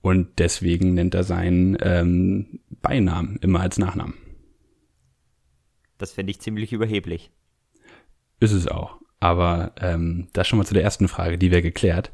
Und 0.00 0.38
deswegen 0.38 0.94
nennt 0.94 1.14
er 1.14 1.24
seinen 1.24 1.76
ähm, 1.80 2.60
Beinamen 2.82 3.38
immer 3.40 3.60
als 3.60 3.78
Nachnamen. 3.78 4.14
Das 5.98 6.12
finde 6.12 6.30
ich 6.30 6.40
ziemlich 6.40 6.72
überheblich. 6.72 7.30
Ist 8.40 8.52
es 8.52 8.68
auch. 8.68 8.96
Aber 9.20 9.72
ähm, 9.80 10.28
das 10.32 10.46
schon 10.46 10.58
mal 10.58 10.64
zu 10.64 10.74
der 10.74 10.84
ersten 10.84 11.08
Frage, 11.08 11.38
die 11.38 11.50
wir 11.50 11.60
geklärt. 11.60 12.12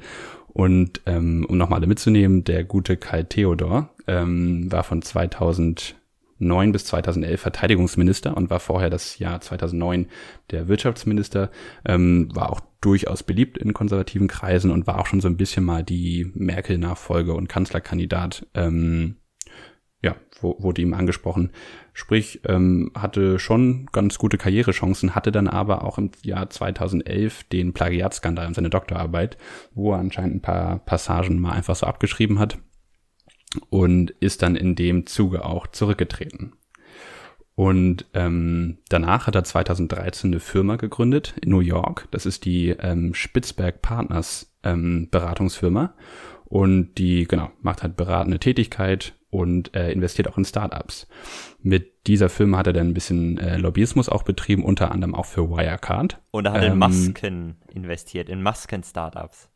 Und 0.49 1.03
ähm, 1.05 1.45
um 1.49 1.59
nochmal 1.59 1.81
alle 1.81 1.87
mitzunehmen, 1.87 2.45
der 2.45 2.65
gute 2.65 2.97
Kai 2.97 3.25
Theodor 3.25 3.91
ähm, 4.07 4.71
war 4.73 4.85
von 4.85 5.03
2000 5.03 5.97
2009 6.45 6.73
bis 6.73 6.85
2011 6.85 7.41
Verteidigungsminister 7.41 8.37
und 8.37 8.51
war 8.51 8.61
vorher 8.61 8.91
das 8.91 9.19
Jahr 9.19 9.41
2009 9.41 10.07
der 10.51 10.69
Wirtschaftsminister, 10.69 11.51
ähm, 11.85 12.29
war 12.35 12.51
auch 12.51 12.61
durchaus 12.81 13.23
beliebt 13.23 13.59
in 13.59 13.73
konservativen 13.73 14.29
Kreisen 14.29 14.71
und 14.71 14.87
war 14.87 14.99
auch 14.99 15.07
schon 15.07 15.21
so 15.21 15.29
ein 15.29 15.37
bisschen 15.37 15.65
mal 15.65 15.83
die 15.83 16.31
Merkel-Nachfolge 16.35 17.35
und 17.35 17.49
Kanzlerkandidat. 17.49 18.47
Ähm, 18.55 19.17
ja, 20.03 20.17
wurde 20.43 20.83
ihm 20.83 20.93
angesprochen. 20.93 21.51
Sprich, 21.95 22.43
ähm, 22.45 22.91
hatte 22.95 23.39
schon 23.39 23.87
ganz 23.91 24.19
gute 24.19 24.37
Karrierechancen, 24.37 25.15
hatte 25.15 25.33
dann 25.33 25.49
aber 25.49 25.83
auch 25.83 25.97
im 25.97 26.11
Jahr 26.23 26.51
2011 26.51 27.45
den 27.45 27.73
Plagiatskandal 27.73 28.47
und 28.47 28.55
seine 28.55 28.69
Doktorarbeit, 28.69 29.39
wo 29.73 29.93
er 29.93 30.01
anscheinend 30.01 30.37
ein 30.37 30.43
paar 30.43 30.81
Passagen 30.81 31.41
mal 31.41 31.53
einfach 31.53 31.77
so 31.77 31.87
abgeschrieben 31.87 32.39
hat 32.39 32.59
und 33.71 34.11
ist 34.21 34.43
dann 34.43 34.57
in 34.57 34.75
dem 34.75 35.07
Zuge 35.07 35.45
auch 35.45 35.67
zurückgetreten. 35.67 36.55
Und 37.57 38.07
ähm, 38.15 38.79
danach 38.89 39.27
hat 39.27 39.37
er 39.37 39.45
2013 39.45 40.33
eine 40.33 40.41
Firma 40.41 40.77
gegründet 40.77 41.35
in 41.41 41.51
New 41.51 41.61
York. 41.61 42.09
Das 42.11 42.27
ist 42.27 42.45
die 42.45 42.71
ähm, 42.71 43.15
Spitzberg 43.15 43.81
Partners 43.81 44.53
ähm, 44.65 45.09
Beratungsfirma. 45.11 45.95
Und 46.47 46.95
die, 46.99 47.27
genau, 47.27 47.51
macht 47.63 47.83
halt 47.83 47.97
beratende 47.97 48.39
Tätigkeit 48.39 49.15
und 49.31 49.75
äh, 49.75 49.91
investiert 49.93 50.29
auch 50.29 50.39
in 50.39 50.45
Startups. 50.45 51.09
Mit 51.61 52.07
dieser 52.07 52.29
Firma 52.29 52.59
hat 52.59 52.69
er 52.69 52.73
dann 52.73 52.89
ein 52.89 52.95
bisschen 52.95 53.39
äh, 53.39 53.57
Lobbyismus 53.57 54.09
auch 54.09 54.23
betrieben, 54.23 54.65
unter 54.65 54.93
anderem 54.93 55.15
auch 55.15 55.27
für 55.27 55.51
Wirecard. 55.51 56.21
Und 56.31 56.47
er 56.47 56.53
hat 56.53 56.63
ähm, 56.63 56.73
in 56.73 56.79
Masken 56.79 57.57
investiert, 57.73 58.29
in 58.29 58.43
Masken-Startups. 58.43 59.49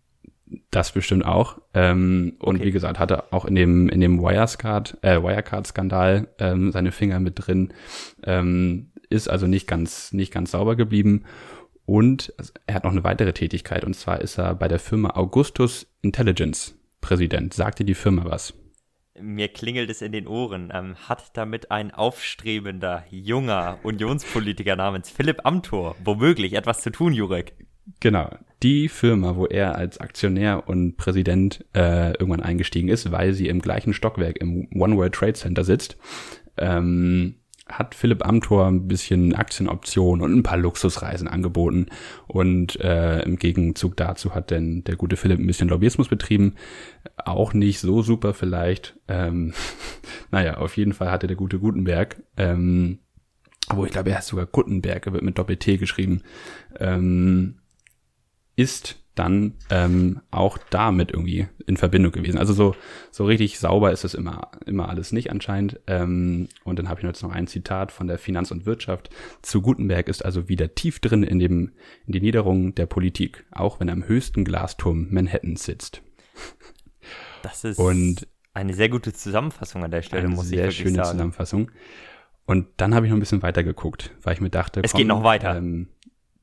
Das 0.70 0.92
bestimmt 0.92 1.24
auch. 1.24 1.60
Ähm, 1.74 2.36
okay. 2.38 2.46
Und 2.48 2.62
wie 2.64 2.70
gesagt, 2.70 2.98
hatte 2.98 3.32
auch 3.32 3.44
in 3.44 3.54
dem, 3.54 3.88
in 3.88 4.00
dem 4.00 4.20
Wirecard, 4.20 4.98
äh, 5.02 5.22
Wirecard-Skandal 5.22 6.28
ähm, 6.38 6.72
seine 6.72 6.92
Finger 6.92 7.20
mit 7.20 7.34
drin. 7.36 7.72
Ähm, 8.24 8.92
ist 9.10 9.28
also 9.28 9.46
nicht 9.46 9.66
ganz, 9.66 10.12
nicht 10.12 10.32
ganz 10.32 10.50
sauber 10.50 10.76
geblieben. 10.76 11.24
Und 11.86 12.34
er 12.66 12.74
hat 12.74 12.84
noch 12.84 12.92
eine 12.92 13.04
weitere 13.04 13.32
Tätigkeit. 13.32 13.84
Und 13.84 13.94
zwar 13.94 14.20
ist 14.20 14.38
er 14.38 14.54
bei 14.54 14.68
der 14.68 14.78
Firma 14.78 15.10
Augustus 15.16 15.86
Intelligence 16.02 16.76
Präsident. 17.00 17.54
Sagte 17.54 17.84
die 17.84 17.94
Firma 17.94 18.24
was? 18.26 18.54
Mir 19.20 19.48
klingelt 19.48 19.90
es 19.90 20.02
in 20.02 20.12
den 20.12 20.26
Ohren. 20.26 20.70
Ähm, 20.72 20.96
hat 21.08 21.36
damit 21.36 21.70
ein 21.70 21.90
aufstrebender, 21.90 23.04
junger 23.10 23.78
Unionspolitiker 23.82 24.76
namens 24.76 25.10
Philipp 25.10 25.44
Amthor 25.44 25.96
womöglich 26.04 26.52
etwas 26.52 26.82
zu 26.82 26.90
tun, 26.90 27.12
Jurek? 27.12 27.54
Genau, 28.00 28.30
die 28.62 28.88
Firma, 28.88 29.36
wo 29.36 29.46
er 29.46 29.76
als 29.76 29.98
Aktionär 29.98 30.68
und 30.68 30.96
Präsident 30.96 31.64
äh, 31.74 32.12
irgendwann 32.12 32.42
eingestiegen 32.42 32.88
ist, 32.88 33.12
weil 33.12 33.32
sie 33.32 33.48
im 33.48 33.60
gleichen 33.60 33.92
Stockwerk 33.92 34.38
im 34.38 34.68
One 34.74 34.96
World 34.96 35.14
Trade 35.14 35.34
Center 35.34 35.64
sitzt, 35.64 35.96
ähm, 36.56 37.36
hat 37.68 37.94
Philipp 37.94 38.26
Amthor 38.26 38.66
ein 38.66 38.88
bisschen 38.88 39.34
Aktienoptionen 39.34 40.24
und 40.24 40.34
ein 40.34 40.42
paar 40.42 40.56
Luxusreisen 40.56 41.28
angeboten. 41.28 41.86
Und 42.26 42.80
äh, 42.80 43.20
im 43.22 43.36
Gegenzug 43.36 43.96
dazu 43.96 44.34
hat 44.34 44.50
denn 44.50 44.84
der 44.84 44.96
gute 44.96 45.16
Philipp 45.16 45.38
ein 45.38 45.46
bisschen 45.46 45.68
Lobbyismus 45.68 46.08
betrieben. 46.08 46.54
Auch 47.16 47.52
nicht 47.52 47.80
so 47.80 48.02
super 48.02 48.32
vielleicht. 48.32 48.98
Ähm, 49.06 49.52
naja, 50.30 50.56
auf 50.56 50.76
jeden 50.76 50.94
Fall 50.94 51.10
hatte 51.10 51.26
der 51.26 51.36
gute 51.36 51.58
Gutenberg, 51.58 52.22
ähm, 52.36 53.00
wo 53.74 53.84
ich 53.84 53.92
glaube, 53.92 54.10
er 54.10 54.16
heißt 54.16 54.28
sogar 54.28 54.46
Gutenberg, 54.46 55.06
er 55.06 55.12
wird 55.12 55.22
mit 55.22 55.36
Doppel-T 55.36 55.76
geschrieben, 55.76 56.22
ähm, 56.80 57.57
ist 58.58 58.96
dann 59.14 59.54
ähm, 59.70 60.20
auch 60.30 60.58
damit 60.70 61.12
irgendwie 61.12 61.46
in 61.66 61.76
Verbindung 61.76 62.12
gewesen. 62.12 62.38
Also 62.38 62.52
so, 62.52 62.74
so 63.10 63.24
richtig 63.24 63.58
sauber 63.58 63.92
ist 63.92 64.04
es 64.04 64.14
immer, 64.14 64.50
immer 64.66 64.88
alles 64.88 65.12
nicht 65.12 65.30
anscheinend. 65.30 65.80
Ähm, 65.86 66.48
und 66.64 66.78
dann 66.78 66.88
habe 66.88 67.00
ich 67.00 67.06
jetzt 67.06 67.22
noch 67.22 67.32
ein 67.32 67.46
Zitat 67.46 67.92
von 67.92 68.08
der 68.08 68.18
Finanz 68.18 68.50
und 68.50 68.66
Wirtschaft. 68.66 69.10
Zu 69.42 69.62
Gutenberg 69.62 70.08
ist 70.08 70.24
also 70.24 70.48
wieder 70.48 70.74
tief 70.74 70.98
drin 70.98 71.22
in, 71.22 71.38
dem, 71.38 71.72
in 72.06 72.12
die 72.12 72.20
Niederungen 72.20 72.74
der 72.74 72.86
Politik, 72.86 73.44
auch 73.52 73.78
wenn 73.78 73.88
er 73.88 73.94
am 73.94 74.06
höchsten 74.06 74.44
Glasturm 74.44 75.08
Manhattans 75.10 75.64
sitzt. 75.64 76.02
Das 77.42 77.62
ist 77.62 77.78
und 77.78 78.26
eine 78.54 78.74
sehr 78.74 78.88
gute 78.88 79.12
Zusammenfassung 79.12 79.84
an 79.84 79.92
der 79.92 80.02
Stelle, 80.02 80.26
muss 80.28 80.50
ich 80.50 80.58
sagen. 80.58 80.70
Sehr 80.70 80.70
schöne 80.72 81.02
Zusammenfassung. 81.02 81.70
Und 82.44 82.66
dann 82.76 82.94
habe 82.94 83.06
ich 83.06 83.10
noch 83.10 83.16
ein 83.16 83.20
bisschen 83.20 83.42
weiter 83.42 83.62
geguckt, 83.62 84.10
weil 84.22 84.34
ich 84.34 84.40
mir 84.40 84.50
dachte, 84.50 84.80
es 84.82 84.92
komm, 84.92 84.98
geht 84.98 85.06
noch 85.06 85.22
weiter. 85.22 85.56
Ähm, 85.56 85.88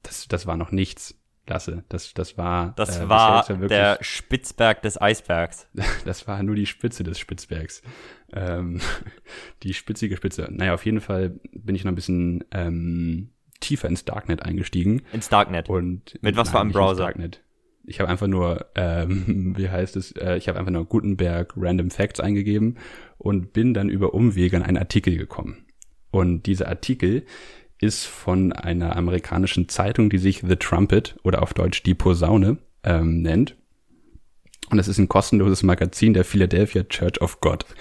das, 0.03 0.27
das 0.27 0.45
war 0.45 0.55
noch 0.55 0.71
nichts 0.71 1.15
Klasse. 1.45 1.83
Das, 1.89 2.13
das 2.13 2.37
war. 2.37 2.73
Das 2.75 2.99
äh, 2.99 3.09
war 3.09 3.47
wirklich, 3.47 3.69
der 3.69 3.97
Spitzberg 4.01 4.81
des 4.81 4.99
Eisbergs. 4.99 5.67
das 6.05 6.27
war 6.27 6.41
nur 6.43 6.55
die 6.55 6.65
Spitze 6.65 7.03
des 7.03 7.19
Spitzbergs. 7.19 7.81
Ähm, 8.33 8.81
die 9.63 9.73
spitzige 9.73 10.17
Spitze. 10.17 10.47
Naja, 10.51 10.73
auf 10.73 10.85
jeden 10.85 11.01
Fall 11.01 11.39
bin 11.53 11.75
ich 11.75 11.83
noch 11.83 11.91
ein 11.91 11.95
bisschen 11.95 12.43
ähm, 12.51 13.29
tiefer 13.59 13.87
ins 13.87 14.05
Darknet 14.05 14.43
eingestiegen. 14.43 15.03
Ins 15.13 15.29
Darknet. 15.29 15.69
Und 15.69 16.17
mit 16.21 16.35
was 16.35 16.47
nein, 16.47 16.51
für 16.51 16.61
einem 16.61 16.71
Browser? 16.71 17.03
Darknet. 17.03 17.41
Ich 17.87 17.99
habe 17.99 18.09
einfach 18.09 18.27
nur, 18.27 18.65
ähm, 18.75 19.53
wie 19.57 19.69
heißt 19.69 19.95
es, 19.95 20.11
äh, 20.13 20.37
ich 20.37 20.47
habe 20.47 20.59
einfach 20.59 20.71
nur 20.71 20.85
Gutenberg 20.85 21.53
Random 21.55 21.91
Facts 21.91 22.19
eingegeben 22.19 22.77
und 23.17 23.53
bin 23.53 23.73
dann 23.73 23.89
über 23.89 24.13
Umwege 24.13 24.57
an 24.57 24.63
einen 24.63 24.77
Artikel 24.77 25.17
gekommen. 25.17 25.65
Und 26.11 26.43
dieser 26.43 26.69
Artikel 26.69 27.25
ist 27.79 28.05
von 28.05 28.53
einer 28.53 28.95
amerikanischen 28.95 29.69
Zeitung, 29.69 30.09
die 30.09 30.17
sich 30.17 30.43
The 30.47 30.55
Trumpet 30.55 31.15
oder 31.23 31.41
auf 31.41 31.53
Deutsch 31.53 31.83
die 31.83 31.93
Posaune 31.93 32.57
ähm, 32.83 33.21
nennt. 33.21 33.55
Und 34.69 34.79
es 34.79 34.87
ist 34.87 34.97
ein 34.97 35.07
kostenloses 35.07 35.63
Magazin 35.63 36.13
der 36.13 36.25
Philadelphia 36.25 36.83
Church 36.83 37.21
of 37.21 37.39
God. 37.39 37.65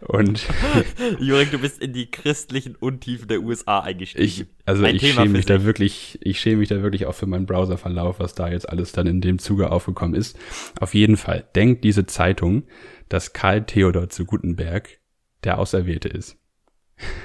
Und 0.00 0.46
Jurek, 1.20 1.50
du 1.50 1.58
bist 1.58 1.80
in 1.80 1.92
die 1.92 2.10
christlichen 2.10 2.76
Untiefen 2.76 3.28
der 3.28 3.40
USA 3.40 3.80
eingestiegen. 3.80 4.24
Ich, 4.24 4.46
also 4.64 4.84
Ein 4.84 4.96
ich 4.96 5.02
Thema 5.02 5.22
schäme 5.22 5.32
mich 5.32 5.46
da 5.46 5.64
wirklich, 5.64 6.18
ich 6.22 6.38
schäme 6.38 6.58
mich 6.58 6.68
da 6.68 6.82
wirklich 6.82 7.06
auch 7.06 7.14
für 7.14 7.26
meinen 7.26 7.46
Browserverlauf, 7.46 8.20
was 8.20 8.34
da 8.34 8.48
jetzt 8.48 8.68
alles 8.68 8.92
dann 8.92 9.06
in 9.06 9.20
dem 9.20 9.38
Zuge 9.38 9.70
aufgekommen 9.70 10.14
ist. 10.14 10.38
Auf 10.80 10.94
jeden 10.94 11.16
Fall 11.16 11.46
denkt 11.54 11.82
diese 11.82 12.06
Zeitung, 12.06 12.64
dass 13.08 13.32
Karl 13.32 13.64
Theodor 13.64 14.08
zu 14.08 14.26
Gutenberg 14.26 15.00
der 15.44 15.58
Auserwählte 15.58 16.08
ist. 16.08 16.36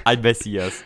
Ein 0.04 0.22
Messias 0.22 0.84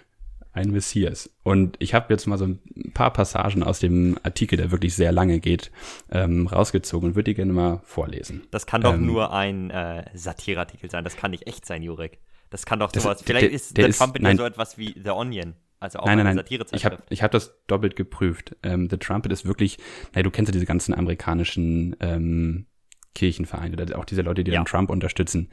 ein 0.57 0.71
Messias. 0.71 1.31
Und 1.43 1.77
ich 1.79 1.95
habe 1.95 2.13
jetzt 2.13 2.27
mal 2.27 2.39
so 2.39 2.47
ein 2.47 2.61
paar 2.95 3.13
Passagen 3.13 3.63
aus 3.63 3.79
dem 3.79 4.19
Artikel, 4.23 4.57
der 4.57 4.71
wirklich 4.71 4.95
sehr 4.95 5.13
lange 5.13 5.39
geht, 5.39 5.71
ähm, 6.11 6.47
rausgezogen 6.47 7.11
und 7.11 7.15
würde 7.15 7.31
die 7.31 7.35
gerne 7.35 7.53
mal 7.53 7.81
vorlesen. 7.85 8.47
Das 8.51 8.67
kann 8.67 8.81
doch 8.81 8.95
ähm, 8.95 9.07
nur 9.07 9.33
ein 9.33 9.71
äh, 9.71 10.05
Satireartikel 10.15 10.91
sein. 10.91 11.05
Das 11.05 11.17
kann 11.17 11.31
nicht 11.31 11.47
echt 11.47 11.67
sein, 11.67 11.83
Jurek. 11.83 12.19
Das 12.51 12.65
kann 12.65 12.79
doch 12.79 12.91
sowas. 12.95 13.23
Vielleicht 13.23 13.45
der, 13.45 13.53
ist 13.53 13.77
der 13.77 13.93
The 13.93 13.99
Trumpet 13.99 14.23
ja 14.23 14.37
so 14.37 14.45
etwas 14.45 14.79
wie 14.79 14.95
The 15.03 15.11
Onion. 15.11 15.55
Also 15.79 15.99
auch 15.99 16.07
nein, 16.07 16.17
nein, 16.17 16.37
nein. 16.37 16.45
Ich 16.73 16.87
habe 16.87 16.99
ich 17.11 17.23
hab 17.23 17.31
das 17.33 17.55
doppelt 17.67 17.95
geprüft. 17.95 18.57
Ähm, 18.63 18.89
The 18.89 18.97
Trumpet 18.97 19.31
ist 19.31 19.45
wirklich, 19.45 19.77
naja, 20.15 20.23
du 20.23 20.31
kennst 20.31 20.49
ja 20.49 20.53
diese 20.53 20.65
ganzen 20.65 20.95
amerikanischen 20.95 21.97
ähm, 22.01 22.67
Kirchenvereine, 23.15 23.97
auch 23.99 24.07
diese 24.07 24.23
Leute, 24.23 24.43
die 24.43 24.53
ja. 24.53 24.63
den 24.63 24.67
Trump 24.67 24.89
unterstützen 24.89 25.51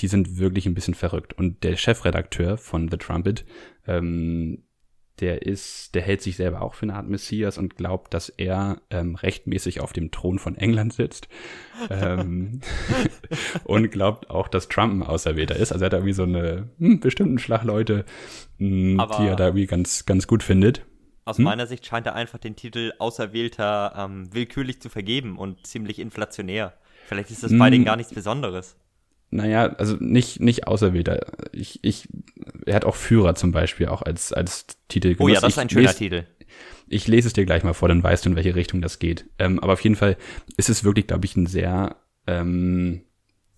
die 0.00 0.08
sind 0.08 0.38
wirklich 0.38 0.66
ein 0.66 0.74
bisschen 0.74 0.94
verrückt. 0.94 1.32
Und 1.34 1.64
der 1.64 1.76
Chefredakteur 1.76 2.56
von 2.56 2.88
The 2.88 2.96
Trumpet, 2.96 3.44
ähm, 3.86 4.64
der 5.20 5.42
ist, 5.42 5.94
der 5.94 6.02
hält 6.02 6.22
sich 6.22 6.36
selber 6.36 6.62
auch 6.62 6.74
für 6.74 6.84
eine 6.84 6.94
Art 6.94 7.08
Messias 7.08 7.58
und 7.58 7.76
glaubt, 7.76 8.14
dass 8.14 8.28
er 8.28 8.80
ähm, 8.90 9.16
rechtmäßig 9.16 9.80
auf 9.80 9.92
dem 9.92 10.10
Thron 10.10 10.38
von 10.38 10.56
England 10.56 10.92
sitzt. 10.92 11.28
ähm, 11.90 12.60
und 13.64 13.90
glaubt 13.90 14.30
auch, 14.30 14.48
dass 14.48 14.68
Trump 14.68 14.92
ein 14.92 15.02
Auserwählter 15.02 15.56
ist. 15.56 15.72
Also 15.72 15.84
er 15.84 15.86
hat 15.86 15.92
irgendwie 15.94 16.12
so 16.12 16.22
eine 16.22 16.68
hm, 16.78 17.00
bestimmten 17.00 17.38
Schlagleute, 17.38 18.04
hm, 18.58 19.02
die 19.18 19.26
er 19.26 19.36
da 19.36 19.46
irgendwie 19.46 19.66
ganz, 19.66 20.06
ganz 20.06 20.26
gut 20.26 20.42
findet. 20.42 20.84
Aus 21.24 21.38
hm? 21.38 21.44
meiner 21.44 21.66
Sicht 21.66 21.84
scheint 21.84 22.06
er 22.06 22.14
einfach 22.14 22.38
den 22.38 22.54
Titel 22.54 22.92
Auserwählter 22.98 23.94
ähm, 23.96 24.32
willkürlich 24.32 24.80
zu 24.80 24.88
vergeben 24.88 25.36
und 25.36 25.66
ziemlich 25.66 25.98
inflationär. 25.98 26.74
Vielleicht 27.06 27.30
ist 27.30 27.42
das 27.42 27.56
bei 27.56 27.70
denen 27.70 27.82
hm. 27.82 27.86
gar 27.86 27.96
nichts 27.96 28.14
Besonderes 28.14 28.76
naja, 29.30 29.74
also 29.76 29.96
nicht, 30.00 30.40
nicht 30.40 30.66
Auserwählter. 30.66 31.26
Ich, 31.52 31.80
ich, 31.82 32.08
er 32.66 32.74
hat 32.74 32.84
auch 32.84 32.96
Führer 32.96 33.34
zum 33.34 33.52
Beispiel 33.52 33.88
auch 33.88 34.02
als, 34.02 34.32
als 34.32 34.66
Titel 34.88 35.14
genutzt. 35.14 35.20
Oh 35.20 35.28
ja, 35.28 35.40
das 35.40 35.52
ist 35.52 35.58
ein 35.58 35.68
schöner 35.68 35.88
lese, 35.88 35.98
Titel. 35.98 36.24
Ich 36.88 37.06
lese 37.06 37.28
es 37.28 37.34
dir 37.34 37.44
gleich 37.44 37.62
mal 37.62 37.74
vor, 37.74 37.88
dann 37.88 38.02
weißt 38.02 38.24
du, 38.24 38.30
in 38.30 38.36
welche 38.36 38.54
Richtung 38.54 38.80
das 38.80 38.98
geht. 38.98 39.26
Ähm, 39.38 39.60
aber 39.60 39.74
auf 39.74 39.80
jeden 39.82 39.96
Fall 39.96 40.16
ist 40.56 40.70
es 40.70 40.84
wirklich, 40.84 41.06
glaube 41.06 41.26
ich, 41.26 41.36
ein 41.36 41.46
sehr, 41.46 41.96
ähm, 42.26 43.02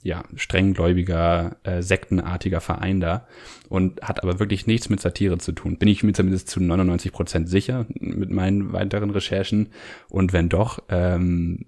ja, 0.02 0.24
strenggläubiger, 0.34 1.56
äh, 1.62 1.82
sektenartiger 1.82 2.60
Verein 2.60 3.00
da 3.00 3.26
und 3.68 4.02
hat 4.02 4.22
aber 4.22 4.38
wirklich 4.38 4.66
nichts 4.66 4.88
mit 4.88 5.00
Satire 5.00 5.38
zu 5.38 5.52
tun. 5.52 5.76
Bin 5.76 5.88
ich 5.88 6.02
mir 6.02 6.12
zumindest 6.12 6.48
zu 6.48 6.60
99 6.60 7.12
Prozent 7.12 7.48
sicher 7.48 7.86
mit 7.98 8.30
meinen 8.30 8.72
weiteren 8.72 9.10
Recherchen. 9.10 9.68
Und 10.08 10.32
wenn 10.32 10.48
doch, 10.48 10.82
ähm, 10.88 11.66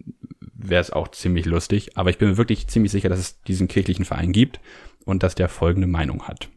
wäre 0.62 0.80
es 0.80 0.90
auch 0.90 1.08
ziemlich 1.08 1.46
lustig. 1.46 1.96
Aber 1.96 2.10
ich 2.10 2.18
bin 2.18 2.28
mir 2.30 2.36
wirklich 2.36 2.66
ziemlich 2.68 2.92
sicher, 2.92 3.08
dass 3.08 3.18
es 3.18 3.42
diesen 3.42 3.68
kirchlichen 3.68 4.04
Verein 4.04 4.32
gibt 4.32 4.60
und 5.04 5.22
dass 5.22 5.34
der 5.34 5.48
folgende 5.48 5.88
Meinung 5.88 6.24
hat. 6.24 6.48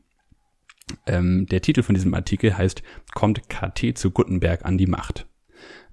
Ähm, 1.07 1.47
der 1.47 1.61
Titel 1.61 1.83
von 1.83 1.95
diesem 1.95 2.13
Artikel 2.13 2.57
heißt 2.57 2.83
Kommt 3.13 3.49
KT 3.49 3.97
zu 3.97 4.11
Gutenberg 4.11 4.65
an 4.65 4.77
die 4.77 4.87
Macht? 4.87 5.25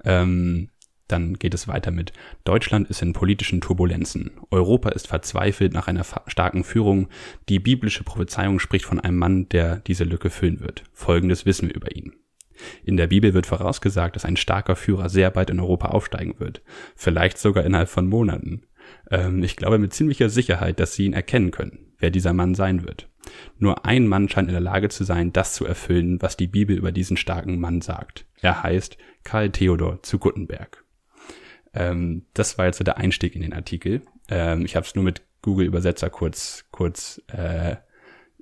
Ähm, 0.05 0.69
dann 1.09 1.35
geht 1.35 1.53
es 1.53 1.69
weiter 1.69 1.91
mit 1.91 2.13
Deutschland 2.45 2.89
ist 2.89 3.03
in 3.03 3.13
politischen 3.13 3.61
Turbulenzen. 3.61 4.31
Europa 4.51 4.89
ist 4.91 5.09
verzweifelt 5.09 5.75
nach 5.75 5.87
einer 5.87 6.07
starken 6.27 6.65
Führung. 6.65 7.09
Die 7.49 7.59
biblische 7.59 8.03
Prophezeiung 8.03 8.59
spricht 8.59 8.87
von 8.87 8.99
einem 8.99 9.19
Mann, 9.19 9.49
der 9.51 9.77
diese 9.81 10.05
Lücke 10.05 10.31
füllen 10.31 10.61
wird. 10.61 10.85
Folgendes 10.93 11.45
wissen 11.45 11.69
wir 11.69 11.75
über 11.75 11.95
ihn. 11.95 12.15
In 12.85 12.97
der 12.97 13.07
Bibel 13.07 13.35
wird 13.35 13.47
vorausgesagt, 13.47 14.17
dass 14.17 14.25
ein 14.25 14.37
starker 14.37 14.77
Führer 14.77 15.09
sehr 15.09 15.31
bald 15.31 15.51
in 15.51 15.61
Europa 15.61 15.89
aufsteigen 15.89 16.39
wird. 16.39 16.63
Vielleicht 16.97 17.39
sogar 17.39 17.65
innerhalb 17.65 17.89
von 17.89 18.07
Monaten. 18.07 18.63
Ähm, 19.11 19.43
ich 19.43 19.57
glaube 19.57 19.79
mit 19.79 19.93
ziemlicher 19.93 20.29
Sicherheit, 20.29 20.81
dass 20.81 20.95
Sie 20.95 21.07
ihn 21.07 21.13
erkennen 21.13 21.51
können, 21.51 21.93
wer 21.99 22.11
dieser 22.11 22.33
Mann 22.33 22.55
sein 22.55 22.85
wird. 22.85 23.09
Nur 23.59 23.87
ein 23.87 24.09
Mann 24.09 24.29
scheint 24.29 24.49
in 24.49 24.55
der 24.55 24.61
Lage 24.61 24.89
zu 24.89 25.05
sein, 25.05 25.33
das 25.33 25.55
zu 25.55 25.65
erfüllen, 25.65 26.21
was 26.21 26.37
die 26.37 26.49
Bibel 26.49 26.77
über 26.77 26.93
diesen 26.93 27.17
starken 27.17 27.61
Mann 27.61 27.81
sagt. 27.81 28.27
Er 28.41 28.63
heißt 28.63 28.97
Karl 29.25 29.51
Theodor 29.51 30.03
zu 30.03 30.19
Guttenberg. 30.19 30.85
Ähm, 31.75 32.27
das 32.35 32.59
war 32.59 32.67
jetzt 32.67 32.85
der 32.85 32.99
Einstieg 32.99 33.35
in 33.35 33.43
den 33.43 33.53
Artikel. 33.53 34.03
Ähm, 34.29 34.65
ich 34.65 34.77
habe 34.77 34.87
es 34.87 34.95
nur 34.95 35.05
mit 35.05 35.23
Google 35.43 35.67
Übersetzer 35.67 36.11
kurz 36.11 36.67
kurz 36.71 37.21
äh, 37.29 37.77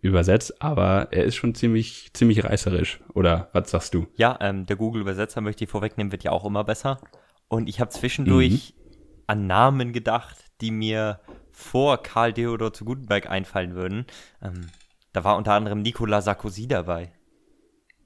übersetzt, 0.00 0.62
aber 0.62 1.08
er 1.12 1.24
ist 1.24 1.36
schon 1.36 1.54
ziemlich 1.54 2.10
ziemlich 2.12 2.44
reißerisch. 2.44 3.00
Oder 3.14 3.50
was 3.52 3.70
sagst 3.70 3.94
du? 3.94 4.06
Ja, 4.16 4.38
ähm, 4.40 4.66
der 4.66 4.76
Google 4.76 5.02
Übersetzer 5.02 5.40
möchte 5.40 5.64
ich 5.64 5.70
vorwegnehmen, 5.70 6.12
wird 6.12 6.24
ja 6.24 6.32
auch 6.32 6.44
immer 6.44 6.64
besser. 6.64 7.00
Und 7.48 7.68
ich 7.68 7.80
habe 7.80 7.90
zwischendurch 7.90 8.74
mhm. 8.76 8.92
an 9.26 9.46
Namen 9.46 9.92
gedacht, 9.92 10.36
die 10.60 10.70
mir 10.70 11.20
vor 11.50 12.02
Karl 12.02 12.32
Theodor 12.32 12.72
zu 12.72 12.84
Gutenberg 12.84 13.28
einfallen 13.28 13.74
würden. 13.74 14.06
Ähm, 14.42 14.68
da 15.12 15.24
war 15.24 15.36
unter 15.36 15.52
anderem 15.52 15.82
Nicolas 15.82 16.24
Sarkozy 16.24 16.68
dabei. 16.68 17.12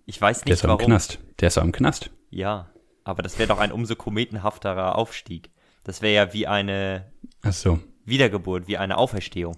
Ich 0.07 0.21
weiß 0.21 0.39
nicht, 0.39 0.49
der 0.49 0.55
ist 0.55 0.65
warum. 0.65 0.81
Im 0.81 0.87
Knast. 0.87 1.19
Der 1.41 1.49
ist 1.49 1.57
im 1.57 1.73
Knast. 1.73 2.11
Ja, 2.31 2.71
aber 3.05 3.23
das 3.23 3.39
wäre 3.39 3.49
doch 3.49 3.59
ein 3.59 3.73
umso 3.73 3.97
kometenhafterer 3.97 4.97
Aufstieg. 4.97 5.51
Das 5.85 6.03
wäre 6.03 6.15
ja 6.15 6.33
wie 6.33 6.47
eine 6.47 7.13
Ach 7.43 7.53
so. 7.53 7.79
Wiedergeburt, 8.05 8.67
wie 8.67 8.79
eine 8.79 8.97
Auferstehung. 8.97 9.57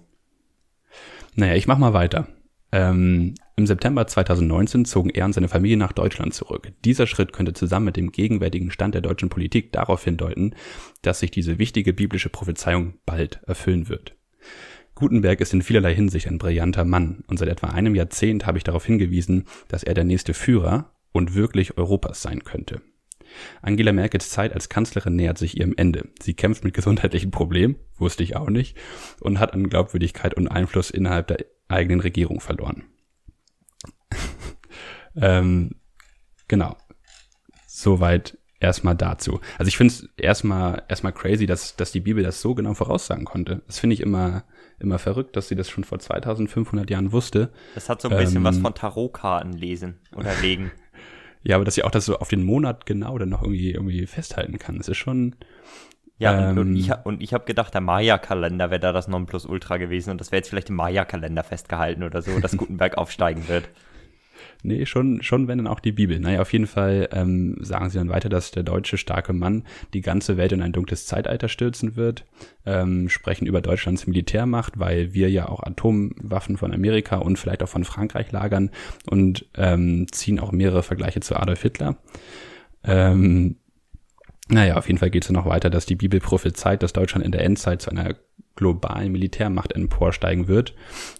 Naja, 1.37 1.53
ich 1.53 1.67
mach 1.67 1.77
mal 1.77 1.93
weiter. 1.93 2.27
Ähm, 2.71 3.35
Im 3.55 3.67
September 3.67 4.07
2019 4.07 4.85
zogen 4.85 5.11
er 5.11 5.25
und 5.25 5.33
seine 5.33 5.47
Familie 5.47 5.77
nach 5.77 5.93
Deutschland 5.93 6.33
zurück. 6.33 6.73
Dieser 6.83 7.05
Schritt 7.05 7.31
könnte 7.31 7.53
zusammen 7.53 7.85
mit 7.85 7.95
dem 7.95 8.11
gegenwärtigen 8.11 8.71
Stand 8.71 8.95
der 8.95 9.01
deutschen 9.01 9.29
Politik 9.29 9.71
darauf 9.71 10.03
hindeuten, 10.03 10.55
dass 11.03 11.19
sich 11.19 11.29
diese 11.29 11.59
wichtige 11.59 11.93
biblische 11.93 12.29
Prophezeiung 12.29 12.95
bald 13.05 13.39
erfüllen 13.45 13.87
wird. 13.87 14.15
Gutenberg 14.95 15.39
ist 15.39 15.53
in 15.53 15.61
vielerlei 15.61 15.93
Hinsicht 15.93 16.27
ein 16.27 16.39
brillanter 16.39 16.85
Mann 16.85 17.23
und 17.27 17.37
seit 17.37 17.49
etwa 17.49 17.67
einem 17.67 17.93
Jahrzehnt 17.93 18.47
habe 18.47 18.57
ich 18.57 18.63
darauf 18.63 18.85
hingewiesen, 18.85 19.45
dass 19.67 19.83
er 19.83 19.93
der 19.93 20.05
nächste 20.05 20.33
Führer 20.33 20.91
und 21.11 21.35
wirklich 21.35 21.77
Europas 21.77 22.23
sein 22.23 22.43
könnte. 22.45 22.81
Angela 23.61 23.91
Merkels 23.91 24.29
Zeit 24.29 24.53
als 24.53 24.69
Kanzlerin 24.69 25.15
nähert 25.15 25.37
sich 25.37 25.57
ihrem 25.57 25.73
Ende. 25.77 26.09
Sie 26.21 26.33
kämpft 26.33 26.63
mit 26.63 26.73
gesundheitlichen 26.73 27.31
Problemen, 27.31 27.75
wusste 27.97 28.23
ich 28.23 28.35
auch 28.35 28.49
nicht, 28.49 28.77
und 29.19 29.39
hat 29.39 29.53
an 29.53 29.69
Glaubwürdigkeit 29.69 30.33
und 30.33 30.47
Einfluss 30.47 30.89
innerhalb 30.89 31.27
der 31.27 31.45
eigenen 31.67 31.99
Regierung 31.99 32.39
verloren. 32.39 32.83
ähm, 35.15 35.75
genau. 36.47 36.77
Soweit 37.67 38.37
erstmal 38.59 38.95
dazu. 38.95 39.39
Also 39.57 39.67
ich 39.67 39.77
finde 39.77 39.93
es 39.93 40.09
erstmal 40.17 40.83
erstmal 40.87 41.13
crazy, 41.13 41.45
dass, 41.45 41.75
dass 41.75 41.91
die 41.91 41.99
Bibel 41.99 42.23
das 42.23 42.41
so 42.41 42.55
genau 42.55 42.73
voraussagen 42.73 43.25
konnte. 43.25 43.61
Das 43.67 43.79
finde 43.79 43.93
ich 43.93 44.01
immer 44.01 44.45
immer 44.79 44.99
verrückt, 44.99 45.35
dass 45.35 45.47
sie 45.47 45.55
das 45.55 45.69
schon 45.69 45.83
vor 45.83 45.99
2500 45.99 46.89
Jahren 46.89 47.11
wusste. 47.11 47.51
Das 47.75 47.89
hat 47.89 48.01
so 48.01 48.09
ein 48.09 48.17
bisschen 48.17 48.37
ähm, 48.37 48.43
was 48.43 48.57
von 48.59 48.73
Tarotkarten 48.73 49.53
lesen 49.53 49.99
oder 50.15 50.33
legen. 50.41 50.71
Ja, 51.47 51.55
aber 51.55 51.63
dass 51.63 51.75
sie 51.75 51.83
auch 51.83 51.91
das 51.91 52.03
so 52.03 52.17
auf 52.17 52.27
den 52.27 52.43
Monat 52.43 52.85
genau 52.85 53.17
dann 53.17 53.29
noch 53.29 53.41
irgendwie, 53.41 53.71
irgendwie 53.71 54.05
festhalten 54.05 54.59
kann. 54.59 54.77
Das 54.79 54.89
ist 54.89 54.97
schon. 54.97 55.37
Ja, 56.19 56.49
ähm, 56.49 56.57
und, 56.57 56.75
ich, 56.75 56.91
und 57.05 57.23
ich 57.23 57.33
habe 57.33 57.45
gedacht, 57.45 57.73
der 57.73 57.79
Maya-Kalender 57.79 58.69
wäre 58.69 58.81
da 58.81 58.91
das 58.91 59.07
Nonplusultra 59.07 59.77
gewesen 59.77 60.09
und 60.09 60.19
das 60.19 60.33
wäre 60.33 60.39
jetzt 60.39 60.49
vielleicht 60.49 60.69
im 60.69 60.75
Maya-Kalender 60.75 61.43
festgehalten 61.43 62.03
oder 62.03 62.21
so, 62.21 62.37
dass 62.39 62.57
Gutenberg 62.57 62.97
aufsteigen 62.97 63.47
wird. 63.47 63.69
Nee, 64.63 64.85
schon, 64.85 65.21
schon 65.21 65.47
wenn 65.47 65.59
dann 65.59 65.67
auch 65.67 65.79
die 65.79 65.91
Bibel. 65.91 66.19
Naja, 66.19 66.41
auf 66.41 66.51
jeden 66.51 66.67
Fall 66.67 67.09
ähm, 67.11 67.57
sagen 67.61 67.89
sie 67.89 67.99
dann 67.99 68.09
weiter, 68.09 68.27
dass 68.27 68.51
der 68.51 68.63
deutsche 68.63 68.97
starke 68.97 69.33
Mann 69.33 69.63
die 69.93 70.01
ganze 70.01 70.35
Welt 70.37 70.51
in 70.51 70.61
ein 70.61 70.73
dunkles 70.73 71.05
Zeitalter 71.05 71.47
stürzen 71.47 71.95
wird, 71.95 72.25
ähm, 72.65 73.07
sprechen 73.07 73.45
über 73.45 73.61
Deutschlands 73.61 74.07
Militärmacht, 74.07 74.79
weil 74.79 75.13
wir 75.13 75.29
ja 75.29 75.47
auch 75.47 75.61
Atomwaffen 75.63 76.57
von 76.57 76.73
Amerika 76.73 77.17
und 77.17 77.37
vielleicht 77.37 77.61
auch 77.61 77.69
von 77.69 77.83
Frankreich 77.83 78.31
lagern 78.31 78.71
und 79.09 79.45
ähm, 79.55 80.07
ziehen 80.11 80.39
auch 80.39 80.51
mehrere 80.51 80.83
Vergleiche 80.83 81.19
zu 81.19 81.35
Adolf 81.35 81.61
Hitler. 81.61 81.97
Ähm, 82.83 83.57
naja, 84.49 84.77
auf 84.77 84.87
jeden 84.87 84.97
Fall 84.97 85.09
geht 85.09 85.25
es 85.25 85.29
noch 85.29 85.45
weiter, 85.45 85.69
dass 85.69 85.85
die 85.85 85.95
Bibel 85.95 86.19
prophezeit, 86.19 86.81
dass 86.81 86.93
Deutschland 86.93 87.25
in 87.25 87.31
der 87.31 87.43
Endzeit 87.43 87.81
zu 87.81 87.91
einer 87.91 88.15
globalen 88.55 89.11
Militärmacht 89.11 89.73
emporsteigen 89.73 90.47
wird 90.47 90.73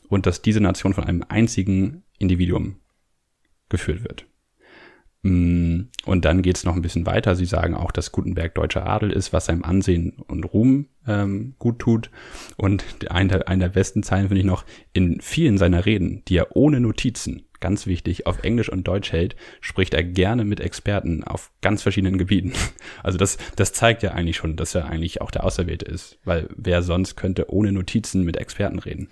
und 0.10 0.26
dass 0.26 0.42
diese 0.42 0.62
Nation 0.62 0.94
von 0.94 1.04
einem 1.04 1.24
einzigen 1.28 2.04
Individuum 2.18 2.78
geführt 3.70 4.04
wird. 4.04 4.26
Mm, 5.24 5.90
und 6.06 6.26
dann 6.26 6.42
geht 6.42 6.58
es 6.58 6.64
noch 6.64 6.76
ein 6.76 6.82
bisschen 6.82 7.06
weiter. 7.06 7.36
Sie 7.36 7.46
sagen 7.46 7.76
auch, 7.76 7.92
dass 7.92 8.12
Gutenberg 8.12 8.56
deutscher 8.56 8.88
Adel 8.88 9.12
ist, 9.12 9.34
was 9.34 9.46
seinem 9.46 9.64
Ansehen 9.64 10.14
und 10.28 10.46
Ruhm 10.46 10.88
ähm, 11.08 11.56
gut 11.60 11.80
tut. 11.80 12.12
Und 12.56 12.86
eine, 13.10 13.48
eine 13.48 13.64
der 13.66 13.70
besten 13.70 14.04
Zeilen 14.04 14.28
finde 14.28 14.40
ich 14.40 14.46
noch, 14.46 14.64
in 14.94 15.20
vielen 15.20 15.58
seiner 15.58 15.86
Reden, 15.86 16.24
die 16.28 16.38
er 16.38 16.56
ohne 16.56 16.80
Notizen, 16.80 17.48
ganz 17.60 17.88
wichtig, 17.88 18.28
auf 18.28 18.44
Englisch 18.44 18.70
und 18.70 18.88
Deutsch 18.88 19.12
hält, 19.12 19.36
spricht 19.60 19.94
er 19.94 20.04
gerne 20.04 20.46
mit 20.46 20.60
Experten 20.60 21.24
auf 21.24 21.52
ganz 21.62 21.82
verschiedenen 21.82 22.18
Gebieten. 22.18 22.54
Also 23.04 23.18
das, 23.18 23.38
das 23.56 23.74
zeigt 23.74 24.04
ja 24.04 24.12
eigentlich 24.12 24.38
schon, 24.38 24.56
dass 24.58 24.76
er 24.76 24.86
eigentlich 24.86 25.22
auch 25.22 25.32
der 25.32 25.46
Auserwählte 25.46 25.86
ist. 25.86 26.20
Weil 26.26 26.50
wer 26.56 26.82
sonst 26.82 27.16
könnte 27.16 27.50
ohne 27.52 27.72
Notizen 27.72 28.24
mit 28.24 28.36
Experten 28.36 28.80
reden? 28.80 29.08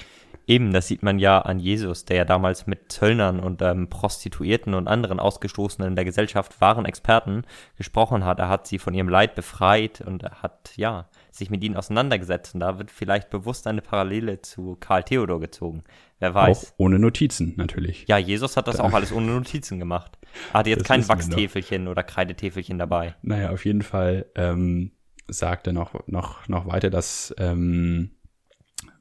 Eben, 0.48 0.74
das 0.74 0.88
sieht 0.88 1.02
man 1.02 1.18
ja 1.18 1.40
an 1.40 1.60
Jesus, 1.60 2.06
der 2.06 2.18
ja 2.18 2.26
damals 2.26 2.68
mit 2.68 2.92
Zöllnern 2.92 3.40
und 3.40 3.62
ähm, 3.62 3.90
Prostituierten 3.90 4.74
und 4.74 4.88
anderen 4.88 5.20
Ausgestoßenen 5.20 5.90
in 5.90 5.96
der 5.96 6.06
Gesellschaft, 6.06 6.62
wahren 6.62 6.86
Experten, 6.86 7.44
gesprochen 7.78 8.24
hat. 8.26 8.40
Er 8.40 8.50
hat 8.50 8.68
sie 8.68 8.78
von 8.78 8.94
ihrem 8.94 9.10
Leid 9.10 9.36
befreit 9.36 10.02
und 10.02 10.24
er 10.24 10.44
hat, 10.44 10.74
ja, 10.76 11.10
sich 11.32 11.50
mit 11.50 11.64
ihnen 11.64 11.76
auseinandergesetzt. 11.76 12.54
Und 12.54 12.60
da 12.60 12.78
wird 12.78 12.92
vielleicht 12.92 13.30
bewusst 13.30 13.68
eine 13.68 13.82
Parallele 13.82 14.42
zu 14.42 14.78
Karl 14.80 15.04
Theodor 15.04 15.40
gezogen. 15.40 15.84
Wer 16.20 16.34
weiß. 16.34 16.66
Auch 16.66 16.74
ohne 16.78 17.00
Notizen, 17.00 17.54
natürlich. 17.58 18.06
Ja, 18.08 18.18
Jesus 18.18 18.56
hat 18.56 18.68
das 18.68 18.78
da. 18.78 18.84
auch 18.84 18.94
alles 18.94 19.12
ohne 19.12 19.28
Notizen 19.28 19.80
gemacht. 19.80 20.18
Er 20.54 20.60
hatte 20.60 20.70
jetzt 20.72 20.82
das 20.82 20.88
kein 20.88 21.08
Wachstäfelchen 21.08 21.88
oder 21.88 22.04
Kreidetäfelchen 22.04 22.78
dabei. 22.78 23.16
Naja, 23.22 23.50
auf 23.50 23.66
jeden 23.66 23.82
Fall 23.82 24.26
ähm, 24.36 24.92
sagt 25.28 25.68
er 25.68 25.74
noch, 25.74 26.08
noch, 26.08 26.48
noch 26.48 26.68
weiter, 26.68 26.90
dass 26.90 27.34
ähm, 27.38 28.12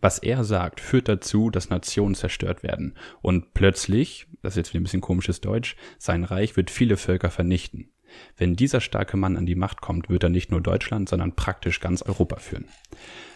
was 0.04 0.18
er 0.18 0.44
sagt, 0.44 0.82
führt 0.82 1.08
dazu, 1.08 1.48
dass 1.48 1.70
Nationen 1.70 2.14
zerstört 2.14 2.62
werden. 2.62 2.94
Und 3.22 3.54
plötzlich, 3.54 4.26
das 4.42 4.52
ist 4.52 4.58
jetzt 4.58 4.74
wieder 4.74 4.82
ein 4.82 4.84
bisschen 4.84 5.00
komisches 5.00 5.40
Deutsch, 5.40 5.76
sein 5.98 6.24
Reich 6.24 6.58
wird 6.58 6.70
viele 6.70 6.98
Völker 6.98 7.30
vernichten. 7.30 7.88
Wenn 8.36 8.54
dieser 8.54 8.82
starke 8.82 9.16
Mann 9.16 9.38
an 9.38 9.46
die 9.46 9.54
Macht 9.54 9.80
kommt, 9.80 10.10
wird 10.10 10.22
er 10.22 10.28
nicht 10.28 10.50
nur 10.50 10.60
Deutschland, 10.60 11.08
sondern 11.08 11.34
praktisch 11.34 11.80
ganz 11.80 12.02
Europa 12.02 12.36
führen. 12.36 12.66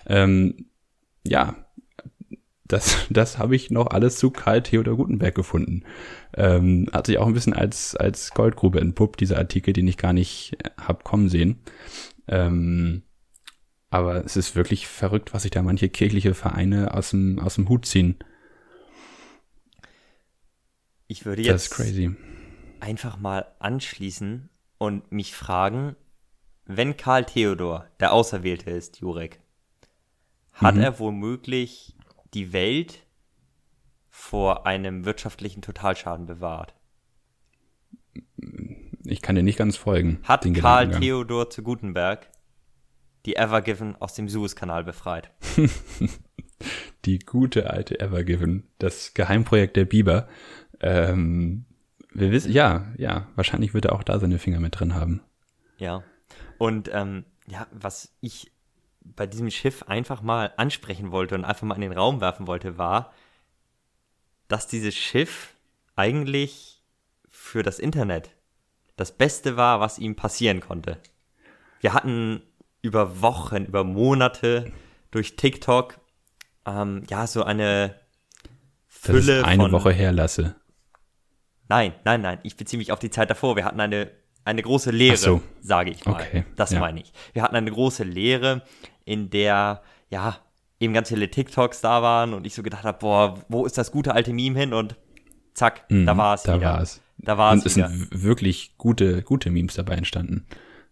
Ähm, 0.04 0.66
ja, 1.26 1.56
das, 2.66 3.06
das 3.10 3.38
habe 3.38 3.56
ich 3.56 3.70
noch 3.70 3.86
alles 3.86 4.16
zu 4.16 4.30
Karl 4.30 4.62
Theodor 4.62 4.98
Gutenberg 4.98 5.34
gefunden. 5.34 5.84
Ähm, 6.36 6.90
hat 6.92 7.06
sich 7.06 7.16
auch 7.16 7.28
ein 7.28 7.32
bisschen 7.32 7.54
als, 7.54 7.96
als 7.96 8.32
Goldgrube 8.34 8.78
entpuppt, 8.78 9.20
dieser 9.20 9.38
Artikel, 9.38 9.72
den 9.72 9.88
ich 9.88 9.96
gar 9.96 10.12
nicht 10.12 10.58
hab 10.76 11.02
kommen 11.02 11.30
sehen. 11.30 11.60
Ähm, 12.28 13.04
aber 13.90 14.24
es 14.24 14.36
ist 14.36 14.54
wirklich 14.54 14.86
verrückt, 14.86 15.32
was 15.32 15.42
sich 15.42 15.50
da 15.50 15.62
manche 15.62 15.88
kirchliche 15.88 16.34
Vereine 16.34 16.94
aus 16.94 17.10
dem, 17.10 17.38
aus 17.38 17.54
dem 17.54 17.68
Hut 17.68 17.86
ziehen. 17.86 18.18
Ich 21.06 21.24
würde 21.24 21.42
jetzt 21.42 21.74
einfach 22.80 23.18
mal 23.18 23.46
anschließen 23.58 24.50
und 24.76 25.10
mich 25.10 25.34
fragen, 25.34 25.96
wenn 26.66 26.98
Karl 26.98 27.24
Theodor 27.24 27.86
der 27.98 28.12
Auserwählte 28.12 28.70
ist, 28.70 29.00
Jurek, 29.00 29.40
hat 30.52 30.74
mhm. 30.74 30.82
er 30.82 30.98
womöglich 30.98 31.96
die 32.34 32.52
Welt 32.52 33.06
vor 34.10 34.66
einem 34.66 35.06
wirtschaftlichen 35.06 35.62
Totalschaden 35.62 36.26
bewahrt? 36.26 36.74
Ich 39.04 39.22
kann 39.22 39.34
dir 39.34 39.42
nicht 39.42 39.58
ganz 39.58 39.78
folgen. 39.78 40.20
Hat 40.24 40.46
Karl 40.54 40.90
Theodor 40.90 41.48
zu 41.48 41.62
Gutenberg 41.62 42.28
die 43.26 43.36
Ever 43.36 43.62
Given 43.62 43.96
aus 43.96 44.14
dem 44.14 44.28
Suezkanal 44.28 44.84
befreit. 44.84 45.30
Die 47.04 47.20
gute 47.20 47.70
alte 47.70 48.00
Evergiven, 48.00 48.64
das 48.78 49.14
Geheimprojekt 49.14 49.76
der 49.76 49.84
Biber. 49.84 50.28
Ähm, 50.80 51.64
wir 52.12 52.32
wissen, 52.32 52.52
ja, 52.52 52.92
ja, 52.96 53.28
wahrscheinlich 53.36 53.74
wird 53.74 53.84
er 53.86 53.92
auch 53.92 54.02
da 54.02 54.18
seine 54.18 54.38
Finger 54.38 54.60
mit 54.60 54.78
drin 54.78 54.94
haben. 54.94 55.22
Ja. 55.76 56.02
Und 56.58 56.90
ähm, 56.92 57.24
ja, 57.46 57.66
was 57.70 58.12
ich 58.20 58.50
bei 59.00 59.26
diesem 59.26 59.50
Schiff 59.50 59.84
einfach 59.84 60.22
mal 60.22 60.52
ansprechen 60.56 61.12
wollte 61.12 61.34
und 61.34 61.44
einfach 61.44 61.66
mal 61.66 61.76
in 61.76 61.82
den 61.82 61.92
Raum 61.92 62.20
werfen 62.20 62.46
wollte, 62.46 62.76
war, 62.76 63.12
dass 64.48 64.66
dieses 64.66 64.96
Schiff 64.96 65.54
eigentlich 65.94 66.82
für 67.28 67.62
das 67.62 67.78
Internet 67.78 68.30
das 68.96 69.12
Beste 69.12 69.56
war, 69.56 69.80
was 69.80 69.98
ihm 69.98 70.16
passieren 70.16 70.60
konnte. 70.60 70.98
Wir 71.80 71.94
hatten 71.94 72.42
über 72.82 73.22
Wochen, 73.22 73.64
über 73.64 73.84
Monate 73.84 74.72
durch 75.10 75.36
TikTok 75.36 75.98
ähm, 76.66 77.02
ja 77.08 77.26
so 77.26 77.42
eine 77.42 77.94
Fülle 78.86 79.18
das 79.18 79.38
ist 79.38 79.44
eine 79.44 79.62
von, 79.62 79.72
Woche 79.72 79.92
her 79.92 80.12
lasse. 80.12 80.56
Nein, 81.68 81.92
nein, 82.04 82.20
nein. 82.20 82.38
Ich 82.42 82.56
beziehe 82.56 82.78
mich 82.78 82.92
auf 82.92 82.98
die 82.98 83.10
Zeit 83.10 83.30
davor. 83.30 83.56
Wir 83.56 83.64
hatten 83.64 83.80
eine 83.80 84.10
eine 84.44 84.62
große 84.62 84.90
Lehre, 84.90 85.16
so. 85.18 85.42
sage 85.60 85.90
ich 85.90 86.06
mal. 86.06 86.14
Okay. 86.14 86.44
Das 86.56 86.70
ja. 86.70 86.80
meine 86.80 87.00
ich. 87.00 87.12
Wir 87.34 87.42
hatten 87.42 87.54
eine 87.54 87.70
große 87.70 88.02
Lehre, 88.02 88.62
in 89.04 89.28
der 89.28 89.82
ja 90.08 90.38
eben 90.80 90.94
ganz 90.94 91.08
viele 91.08 91.30
TikToks 91.30 91.82
da 91.82 92.02
waren 92.02 92.32
und 92.32 92.46
ich 92.46 92.54
so 92.54 92.62
gedacht 92.62 92.84
habe, 92.84 92.98
boah, 92.98 93.38
wo 93.48 93.66
ist 93.66 93.76
das 93.76 93.92
gute 93.92 94.14
alte 94.14 94.32
Meme 94.32 94.58
hin? 94.58 94.72
Und 94.72 94.96
zack, 95.52 95.84
mhm, 95.90 96.06
da 96.06 96.16
war 96.16 96.34
es 96.34 96.44
da 96.44 96.56
wieder. 96.56 96.72
War's. 96.72 97.02
Da 97.18 97.36
war 97.36 97.52
es. 97.52 97.60
Und 97.60 97.66
es 97.66 97.74
sind 97.74 98.08
wirklich 98.10 98.78
gute, 98.78 99.22
gute 99.22 99.50
Memes 99.50 99.74
dabei 99.74 99.96
entstanden, 99.96 100.46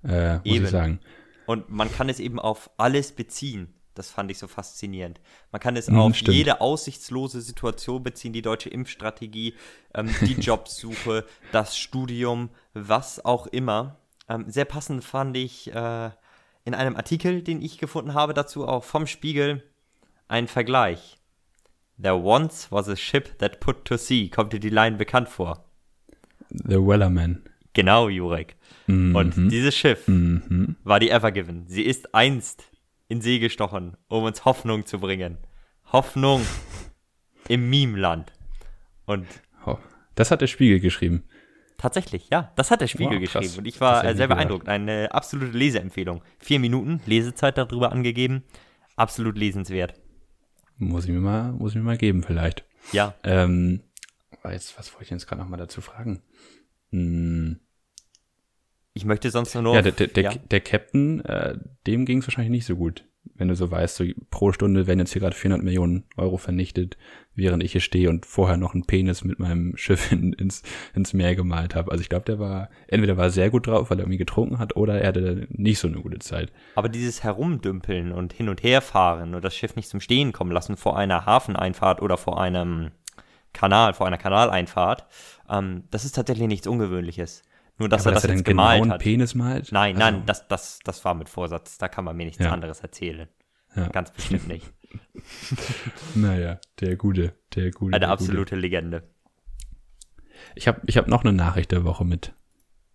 äh, 0.05 0.37
muss 0.37 0.45
eben. 0.45 0.65
ich 0.65 0.71
sagen. 0.71 1.01
Und 1.47 1.71
man 1.71 1.93
kann 1.93 2.09
es 2.09 2.21
eben 2.21 2.39
auf 2.39 2.71
alles 2.77 3.13
beziehen. 3.13 3.73
Das 3.95 4.11
fand 4.11 4.31
ich 4.31 4.39
so 4.39 4.47
faszinierend. 4.47 5.21
Man 5.53 5.61
kann 5.61 5.77
es 5.77 5.89
mhm, 5.89 5.99
auf 5.99 6.15
stimmt. 6.15 6.37
jede 6.37 6.61
aussichtslose 6.61 7.41
Situation 7.41 8.03
beziehen, 8.03 8.33
die 8.33 8.43
deutsche 8.43 8.69
Impfstrategie, 8.69 9.55
ähm, 9.95 10.15
die 10.21 10.35
Jobsuche, 10.41 11.25
das 11.53 11.79
Studium, 11.79 12.51
was 12.75 13.25
auch 13.25 13.47
immer. 13.47 13.97
Ähm, 14.29 14.45
sehr 14.49 14.67
passend 14.67 15.03
fand 15.03 15.37
ich 15.37 15.73
äh, 15.73 16.11
in 16.65 16.75
einem 16.75 16.97
Artikel, 16.97 17.43
den 17.43 17.63
ich 17.63 17.79
gefunden 17.79 18.13
habe, 18.13 18.35
dazu 18.35 18.69
auch 18.69 18.85
vom 18.85 19.07
Spiegel 19.07 19.63
ein 20.29 20.49
Vergleich. 20.49 21.17
There 22.01 22.17
once 22.23 22.71
was 22.71 22.89
a 22.89 22.97
ship 22.97 23.39
that 23.39 23.61
put 23.61 23.87
to 23.87 23.97
sea. 23.97 24.29
Kommt 24.29 24.53
dir 24.53 24.61
die 24.61 24.69
Line 24.69 24.97
bekannt 24.97 25.29
vor? 25.31 25.65
The 26.51 26.77
Wellerman. 26.77 27.43
Genau, 27.77 28.09
Jurek. 28.09 28.57
Mhm. 28.87 29.15
Und 29.15 29.51
dieses 29.51 29.77
Schiff 29.77 30.09
mhm. 30.09 30.77
war 30.83 30.99
die 30.99 31.11
Evergiven. 31.11 31.69
Sie 31.69 31.83
ist 31.83 32.15
einst 32.15 32.65
in 33.07 33.21
See 33.21 33.39
gestochen, 33.39 33.99
um 34.09 34.25
uns 34.25 34.47
Hoffnung 34.47 34.87
zu 34.87 34.99
bringen. 34.99 35.37
Hoffnung 35.93 36.41
im 37.49 37.69
Meme-Land. 37.69 38.33
Und 39.05 39.27
das 40.15 40.31
hat 40.31 40.41
der 40.41 40.47
Spiegel 40.47 40.81
geschrieben. 40.81 41.25
Tatsächlich, 41.77 42.31
ja, 42.31 42.51
das 42.57 42.71
hat 42.71 42.81
der 42.81 42.87
Spiegel 42.87 43.21
wow, 43.21 43.21
geschrieben. 43.21 43.59
Und 43.59 43.67
ich 43.67 43.79
war 43.79 44.15
sehr 44.15 44.27
beeindruckt. 44.27 44.71
Eine 44.71 45.13
absolute 45.13 45.57
Leseempfehlung. 45.57 46.23
Vier 46.39 46.59
Minuten 46.59 47.03
Lesezeit 47.05 47.59
darüber 47.59 47.93
angegeben. 47.93 48.43
Absolut 48.97 49.37
lesenswert. 49.37 49.93
Muss 50.79 51.05
ich 51.05 51.11
mir 51.11 51.21
mal, 51.21 51.53
muss 51.53 51.73
ich 51.73 51.77
mir 51.77 51.83
mal 51.83 51.99
geben, 51.99 52.23
vielleicht. 52.23 52.65
Ja. 52.93 53.15
Ähm, 53.23 53.83
jetzt, 54.51 54.79
was 54.79 54.95
wollte 54.95 55.05
ich 55.05 55.11
jetzt 55.11 55.27
gerade 55.27 55.43
noch 55.43 55.49
mal 55.51 55.59
dazu 55.59 55.83
fragen? 55.83 56.23
Hm. 56.91 57.61
Ich 58.97 59.05
möchte 59.05 59.31
sonst 59.31 59.53
nur 59.53 59.63
noch. 59.63 59.75
Ja, 59.75 59.83
der, 59.83 59.93
der, 59.93 60.07
der, 60.07 60.23
ja. 60.23 60.33
der 60.51 60.61
Captain, 60.61 61.23
äh, 61.27 61.59
dem 61.87 62.07
ging 62.07 62.21
es 62.21 62.27
wahrscheinlich 62.27 62.51
nicht 62.51 62.65
so 62.65 62.77
gut. 62.77 63.05
Wenn 63.35 63.49
du 63.49 63.55
so 63.55 63.71
weißt, 63.71 63.95
so 63.95 64.05
pro 64.31 64.53
Stunde 64.53 64.87
werden 64.87 65.01
jetzt 65.01 65.13
hier 65.13 65.21
gerade 65.21 65.37
400 65.37 65.63
Millionen 65.63 66.05
Euro 66.17 66.39
vernichtet, 66.39 66.97
während 67.35 67.63
ich 67.63 67.73
hier 67.73 67.83
stehe 67.83 68.09
und 68.09 68.25
vorher 68.25 68.57
noch 68.57 68.73
einen 68.73 68.87
Penis 68.87 69.23
mit 69.23 69.39
meinem 69.39 69.77
Schiff 69.77 70.11
in, 70.13 70.33
ins, 70.33 70.63
ins 70.95 71.13
Meer 71.13 71.37
gemalt 71.37 71.75
habe. 71.75 71.91
Also 71.91 72.01
ich 72.01 72.09
glaube, 72.09 72.25
der 72.25 72.39
war, 72.39 72.71
entweder 72.89 73.19
war 73.19 73.25
er 73.25 73.31
sehr 73.31 73.51
gut 73.51 73.67
drauf, 73.67 73.91
weil 73.91 73.99
er 73.99 74.05
irgendwie 74.05 74.17
getrunken 74.17 74.59
hat, 74.59 74.77
oder 74.77 74.99
er 74.99 75.09
hatte 75.09 75.47
nicht 75.51 75.79
so 75.79 75.89
eine 75.89 76.01
gute 76.01 76.21
Zeit. 76.21 76.51
Aber 76.75 76.89
dieses 76.89 77.23
Herumdümpeln 77.23 78.13
und 78.13 78.33
hin 78.33 78.49
und 78.49 78.63
her 78.63 78.81
fahren 78.81 79.35
und 79.35 79.45
das 79.45 79.55
Schiff 79.55 79.77
nicht 79.77 79.91
zum 79.91 80.01
Stehen 80.01 80.33
kommen 80.33 80.53
lassen 80.53 80.79
vor 80.79 80.97
einer 80.97 81.27
Hafeneinfahrt 81.27 82.01
oder 82.01 82.17
vor 82.17 82.41
einem 82.41 82.93
Kanal, 83.53 83.93
vor 83.93 84.07
einer 84.07 84.19
Kanaleinfahrt, 84.19 85.05
ähm, 85.51 85.85
das 85.91 86.07
ist 86.07 86.13
tatsächlich 86.13 86.49
nichts 86.49 86.67
Ungewöhnliches. 86.67 87.43
Nur, 87.79 87.89
dass 87.89 88.05
ja, 88.05 88.11
er 88.11 88.15
das 88.15 88.23
dass 88.23 88.31
jetzt 88.31 88.45
gemalt 88.45 88.89
hat. 88.89 89.03
Penis 89.03 89.35
malt? 89.35 89.71
Nein, 89.71 89.97
also. 89.97 90.11
nein, 90.11 90.27
das, 90.27 90.49
das, 90.49 90.79
das 90.85 91.05
war 91.05 91.15
mit 91.15 91.29
Vorsatz. 91.29 91.79
Da 91.79 91.89
kann 91.89 92.05
man 92.05 92.17
mir 92.17 92.25
nichts 92.25 92.43
ja. 92.43 92.53
anderes 92.53 92.81
erzählen. 92.81 93.29
Ja. 93.75 93.89
Ganz 93.89 94.11
bestimmt 94.11 94.49
nicht. 94.49 94.73
naja, 96.15 96.59
der 96.81 96.97
Gute, 96.97 97.35
der 97.55 97.71
Gute. 97.71 97.95
Eine 97.95 98.01
der 98.01 98.11
absolute 98.11 98.55
Gute. 98.55 98.57
Legende. 98.57 99.03
Ich 100.55 100.69
habe 100.69 100.81
ich 100.87 100.97
hab 100.97 101.09
noch 101.09 101.25
eine 101.25 101.35
Nachricht 101.35 101.73
der 101.73 101.85
Woche 101.85 102.05
mit. 102.05 102.33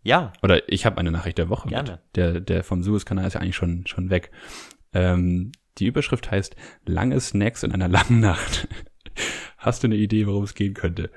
Ja. 0.03 0.33
Oder 0.41 0.67
ich 0.67 0.85
habe 0.85 0.97
eine 0.97 1.11
Nachricht 1.11 1.37
der 1.37 1.49
Woche 1.49 1.69
Gerne. 1.69 1.91
mit. 1.91 1.99
Der, 2.15 2.39
der 2.39 2.63
vom 2.63 2.81
Suezkanal 2.81 3.27
ist 3.27 3.33
ja 3.33 3.41
eigentlich 3.41 3.55
schon, 3.55 3.85
schon 3.85 4.09
weg. 4.09 4.31
Ähm, 4.93 5.51
die 5.77 5.85
Überschrift 5.85 6.31
heißt 6.31 6.55
Lange 6.85 7.19
Snacks 7.19 7.61
in 7.63 7.71
einer 7.71 7.87
langen 7.87 8.19
Nacht. 8.19 8.67
Hast 9.57 9.83
du 9.83 9.87
eine 9.87 9.95
Idee, 9.95 10.25
worum 10.25 10.43
es 10.43 10.55
gehen 10.55 10.73
könnte? 10.73 11.11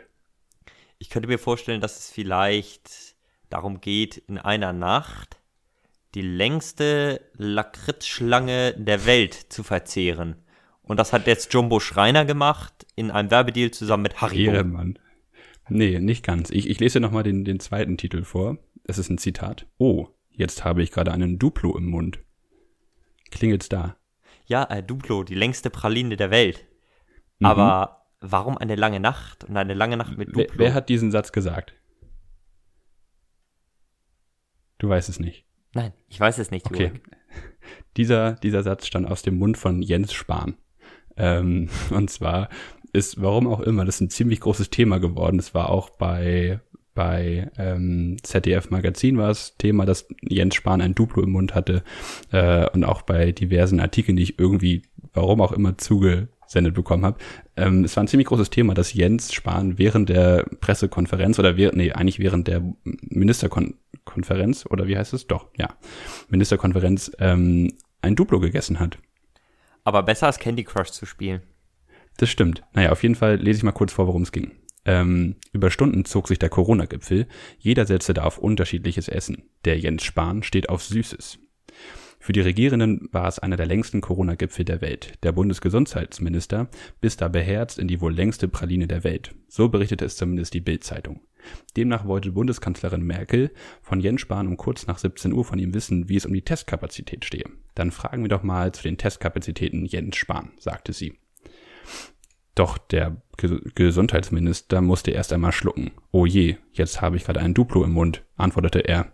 Ich 0.98 1.08
könnte 1.08 1.28
mir 1.28 1.38
vorstellen, 1.38 1.80
dass 1.80 1.98
es 1.98 2.10
vielleicht 2.10 3.13
darum 3.50 3.80
geht, 3.80 4.16
in 4.16 4.38
einer 4.38 4.72
Nacht 4.72 5.38
die 6.14 6.22
längste 6.22 7.20
Lakritzschlange 7.36 8.74
der 8.74 9.06
Welt 9.06 9.34
zu 9.34 9.62
verzehren. 9.62 10.36
Und 10.82 10.98
das 10.98 11.12
hat 11.12 11.26
jetzt 11.26 11.52
Jumbo 11.52 11.80
Schreiner 11.80 12.24
gemacht 12.24 12.86
in 12.94 13.10
einem 13.10 13.30
Werbedeal 13.30 13.70
zusammen 13.70 14.04
mit 14.04 14.20
Haribo. 14.20 14.52
Ehrenmann. 14.52 14.98
Nee, 15.68 15.98
nicht 15.98 16.24
ganz. 16.24 16.50
Ich, 16.50 16.68
ich 16.68 16.78
lese 16.78 17.00
nochmal 17.00 17.22
den, 17.22 17.44
den 17.44 17.58
zweiten 17.58 17.96
Titel 17.96 18.22
vor. 18.22 18.58
Es 18.84 18.98
ist 18.98 19.08
ein 19.08 19.18
Zitat. 19.18 19.66
Oh, 19.78 20.08
jetzt 20.30 20.64
habe 20.64 20.82
ich 20.82 20.90
gerade 20.90 21.10
einen 21.10 21.38
Duplo 21.38 21.76
im 21.76 21.86
Mund. 21.86 22.18
Klingelt's 23.30 23.68
da? 23.68 23.96
Ja, 24.46 24.64
äh, 24.64 24.82
Duplo, 24.82 25.24
die 25.24 25.34
längste 25.34 25.70
Praline 25.70 26.16
der 26.16 26.30
Welt. 26.30 26.66
Mhm. 27.38 27.46
Aber 27.46 28.06
warum 28.20 28.58
eine 28.58 28.76
lange 28.76 29.00
Nacht 29.00 29.44
und 29.44 29.56
eine 29.56 29.74
lange 29.74 29.96
Nacht 29.96 30.18
mit 30.18 30.28
Duplo? 30.28 30.44
Wer, 30.50 30.58
wer 30.58 30.74
hat 30.74 30.90
diesen 30.90 31.10
Satz 31.10 31.32
gesagt? 31.32 31.74
Du 34.78 34.88
weißt 34.88 35.08
es 35.08 35.20
nicht. 35.20 35.44
Nein, 35.74 35.92
ich 36.08 36.18
weiß 36.18 36.38
es 36.38 36.50
nicht. 36.50 36.66
Okay. 36.66 36.92
Dieser, 37.96 38.32
dieser 38.32 38.62
Satz 38.62 38.86
stand 38.86 39.06
aus 39.08 39.22
dem 39.22 39.38
Mund 39.38 39.56
von 39.56 39.80
Jens 39.80 40.12
Spahn. 40.12 40.56
Ähm, 41.16 41.68
und 41.90 42.10
zwar 42.10 42.48
ist, 42.92 43.20
warum 43.20 43.46
auch 43.46 43.60
immer, 43.60 43.84
das 43.84 43.96
ist 43.96 44.00
ein 44.02 44.10
ziemlich 44.10 44.40
großes 44.40 44.70
Thema 44.70 44.98
geworden. 44.98 45.38
Es 45.38 45.54
war 45.54 45.70
auch 45.70 45.90
bei, 45.90 46.60
bei 46.94 47.50
ähm, 47.56 48.16
ZDF 48.22 48.70
Magazin 48.70 49.16
war 49.16 49.30
es 49.30 49.56
Thema, 49.56 49.86
dass 49.86 50.08
Jens 50.22 50.54
Spahn 50.54 50.80
ein 50.80 50.94
Duplo 50.94 51.22
im 51.22 51.30
Mund 51.30 51.54
hatte 51.54 51.82
äh, 52.30 52.68
und 52.70 52.84
auch 52.84 53.02
bei 53.02 53.32
diversen 53.32 53.80
Artikeln, 53.80 54.16
die 54.16 54.24
ich 54.24 54.38
irgendwie, 54.38 54.82
warum 55.12 55.40
auch 55.40 55.52
immer, 55.52 55.78
zuge, 55.78 56.28
sendet 56.46 56.74
bekommen 56.74 57.04
habe. 57.04 57.18
Ähm, 57.56 57.84
es 57.84 57.96
war 57.96 58.04
ein 58.04 58.08
ziemlich 58.08 58.28
großes 58.28 58.50
Thema, 58.50 58.74
dass 58.74 58.92
Jens 58.92 59.32
Spahn 59.32 59.78
während 59.78 60.08
der 60.08 60.44
Pressekonferenz 60.60 61.38
oder 61.38 61.56
während, 61.56 61.76
nee, 61.76 61.92
eigentlich 61.92 62.18
während 62.18 62.48
der 62.48 62.62
Ministerkonferenz 62.84 63.83
oder 64.70 64.86
wie 64.86 64.96
heißt 64.96 65.12
es? 65.12 65.26
Doch, 65.26 65.48
ja, 65.56 65.76
Ministerkonferenz 66.28 67.12
ähm, 67.18 67.72
ein 68.02 68.16
Duplo 68.16 68.40
gegessen 68.40 68.80
hat. 68.80 68.98
Aber 69.82 70.02
besser 70.02 70.26
als 70.26 70.38
Candy 70.38 70.64
Crush 70.64 70.90
zu 70.90 71.06
spielen. 71.06 71.42
Das 72.16 72.30
stimmt. 72.30 72.62
Naja, 72.72 72.92
auf 72.92 73.02
jeden 73.02 73.14
Fall 73.16 73.36
lese 73.36 73.58
ich 73.58 73.62
mal 73.64 73.72
kurz 73.72 73.92
vor, 73.92 74.06
worum 74.06 74.22
es 74.22 74.32
ging. 74.32 74.52
Ähm, 74.84 75.36
über 75.52 75.70
Stunden 75.70 76.04
zog 76.04 76.28
sich 76.28 76.38
der 76.38 76.50
Corona-Gipfel. 76.50 77.26
Jeder 77.58 77.86
setzte 77.86 78.14
da 78.14 78.24
auf 78.24 78.38
unterschiedliches 78.38 79.08
Essen. 79.08 79.44
Der 79.64 79.78
Jens 79.78 80.04
Spahn 80.04 80.42
steht 80.42 80.68
auf 80.68 80.82
Süßes. 80.82 81.38
Für 82.20 82.32
die 82.32 82.40
Regierenden 82.40 83.08
war 83.12 83.28
es 83.28 83.38
einer 83.38 83.56
der 83.56 83.66
längsten 83.66 84.00
Corona-Gipfel 84.00 84.64
der 84.64 84.80
Welt. 84.80 85.12
Der 85.22 85.32
Bundesgesundheitsminister 85.32 86.68
biss 87.00 87.16
da 87.16 87.28
beherzt 87.28 87.78
in 87.78 87.88
die 87.88 88.00
wohl 88.00 88.14
längste 88.14 88.48
Praline 88.48 88.86
der 88.86 89.04
Welt. 89.04 89.34
So 89.48 89.68
berichtete 89.68 90.04
es 90.04 90.16
zumindest 90.16 90.54
die 90.54 90.60
Bild-Zeitung. 90.60 91.20
Demnach 91.76 92.06
wollte 92.06 92.32
Bundeskanzlerin 92.32 93.02
Merkel 93.02 93.50
von 93.82 94.00
Jens 94.00 94.20
Spahn 94.20 94.46
um 94.46 94.56
kurz 94.56 94.86
nach 94.86 94.98
17 94.98 95.32
Uhr 95.32 95.44
von 95.44 95.58
ihm 95.58 95.74
wissen, 95.74 96.08
wie 96.08 96.16
es 96.16 96.26
um 96.26 96.32
die 96.32 96.42
Testkapazität 96.42 97.24
stehe. 97.24 97.44
Dann 97.74 97.90
fragen 97.90 98.22
wir 98.22 98.28
doch 98.28 98.42
mal 98.42 98.72
zu 98.72 98.82
den 98.82 98.98
Testkapazitäten 98.98 99.86
Jens 99.86 100.16
Spahn, 100.16 100.52
sagte 100.58 100.92
sie. 100.92 101.18
Doch 102.54 102.78
der 102.78 103.16
Gesundheitsminister 103.74 104.80
musste 104.80 105.10
erst 105.10 105.32
einmal 105.32 105.52
schlucken. 105.52 105.90
Oh 106.12 106.24
je, 106.24 106.56
jetzt 106.72 107.00
habe 107.00 107.16
ich 107.16 107.24
gerade 107.24 107.40
ein 107.40 107.54
Duplo 107.54 107.82
im 107.82 107.92
Mund, 107.92 108.22
antwortete 108.36 108.80
er. 108.80 109.12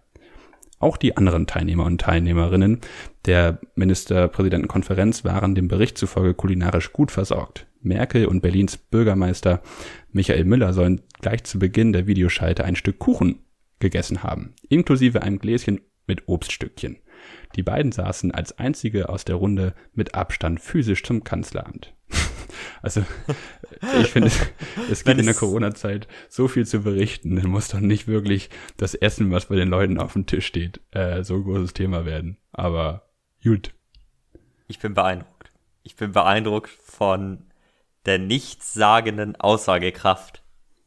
Auch 0.79 0.97
die 0.97 1.17
anderen 1.17 1.47
Teilnehmer 1.47 1.85
und 1.85 2.01
Teilnehmerinnen 2.01 2.81
der 3.27 3.61
Ministerpräsidentenkonferenz 3.75 5.25
waren 5.25 5.55
dem 5.55 5.69
Bericht 5.69 5.99
zufolge 5.99 6.35
kulinarisch 6.35 6.93
gut 6.93 7.11
versorgt. 7.11 7.67
Merkel 7.81 8.27
und 8.27 8.41
Berlins 8.41 8.77
Bürgermeister 8.77 9.63
Michael 10.13 10.45
Müller 10.45 10.73
sollen 10.73 11.03
gleich 11.21 11.45
zu 11.45 11.59
Beginn 11.59 11.93
der 11.93 12.07
Videoschalte 12.07 12.65
ein 12.65 12.77
Stück 12.77 12.99
Kuchen 12.99 13.41
gegessen 13.79 14.23
haben, 14.23 14.55
inklusive 14.69 15.23
einem 15.23 15.39
Gläschen 15.39 15.81
mit 16.07 16.29
Obststückchen. 16.29 16.99
Die 17.57 17.63
beiden 17.63 17.93
saßen 17.93 18.33
als 18.33 18.59
einzige 18.59 19.09
aus 19.09 19.25
der 19.25 19.37
Runde 19.37 19.75
mit 19.93 20.15
Abstand 20.15 20.61
physisch 20.61 21.03
zum 21.03 21.25
Kanzleramt. 21.25 21.95
Also 22.83 23.05
ich 24.01 24.09
finde, 24.09 24.31
es 24.91 25.05
gibt 25.05 25.19
in 25.19 25.27
der 25.27 25.35
Corona-Zeit 25.35 26.09
so 26.29 26.49
viel 26.49 26.67
zu 26.67 26.81
berichten. 26.81 27.37
Dann 27.37 27.51
muss 27.51 27.69
doch 27.69 27.81
nicht 27.81 28.07
wirklich 28.07 28.49
das 28.77 28.95
Essen, 28.95 29.31
was 29.31 29.47
bei 29.47 29.57
den 29.57 29.69
Leuten 29.69 29.99
auf 29.99 30.15
dem 30.15 30.27
Tisch 30.27 30.47
steht, 30.47 30.81
äh, 30.91 31.23
so 31.23 31.35
ein 31.35 31.45
großes 31.45 31.75
Thema 31.75 32.07
werden. 32.07 32.39
Aber 32.53 33.11
gut. 33.43 33.75
Ich 34.67 34.79
bin 34.79 34.95
beeindruckt. 34.95 35.53
Ich 35.83 35.97
bin 35.97 36.13
beeindruckt 36.13 36.71
von 36.71 37.50
der 38.07 38.19
nichtssagenden 38.19 39.37
Aussagekraft 39.37 40.43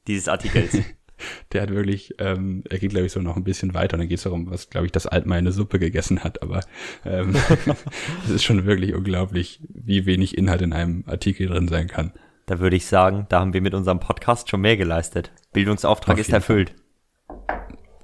dieses 0.07 0.27
Artikels. 0.27 0.77
der 1.51 1.61
hat 1.61 1.69
wirklich, 1.69 2.15
ähm, 2.19 2.63
er 2.69 2.79
geht, 2.79 2.91
glaube 2.91 3.05
ich, 3.05 3.11
so 3.11 3.21
noch 3.21 3.35
ein 3.35 3.43
bisschen 3.43 3.73
weiter 3.73 3.95
und 3.95 3.99
dann 3.99 4.09
geht 4.09 4.17
es 4.17 4.23
darum, 4.23 4.49
was, 4.49 4.69
glaube 4.69 4.85
ich, 4.85 4.91
das 4.91 5.07
Altmaier 5.07 5.39
eine 5.39 5.51
Suppe 5.51 5.79
gegessen 5.79 6.23
hat. 6.23 6.41
Aber 6.41 6.61
ähm, 7.05 7.35
es 8.25 8.29
ist 8.29 8.43
schon 8.43 8.65
wirklich 8.65 8.93
unglaublich, 8.93 9.61
wie 9.69 10.05
wenig 10.05 10.37
Inhalt 10.37 10.61
in 10.61 10.73
einem 10.73 11.03
Artikel 11.07 11.47
drin 11.47 11.67
sein 11.67 11.87
kann. 11.87 12.13
Da 12.45 12.59
würde 12.59 12.75
ich 12.75 12.85
sagen, 12.87 13.25
da 13.29 13.39
haben 13.39 13.53
wir 13.53 13.61
mit 13.61 13.73
unserem 13.73 13.99
Podcast 13.99 14.49
schon 14.49 14.61
mehr 14.61 14.75
geleistet. 14.75 15.31
Bildungsauftrag 15.53 16.17
ist 16.17 16.33
erfüllt. 16.33 16.75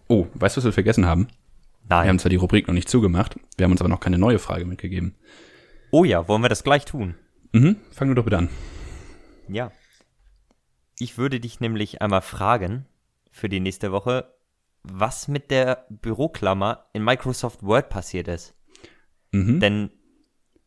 Oh, 0.07 0.27
weißt 0.33 0.55
du, 0.55 0.59
was 0.59 0.65
wir 0.65 0.73
vergessen 0.73 1.05
haben? 1.05 1.27
Nein. 1.89 2.05
Wir 2.05 2.09
haben 2.09 2.19
zwar 2.19 2.29
die 2.29 2.35
Rubrik 2.37 2.67
noch 2.67 2.73
nicht 2.73 2.87
zugemacht, 2.87 3.35
wir 3.57 3.65
haben 3.65 3.71
uns 3.71 3.81
aber 3.81 3.89
noch 3.89 3.99
keine 3.99 4.17
neue 4.17 4.39
Frage 4.39 4.65
mitgegeben. 4.65 5.15
Oh 5.91 6.03
ja, 6.03 6.27
wollen 6.27 6.43
wir 6.43 6.49
das 6.49 6.63
gleich 6.63 6.85
tun? 6.85 7.15
Mhm, 7.51 7.77
fang 7.91 8.07
du 8.07 8.13
doch 8.13 8.23
bitte 8.23 8.37
an. 8.37 8.49
Ja. 9.53 9.71
Ich 10.97 11.17
würde 11.17 11.39
dich 11.39 11.59
nämlich 11.59 12.01
einmal 12.01 12.21
fragen, 12.21 12.85
für 13.31 13.49
die 13.49 13.59
nächste 13.59 13.91
Woche, 13.91 14.33
was 14.83 15.27
mit 15.27 15.51
der 15.51 15.85
Büroklammer 15.89 16.85
in 16.93 17.03
Microsoft 17.03 17.63
Word 17.63 17.89
passiert 17.89 18.27
ist. 18.27 18.53
Mhm. 19.31 19.59
Denn 19.59 19.91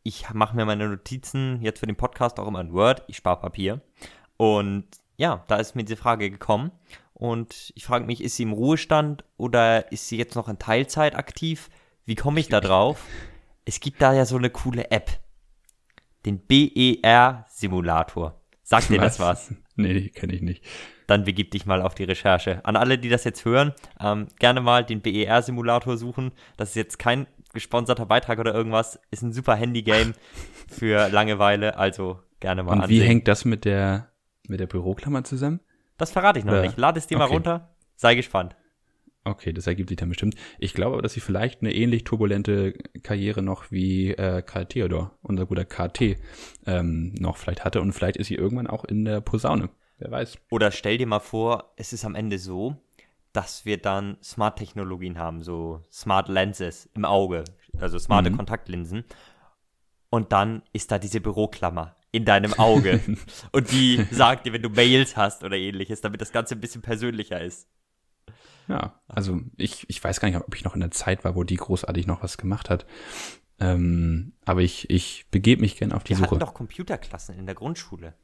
ich 0.03 0.33
mache 0.33 0.57
mir 0.57 0.65
meine 0.65 0.89
Notizen 0.89 1.61
jetzt 1.63 1.81
für 1.81 1.87
den 1.87 1.97
Podcast 1.97 2.39
auch 2.39 2.49
immer 2.49 2.61
in 2.61 2.73
Word, 2.73 3.05
ich 3.07 3.17
spare 3.17 3.41
Papier. 3.41 3.81
Und 4.37 4.87
ja, 5.17 5.45
da 5.49 5.57
ist 5.57 5.75
mir 5.75 5.85
diese 5.85 5.97
Frage 5.97 6.31
gekommen. 6.31 6.73
Und 7.15 7.73
ich 7.77 7.85
frage 7.85 8.05
mich, 8.07 8.23
ist 8.23 8.37
sie 8.37 8.43
im 8.43 8.53
Ruhestand 8.53 9.25
oder 9.37 9.93
ist 9.93 10.09
sie 10.09 10.17
jetzt 10.17 10.35
noch 10.35 10.49
in 10.49 10.59
Teilzeit 10.59 11.15
aktiv? 11.15 11.71
Wie 12.05 12.17
komme 12.17 12.41
ich 12.41 12.49
da 12.49 12.61
drauf? 12.63 13.05
Es 13.65 13.79
gibt 13.79 14.03
da 14.03 14.13
ja 14.13 14.25
so 14.25 14.37
eine 14.37 14.51
coole 14.51 14.91
App. 14.91 15.21
Den 16.27 16.41
BER-Simulator. 16.45 18.42
Sagt 18.63 18.91
dir 18.91 18.99
das 18.99 19.19
was? 19.19 19.55
Nee, 19.75 20.11
kenne 20.11 20.35
ich 20.35 20.43
nicht 20.43 20.65
dann 21.13 21.25
begib 21.25 21.51
dich 21.51 21.67
mal 21.67 21.83
auf 21.83 21.95
die 21.95 22.05
Recherche. 22.05 22.65
An 22.65 22.75
alle, 22.75 22.99
die 22.99 23.11
das 23.11 23.25
jetzt 23.25 23.45
hören, 23.45 23.75
ähm, 24.01 24.29
gerne 24.39 24.61
mal 24.61 24.83
den 24.83 25.03
BER-Simulator 25.03 25.97
suchen. 25.99 26.33
Das 26.57 26.71
ist 26.71 26.77
jetzt 26.77 26.99
kein 26.99 27.27
gesponserter 27.53 28.07
Beitrag 28.07 28.39
oder 28.39 28.55
irgendwas. 28.55 28.99
Ist 29.11 29.23
ein 29.23 29.33
super 29.33 29.55
Handy-Game 29.55 30.15
für 30.69 31.09
Langeweile, 31.09 31.77
also 31.77 32.21
gerne 32.41 32.63
mal 32.63 32.73
Und 32.73 32.81
ansehen. 32.83 33.03
wie 33.03 33.07
hängt 33.07 33.29
das 33.29 33.45
mit 33.45 33.67
der, 33.67 34.09
mit 34.49 34.59
der 34.59 34.67
Büroklammer 34.67 35.23
zusammen? 35.23 35.61
Das 35.99 36.11
verrate 36.11 36.39
ich 36.39 36.45
noch 36.47 36.55
oder? 36.55 36.63
nicht. 36.63 36.79
Lade 36.79 36.99
es 36.99 37.07
dir 37.07 37.17
okay. 37.17 37.27
mal 37.29 37.33
runter. 37.33 37.75
Sei 37.97 38.15
gespannt. 38.15 38.57
Okay, 39.25 39.53
das 39.53 39.69
ergibt 39.69 39.89
sich 39.89 39.99
dann 39.99 40.09
bestimmt. 40.09 40.35
Ich 40.59 40.75
glaube 40.75 40.95
aber, 40.95 41.03
dass 41.03 41.13
sie 41.13 41.21
vielleicht 41.21 41.61
eine 41.61 41.73
ähnlich 41.73 42.03
turbulente 42.03 42.73
Karriere 43.03 43.41
noch 43.41 43.71
wie 43.71 44.11
äh, 44.11 44.43
Karl 44.43 44.67
Theodor, 44.67 45.17
unser 45.23 45.47
guter 45.47 45.65
KT, 45.65 46.17
ähm, 46.67 47.15
noch 47.15 47.37
vielleicht 47.37 47.65
hatte. 47.65 47.81
Und 47.81 47.93
vielleicht 47.93 48.17
ist 48.17 48.27
sie 48.27 48.35
irgendwann 48.35 48.67
auch 48.67 48.85
in 48.85 49.05
der 49.05 49.21
Posaune. 49.21 49.71
Wer 49.99 50.11
weiß. 50.11 50.39
Oder 50.51 50.73
stell 50.73 50.99
dir 50.99 51.07
mal 51.07 51.21
vor, 51.21 51.73
es 51.77 51.93
ist 51.93 52.05
am 52.05 52.17
Ende 52.17 52.39
so, 52.39 52.77
dass 53.33 53.65
wir 53.65 53.79
dann 53.79 54.19
Smart-Technologien 54.23 55.19
haben, 55.19 55.43
so 55.43 55.83
Smart 55.91 56.29
Lenses 56.29 56.91
im 56.95 57.05
Auge, 57.05 57.45
also 57.79 57.99
smarte 57.99 58.31
mhm. 58.31 58.37
Kontaktlinsen. 58.37 59.05
Und 60.11 60.33
dann 60.33 60.63
ist 60.73 60.91
da 60.91 60.99
diese 60.99 61.21
Büroklammer 61.21 61.97
in 62.11 62.25
deinem 62.25 62.53
Auge. 62.55 63.01
und 63.53 63.71
die 63.71 64.05
sagt 64.11 64.47
dir, 64.47 64.53
wenn 64.53 64.63
du 64.63 64.69
Mails 64.69 65.17
hast 65.17 65.45
oder 65.45 65.57
ähnliches, 65.57 66.01
damit 66.01 66.21
das 66.21 66.33
Ganze 66.33 66.55
ein 66.55 66.61
bisschen 66.61 66.83
persönlicher 66.83 67.41
ist. 67.41 67.69
Ja, 68.69 69.01
also 69.09 69.41
ich, 69.57 69.89
ich 69.89 70.03
weiß 70.03 70.21
gar 70.21 70.29
nicht, 70.29 70.39
ob 70.39 70.55
ich 70.55 70.65
noch 70.65 70.75
in 70.75 70.81
der 70.81 70.91
Zeit 70.91 71.25
war, 71.25 71.35
wo 71.35 71.45
die 71.45 71.57
großartig 71.57 72.07
noch 72.07 72.23
was 72.23 72.39
gemacht 72.39 72.71
hat. 72.71 72.87
Ähm, 73.59 74.33
aber 74.45 74.61
ich, 74.63 74.89
ich 74.91 75.27
begebe 75.31 75.61
mich 75.61 75.77
gern 75.77 75.93
auf 75.93 76.05
die 76.05 76.11
wir 76.11 76.17
Suche. 76.17 76.31
Wir 76.31 76.31
hatten 76.37 76.41
doch 76.41 76.55
Computerklassen 76.55 77.39
in 77.39 77.47
der 77.47 77.55
Grundschule. 77.55 78.15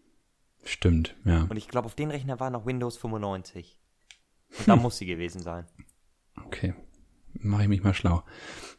Stimmt, 0.64 1.14
ja. 1.24 1.42
Und 1.42 1.56
ich 1.56 1.68
glaube, 1.68 1.86
auf 1.86 1.94
den 1.94 2.10
Rechner 2.10 2.40
war 2.40 2.50
noch 2.50 2.66
Windows 2.66 2.96
95. 2.96 3.78
Und 4.50 4.58
hm. 4.58 4.64
da 4.66 4.76
muss 4.76 4.98
sie 4.98 5.06
gewesen 5.06 5.42
sein. 5.42 5.66
Okay. 6.44 6.74
Mache 7.34 7.62
ich 7.62 7.68
mich 7.68 7.82
mal 7.82 7.94
schlau. 7.94 8.24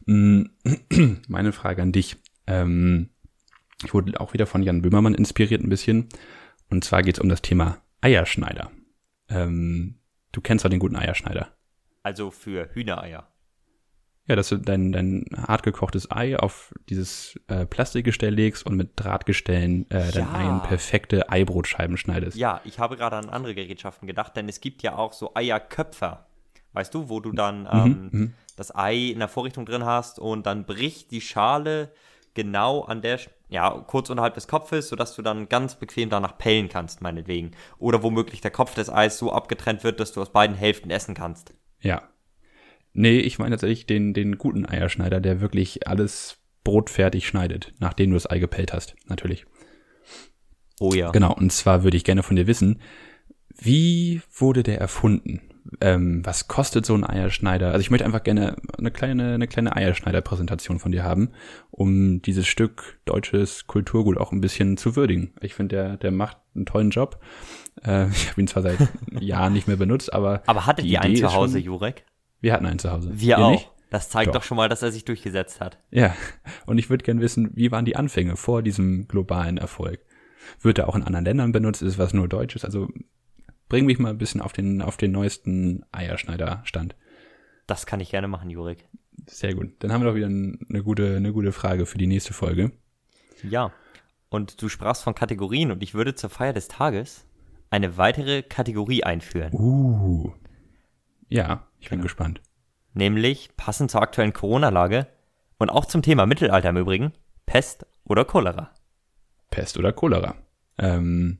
Mm, 0.06 0.42
meine 1.28 1.52
Frage 1.52 1.82
an 1.82 1.92
dich. 1.92 2.16
Ähm, 2.46 3.10
ich 3.84 3.94
wurde 3.94 4.20
auch 4.20 4.32
wieder 4.34 4.46
von 4.46 4.62
Jan 4.62 4.82
Böhmermann 4.82 5.14
inspiriert 5.14 5.62
ein 5.62 5.68
bisschen. 5.68 6.08
Und 6.68 6.84
zwar 6.84 7.02
geht 7.02 7.16
es 7.16 7.20
um 7.20 7.28
das 7.28 7.42
Thema 7.42 7.78
Eierschneider. 8.00 8.70
Ähm, 9.28 9.99
du 10.32 10.40
kennst 10.40 10.64
doch 10.64 10.70
den 10.70 10.80
guten 10.80 10.96
Eierschneider. 10.96 11.48
Also 12.02 12.30
für 12.30 12.70
Hühnereier. 12.74 13.28
Ja, 14.26 14.36
dass 14.36 14.48
du 14.48 14.58
dein, 14.58 14.92
dein 14.92 15.24
hart 15.36 15.64
gekochtes 15.64 16.10
Ei 16.10 16.38
auf 16.38 16.72
dieses 16.88 17.38
äh, 17.48 17.66
Plastikgestell 17.66 18.32
legst 18.32 18.64
und 18.64 18.76
mit 18.76 18.92
Drahtgestellen 18.94 19.90
äh, 19.90 20.12
dein 20.12 20.26
ja. 20.26 20.32
Ei 20.32 20.48
in 20.48 20.62
perfekte 20.62 21.28
Eibrotscheiben 21.30 21.96
schneidest. 21.96 22.36
Ja, 22.36 22.60
ich 22.64 22.78
habe 22.78 22.96
gerade 22.96 23.16
an 23.16 23.28
andere 23.28 23.56
Gerätschaften 23.56 24.06
gedacht, 24.06 24.36
denn 24.36 24.48
es 24.48 24.60
gibt 24.60 24.82
ja 24.82 24.94
auch 24.94 25.14
so 25.14 25.34
Eierköpfer. 25.34 26.26
Weißt 26.72 26.94
du, 26.94 27.08
wo 27.08 27.18
du 27.18 27.32
dann 27.32 27.62
mhm, 27.62 27.68
ähm, 27.72 28.08
mhm, 28.12 28.34
das 28.54 28.72
Ei 28.74 29.08
in 29.08 29.18
der 29.18 29.26
Vorrichtung 29.26 29.66
drin 29.66 29.84
hast 29.84 30.20
und 30.20 30.46
dann 30.46 30.64
bricht 30.64 31.10
die 31.10 31.20
Schale 31.20 31.90
genau 32.42 32.82
an 32.82 33.02
der, 33.02 33.20
ja, 33.48 33.70
kurz 33.86 34.10
unterhalb 34.10 34.34
des 34.34 34.48
Kopfes, 34.48 34.88
sodass 34.88 35.14
du 35.16 35.22
dann 35.22 35.48
ganz 35.48 35.76
bequem 35.76 36.10
danach 36.10 36.38
pellen 36.38 36.68
kannst, 36.68 37.02
meinetwegen. 37.02 37.52
Oder 37.78 38.02
womöglich 38.02 38.40
der 38.40 38.50
Kopf 38.50 38.74
des 38.74 38.90
Eis 38.90 39.18
so 39.18 39.32
abgetrennt 39.32 39.84
wird, 39.84 40.00
dass 40.00 40.12
du 40.12 40.20
aus 40.20 40.30
beiden 40.30 40.56
Hälften 40.56 40.90
essen 40.90 41.14
kannst. 41.14 41.54
Ja, 41.80 42.10
Nee, 42.92 43.20
ich 43.20 43.38
meine 43.38 43.52
tatsächlich 43.52 43.86
den, 43.86 44.14
den 44.14 44.38
guten 44.38 44.66
Eierschneider, 44.66 45.20
der 45.20 45.40
wirklich 45.40 45.86
alles 45.86 46.38
brotfertig 46.64 47.26
schneidet, 47.26 47.72
nachdem 47.78 48.10
du 48.10 48.14
das 48.14 48.28
Ei 48.28 48.38
gepellt 48.38 48.72
hast, 48.72 48.96
natürlich. 49.06 49.46
Oh 50.80 50.92
ja. 50.92 51.10
Genau, 51.10 51.32
und 51.32 51.52
zwar 51.52 51.84
würde 51.84 51.96
ich 51.96 52.04
gerne 52.04 52.22
von 52.22 52.36
dir 52.36 52.46
wissen, 52.46 52.80
wie 53.56 54.22
wurde 54.32 54.62
der 54.62 54.80
erfunden? 54.80 55.40
Ähm, 55.80 56.24
was 56.24 56.48
kostet 56.48 56.86
so 56.86 56.94
ein 56.94 57.04
Eierschneider? 57.04 57.68
Also 57.68 57.80
ich 57.80 57.90
möchte 57.90 58.04
einfach 58.04 58.22
gerne 58.22 58.56
eine 58.78 58.90
kleine, 58.90 59.34
eine 59.34 59.46
kleine 59.46 59.76
Eierschneider-Präsentation 59.76 60.78
von 60.78 60.92
dir 60.92 61.04
haben, 61.04 61.30
um 61.70 62.22
dieses 62.22 62.46
Stück 62.46 63.00
deutsches 63.04 63.66
Kulturgut 63.66 64.18
auch 64.18 64.32
ein 64.32 64.40
bisschen 64.40 64.76
zu 64.76 64.96
würdigen. 64.96 65.34
Ich 65.40 65.54
finde, 65.54 65.76
der, 65.76 65.96
der 65.96 66.10
macht 66.10 66.38
einen 66.54 66.66
tollen 66.66 66.90
Job. 66.90 67.20
Äh, 67.84 68.08
ich 68.10 68.30
habe 68.30 68.40
ihn 68.40 68.48
zwar 68.48 68.62
seit 68.62 68.78
Jahren 69.20 69.52
nicht 69.52 69.68
mehr 69.68 69.76
benutzt, 69.76 70.12
aber. 70.12 70.42
Aber 70.46 70.66
hattet 70.66 70.84
ihr 70.84 71.00
einen 71.02 71.16
zu 71.16 71.32
Hause, 71.32 71.58
Jurek? 71.58 72.04
Wir 72.40 72.52
hatten 72.52 72.66
einen 72.66 72.78
zu 72.78 72.90
Hause. 72.90 73.10
Wir, 73.12 73.18
Wir 73.18 73.38
auch. 73.38 73.50
Nicht? 73.52 73.70
Das 73.90 74.08
zeigt 74.08 74.28
doch. 74.28 74.34
doch. 74.34 74.42
schon 74.44 74.56
mal, 74.56 74.68
dass 74.68 74.82
er 74.82 74.92
sich 74.92 75.04
durchgesetzt 75.04 75.60
hat. 75.60 75.78
Ja, 75.90 76.14
und 76.66 76.78
ich 76.78 76.90
würde 76.90 77.04
gerne 77.04 77.20
wissen, 77.20 77.50
wie 77.54 77.72
waren 77.72 77.84
die 77.84 77.96
Anfänge 77.96 78.36
vor 78.36 78.62
diesem 78.62 79.08
globalen 79.08 79.58
Erfolg? 79.58 80.00
Wird 80.60 80.78
er 80.78 80.88
auch 80.88 80.94
in 80.94 81.02
anderen 81.02 81.24
Ländern 81.24 81.52
benutzt? 81.52 81.82
Ist 81.82 81.98
was 81.98 82.14
nur 82.14 82.28
Deutsches? 82.28 82.64
Also 82.64 82.88
bring 83.70 83.86
mich 83.86 83.98
mal 83.98 84.10
ein 84.10 84.18
bisschen 84.18 84.42
auf 84.42 84.52
den, 84.52 84.82
auf 84.82 84.98
den 84.98 85.12
neuesten 85.12 85.86
Eierschneider-Stand. 85.92 86.94
Das 87.66 87.86
kann 87.86 88.00
ich 88.00 88.10
gerne 88.10 88.28
machen, 88.28 88.50
Jurik. 88.50 88.84
Sehr 89.26 89.54
gut. 89.54 89.72
Dann 89.78 89.92
haben 89.92 90.02
wir 90.02 90.10
doch 90.10 90.16
wieder 90.16 90.26
eine 90.26 90.82
gute, 90.82 91.16
eine 91.16 91.32
gute 91.32 91.52
Frage 91.52 91.86
für 91.86 91.96
die 91.96 92.06
nächste 92.06 92.34
Folge. 92.34 92.72
Ja. 93.48 93.72
Und 94.28 94.60
du 94.60 94.68
sprachst 94.68 95.02
von 95.02 95.14
Kategorien 95.14 95.70
und 95.70 95.82
ich 95.82 95.94
würde 95.94 96.14
zur 96.14 96.30
Feier 96.30 96.52
des 96.52 96.68
Tages 96.68 97.26
eine 97.70 97.96
weitere 97.96 98.42
Kategorie 98.42 99.04
einführen. 99.04 99.52
Uh. 99.52 100.32
Ja, 101.28 101.68
ich 101.78 101.88
bin 101.88 101.98
genau. 101.98 102.04
gespannt. 102.04 102.42
Nämlich, 102.92 103.56
passend 103.56 103.90
zur 103.90 104.02
aktuellen 104.02 104.32
Corona-Lage 104.32 105.06
und 105.58 105.70
auch 105.70 105.86
zum 105.86 106.02
Thema 106.02 106.26
Mittelalter 106.26 106.70
im 106.70 106.76
Übrigen, 106.76 107.12
Pest 107.46 107.86
oder 108.04 108.24
Cholera. 108.24 108.72
Pest 109.50 109.78
oder 109.78 109.92
Cholera. 109.92 110.34
Ähm, 110.78 111.38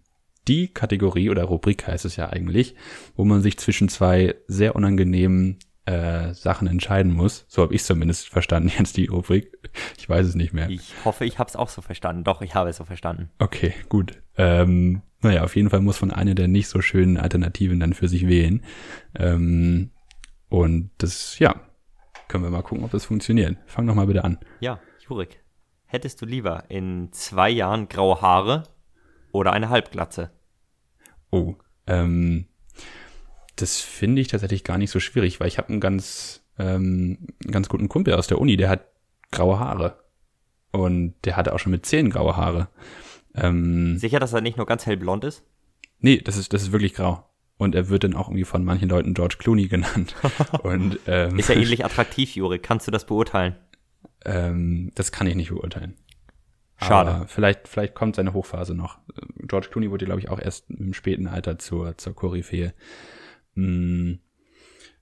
die 0.48 0.68
Kategorie 0.68 1.30
oder 1.30 1.44
Rubrik 1.44 1.86
heißt 1.86 2.04
es 2.04 2.16
ja 2.16 2.30
eigentlich, 2.30 2.74
wo 3.14 3.24
man 3.24 3.42
sich 3.42 3.58
zwischen 3.58 3.88
zwei 3.88 4.34
sehr 4.46 4.74
unangenehmen 4.74 5.58
äh, 5.86 6.34
Sachen 6.34 6.68
entscheiden 6.68 7.12
muss. 7.12 7.44
So 7.48 7.62
habe 7.62 7.74
ich 7.74 7.84
zumindest 7.84 8.28
verstanden 8.28 8.70
jetzt 8.78 8.96
die 8.96 9.06
Rubrik. 9.06 9.52
Ich 9.98 10.08
weiß 10.08 10.26
es 10.26 10.34
nicht 10.34 10.52
mehr. 10.52 10.68
Ich 10.68 10.94
hoffe, 11.04 11.24
ich 11.24 11.38
habe 11.38 11.48
es 11.48 11.56
auch 11.56 11.68
so 11.68 11.82
verstanden. 11.82 12.24
Doch, 12.24 12.42
ich 12.42 12.54
habe 12.54 12.70
es 12.70 12.76
so 12.76 12.84
verstanden. 12.84 13.30
Okay, 13.38 13.74
gut. 13.88 14.22
Ähm, 14.36 15.02
naja, 15.20 15.44
auf 15.44 15.56
jeden 15.56 15.70
Fall 15.70 15.80
muss 15.80 16.00
man 16.00 16.10
eine 16.10 16.34
der 16.34 16.48
nicht 16.48 16.68
so 16.68 16.80
schönen 16.80 17.16
Alternativen 17.16 17.80
dann 17.80 17.94
für 17.94 18.08
sich 18.08 18.26
wählen. 18.26 18.62
Ähm, 19.14 19.90
und 20.48 20.90
das, 20.98 21.38
ja, 21.38 21.54
können 22.28 22.44
wir 22.44 22.50
mal 22.50 22.62
gucken, 22.62 22.84
ob 22.84 22.90
das 22.90 23.04
funktioniert. 23.04 23.56
Fang 23.66 23.86
doch 23.86 23.94
mal 23.94 24.06
bitte 24.06 24.24
an. 24.24 24.38
Ja, 24.60 24.80
Jurik, 25.08 25.42
hättest 25.86 26.22
du 26.22 26.26
lieber 26.26 26.64
in 26.68 27.12
zwei 27.12 27.50
Jahren 27.50 27.88
graue 27.88 28.20
Haare 28.20 28.62
oder 29.32 29.52
eine 29.52 29.68
Halbglatze? 29.68 30.30
Oh, 31.30 31.54
ähm, 31.86 32.46
das 33.56 33.80
finde 33.80 34.20
ich 34.20 34.28
tatsächlich 34.28 34.64
gar 34.64 34.78
nicht 34.78 34.90
so 34.90 35.00
schwierig, 35.00 35.40
weil 35.40 35.48
ich 35.48 35.58
habe 35.58 35.68
einen 35.68 35.80
ganz, 35.80 36.44
ähm, 36.58 37.28
ganz 37.50 37.68
guten 37.68 37.88
Kumpel 37.88 38.14
aus 38.14 38.26
der 38.26 38.40
Uni, 38.40 38.56
der 38.56 38.68
hat 38.68 38.86
graue 39.30 39.58
Haare. 39.58 39.98
Und 40.72 41.14
der 41.24 41.36
hatte 41.36 41.52
auch 41.52 41.58
schon 41.58 41.72
mit 41.72 41.84
zehn 41.84 42.10
graue 42.10 42.36
Haare. 42.36 42.68
Ähm, 43.34 43.98
Sicher, 43.98 44.20
dass 44.20 44.32
er 44.32 44.40
nicht 44.40 44.56
nur 44.56 44.66
ganz 44.66 44.86
hellblond 44.86 45.24
ist? 45.24 45.42
Nee, 45.98 46.18
das 46.18 46.36
ist, 46.36 46.52
das 46.52 46.62
ist 46.62 46.72
wirklich 46.72 46.94
grau. 46.94 47.26
Und 47.56 47.74
er 47.74 47.88
wird 47.88 48.04
dann 48.04 48.14
auch 48.14 48.28
irgendwie 48.28 48.44
von 48.44 48.64
manchen 48.64 48.88
Leuten 48.88 49.14
George 49.14 49.36
Clooney 49.38 49.68
genannt. 49.68 50.14
Und, 50.62 50.98
ähm, 51.06 51.38
ist 51.38 51.50
er 51.50 51.56
ähnlich 51.56 51.84
attraktiv, 51.84 52.34
Juri? 52.34 52.58
Kannst 52.58 52.86
du 52.86 52.90
das 52.90 53.06
beurteilen? 53.06 53.56
Ähm, 54.22 54.92
das 54.96 55.12
kann 55.12 55.26
ich 55.26 55.34
nicht 55.34 55.48
beurteilen. 55.48 55.96
Schade. 56.86 57.10
Aber 57.10 57.28
vielleicht, 57.28 57.68
vielleicht 57.68 57.94
kommt 57.94 58.16
seine 58.16 58.32
Hochphase 58.32 58.74
noch. 58.74 58.98
George 59.36 59.68
Clooney 59.70 59.90
wurde, 59.90 60.06
glaube 60.06 60.20
ich, 60.20 60.28
auch 60.28 60.40
erst 60.40 60.70
im 60.70 60.94
späten 60.94 61.26
Alter 61.26 61.58
zur, 61.58 61.98
zur 61.98 62.14
Koryphäe. 62.14 62.72
Hm, 63.54 64.20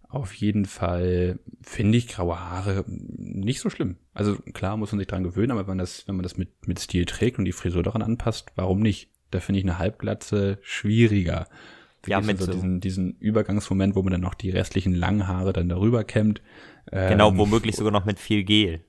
auf 0.09 0.33
jeden 0.35 0.65
Fall 0.65 1.39
finde 1.63 1.99
ich 1.99 2.09
graue 2.09 2.41
Haare 2.41 2.85
nicht 2.89 3.61
so 3.61 3.69
schlimm. 3.69 3.97
Also 4.15 4.37
klar 4.55 4.77
muss 4.77 4.91
man 4.91 4.99
sich 4.99 5.07
dran 5.07 5.23
gewöhnen, 5.23 5.51
aber 5.51 5.61
wenn 5.61 5.77
man 5.77 5.79
das, 5.79 6.09
wenn 6.09 6.17
man 6.17 6.23
das 6.23 6.39
mit, 6.39 6.67
mit 6.67 6.81
Stil 6.81 7.05
trägt 7.05 7.39
und 7.39 7.45
die 7.45 7.53
Frisur 7.53 7.83
daran 7.83 8.03
anpasst, 8.03 8.51
warum 8.57 8.81
nicht? 8.81 9.11
Da 9.31 9.41
finde 9.41 9.61
ich 9.61 9.67
eine 9.67 9.79
Halbglatze 9.79 10.59
schwieriger. 10.63 11.47
Ja, 12.07 12.23
mit 12.23 12.39
so 12.39 12.51
diesen, 12.51 12.81
diesen 12.81 13.17
Übergangsmoment, 13.19 13.95
wo 13.95 14.03
man 14.03 14.13
dann 14.13 14.21
noch 14.23 14.35
die 14.35 14.51
restlichen 14.51 14.95
langen 14.95 15.29
Haare 15.29 15.53
dann 15.53 15.69
darüber 15.69 16.05
kämmt. 16.05 16.41
Genau, 16.91 17.31
ähm, 17.31 17.37
womöglich 17.37 17.77
sogar 17.77 17.93
noch 17.93 18.07
mit 18.07 18.19
viel 18.19 18.45
Gel. 18.45 18.81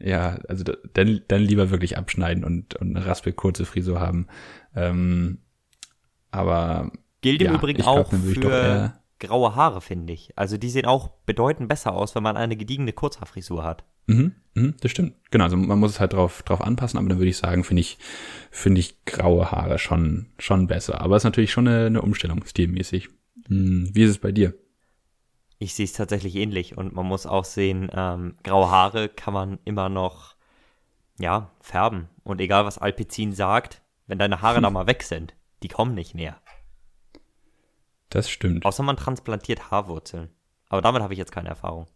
Ja, 0.00 0.38
also 0.48 0.64
dann, 0.64 1.20
dann 1.28 1.42
lieber 1.42 1.70
wirklich 1.70 1.98
abschneiden 1.98 2.44
und, 2.44 2.74
und 2.76 2.96
eine 2.96 3.06
raspel 3.06 3.32
kurze 3.32 3.64
Frisur 3.64 4.00
haben. 4.00 4.28
Ähm, 4.74 5.38
aber 6.30 6.92
gilt 7.20 7.40
im 7.40 7.48
ja, 7.48 7.54
Übrigen 7.54 7.82
auch 7.82 8.12
für 8.12 8.92
graue 9.18 9.54
Haare, 9.54 9.80
finde 9.80 10.12
ich. 10.12 10.32
Also 10.36 10.56
die 10.56 10.70
sehen 10.70 10.86
auch 10.86 11.08
bedeutend 11.26 11.68
besser 11.68 11.92
aus, 11.94 12.14
wenn 12.14 12.22
man 12.22 12.36
eine 12.36 12.56
gediegene 12.56 12.92
Kurzhaarfrisur 12.92 13.64
hat. 13.64 13.84
Mhm, 14.06 14.32
mhm, 14.54 14.74
das 14.80 14.90
stimmt. 14.90 15.14
Genau, 15.30 15.44
also 15.44 15.56
man 15.56 15.78
muss 15.78 15.92
es 15.92 16.00
halt 16.00 16.14
drauf, 16.14 16.42
drauf 16.42 16.60
anpassen, 16.60 16.98
aber 16.98 17.08
dann 17.08 17.18
würde 17.18 17.30
ich 17.30 17.36
sagen, 17.36 17.64
finde 17.64 17.80
ich, 17.80 17.98
finde 18.50 18.80
ich 18.80 19.04
graue 19.04 19.50
Haare 19.50 19.78
schon, 19.78 20.26
schon 20.38 20.66
besser. 20.66 21.00
Aber 21.00 21.16
es 21.16 21.20
ist 21.20 21.24
natürlich 21.24 21.50
schon 21.50 21.68
eine, 21.68 21.86
eine 21.86 22.02
Umstellung, 22.02 22.44
stilmäßig. 22.44 23.08
Hm, 23.48 23.90
wie 23.92 24.02
ist 24.02 24.10
es 24.10 24.18
bei 24.18 24.32
dir? 24.32 24.54
Ich 25.58 25.74
sehe 25.74 25.84
es 25.84 25.92
tatsächlich 25.92 26.36
ähnlich 26.36 26.76
und 26.76 26.94
man 26.94 27.06
muss 27.06 27.26
auch 27.26 27.44
sehen, 27.44 27.90
ähm, 27.92 28.36
graue 28.44 28.70
Haare 28.70 29.08
kann 29.08 29.34
man 29.34 29.58
immer 29.64 29.88
noch, 29.88 30.36
ja, 31.18 31.50
färben. 31.60 32.08
Und 32.22 32.40
egal 32.40 32.64
was 32.64 32.78
Alpizin 32.78 33.32
sagt, 33.32 33.82
wenn 34.06 34.18
deine 34.18 34.40
Haare 34.40 34.56
hm. 34.56 34.62
da 34.62 34.70
mal 34.70 34.86
weg 34.86 35.02
sind, 35.02 35.34
die 35.62 35.68
kommen 35.68 35.94
nicht 35.94 36.14
mehr. 36.14 36.40
Das 38.08 38.30
stimmt. 38.30 38.64
Außer 38.64 38.82
man 38.82 38.96
transplantiert 38.96 39.70
Haarwurzeln. 39.70 40.30
Aber 40.68 40.80
damit 40.80 41.02
habe 41.02 41.12
ich 41.12 41.18
jetzt 41.18 41.32
keine 41.32 41.48
Erfahrung. 41.48 41.86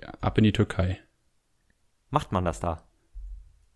Ja, 0.00 0.12
ab 0.20 0.38
in 0.38 0.44
die 0.44 0.52
Türkei. 0.52 1.00
Macht 2.10 2.32
man 2.32 2.44
das 2.44 2.60
da? 2.60 2.82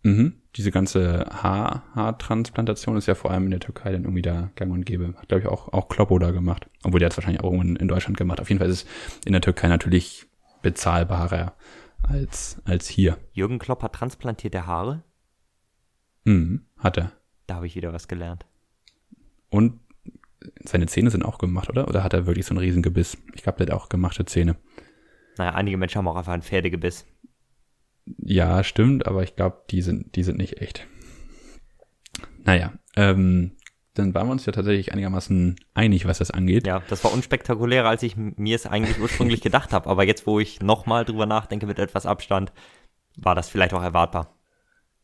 Mhm. 0.03 0.41
Diese 0.55 0.71
ganze 0.71 1.25
Haar 1.29 1.83
Haartransplantation 1.93 2.97
ist 2.97 3.07
ja 3.07 3.15
vor 3.15 3.31
allem 3.31 3.45
in 3.45 3.51
der 3.51 3.59
Türkei 3.59 3.91
dann 3.91 4.03
irgendwie 4.03 4.21
da 4.21 4.49
gang 4.55 4.71
und 4.71 4.85
gäbe. 4.85 5.13
Hat, 5.17 5.27
glaube 5.27 5.41
ich, 5.41 5.47
auch, 5.47 5.71
auch 5.73 5.89
Kloppo 5.89 6.17
da 6.19 6.31
gemacht. 6.31 6.67
Obwohl 6.83 6.99
der 6.99 7.07
hat 7.07 7.13
es 7.13 7.17
wahrscheinlich 7.17 7.41
auch 7.41 7.51
irgendwann 7.51 7.75
in 7.75 7.87
Deutschland 7.87 8.17
gemacht. 8.17 8.39
Auf 8.39 8.49
jeden 8.49 8.59
Fall 8.59 8.69
ist 8.69 8.83
es 8.83 9.25
in 9.25 9.33
der 9.33 9.41
Türkei 9.41 9.67
natürlich 9.67 10.27
bezahlbarer 10.61 11.53
als, 12.03 12.61
als 12.65 12.87
hier. 12.87 13.17
Jürgen 13.33 13.59
Klopp 13.59 13.83
hat 13.83 13.93
transplantierte 13.93 14.65
Haare? 14.65 15.03
Mhm, 16.23 16.65
hat 16.77 16.97
er. 16.97 17.11
Da 17.45 17.55
habe 17.55 17.67
ich 17.67 17.75
wieder 17.75 17.93
was 17.93 18.07
gelernt. 18.07 18.45
Und 19.49 19.79
seine 20.63 20.87
Zähne 20.87 21.09
sind 21.09 21.23
auch 21.23 21.37
gemacht, 21.37 21.69
oder? 21.69 21.87
Oder 21.87 22.03
hat 22.03 22.13
er 22.13 22.25
wirklich 22.25 22.45
so 22.45 22.53
ein 22.53 22.57
Riesengebiss? 22.57 23.17
Ich 23.33 23.43
glaube, 23.43 23.63
der 23.65 23.73
hat 23.73 23.81
auch 23.81 23.89
gemachte 23.89 24.25
Zähne. 24.25 24.55
Naja, 25.37 25.53
einige 25.53 25.77
Menschen 25.77 25.99
haben 25.99 26.07
auch 26.07 26.15
einfach 26.15 26.33
ein 26.33 26.41
Pferdegebiss. 26.41 27.05
Ja, 28.17 28.63
stimmt, 28.63 29.07
aber 29.07 29.23
ich 29.23 29.35
glaube, 29.35 29.63
die 29.69 29.81
sind, 29.81 30.15
die 30.15 30.23
sind 30.23 30.37
nicht 30.37 30.61
echt. 30.61 30.85
Naja, 32.43 32.73
ähm, 32.95 33.51
dann 33.93 34.13
waren 34.13 34.27
wir 34.27 34.31
uns 34.31 34.45
ja 34.45 34.51
tatsächlich 34.51 34.93
einigermaßen 34.93 35.55
einig, 35.73 36.05
was 36.05 36.19
das 36.19 36.31
angeht. 36.31 36.67
Ja, 36.67 36.81
das 36.87 37.03
war 37.03 37.11
unspektakulärer, 37.13 37.89
als 37.89 38.03
ich 38.03 38.15
mir 38.15 38.55
es 38.55 38.65
eigentlich 38.65 38.99
ursprünglich 38.99 39.41
gedacht 39.43 39.73
habe. 39.73 39.89
Aber 39.89 40.03
jetzt, 40.05 40.27
wo 40.27 40.39
ich 40.39 40.61
nochmal 40.61 41.05
drüber 41.05 41.25
nachdenke 41.25 41.65
mit 41.65 41.79
etwas 41.79 42.05
Abstand, 42.05 42.51
war 43.17 43.35
das 43.35 43.49
vielleicht 43.49 43.73
auch 43.73 43.83
erwartbar. 43.83 44.35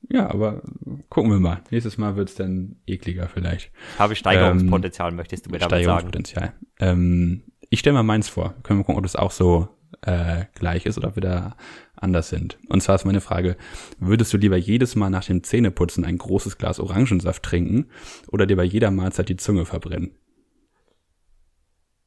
Ja, 0.10 0.30
aber 0.30 0.62
gucken 1.10 1.32
wir 1.32 1.40
mal. 1.40 1.62
Nächstes 1.72 1.98
Mal 1.98 2.16
wird's 2.16 2.36
dann 2.36 2.76
ekliger 2.86 3.30
vielleicht. 3.30 3.72
Habe 3.98 4.16
Steigerungspotenzial, 4.16 5.10
ähm, 5.10 5.16
möchtest 5.16 5.46
du 5.46 5.50
mir 5.50 5.60
damit 5.60 5.72
sagen? 5.72 5.84
Steigerungspotenzial. 5.84 6.54
Ähm, 6.80 7.44
ich 7.70 7.80
stelle 7.80 7.96
mal 7.96 8.04
meins 8.04 8.28
vor. 8.28 8.54
Können 8.64 8.80
wir 8.80 8.84
gucken, 8.84 8.98
ob 8.98 9.04
das 9.04 9.16
auch 9.16 9.32
so 9.32 9.70
äh, 10.02 10.46
gleich 10.56 10.86
ist 10.86 10.98
oder 10.98 11.10
ob 11.10 11.16
wir 11.16 11.22
da 11.22 11.58
anders 11.96 12.30
sind. 12.30 12.58
Und 12.68 12.82
zwar 12.82 12.96
ist 12.96 13.06
meine 13.06 13.22
Frage, 13.22 13.56
würdest 14.00 14.34
du 14.34 14.38
lieber 14.38 14.58
jedes 14.58 14.96
Mal 14.96 15.10
nach 15.10 15.26
dem 15.26 15.44
Zähneputzen 15.44 16.06
ein 16.06 16.18
großes 16.18 16.58
Glas 16.58 16.80
Orangensaft 16.80 17.44
trinken 17.44 17.88
oder 18.28 18.46
dir 18.46 18.58
bei 18.58 18.64
jeder 18.64 18.92
Mahlzeit 18.92 19.30
die 19.30 19.38
Zunge 19.38 19.66
verbrennen? 19.66 20.12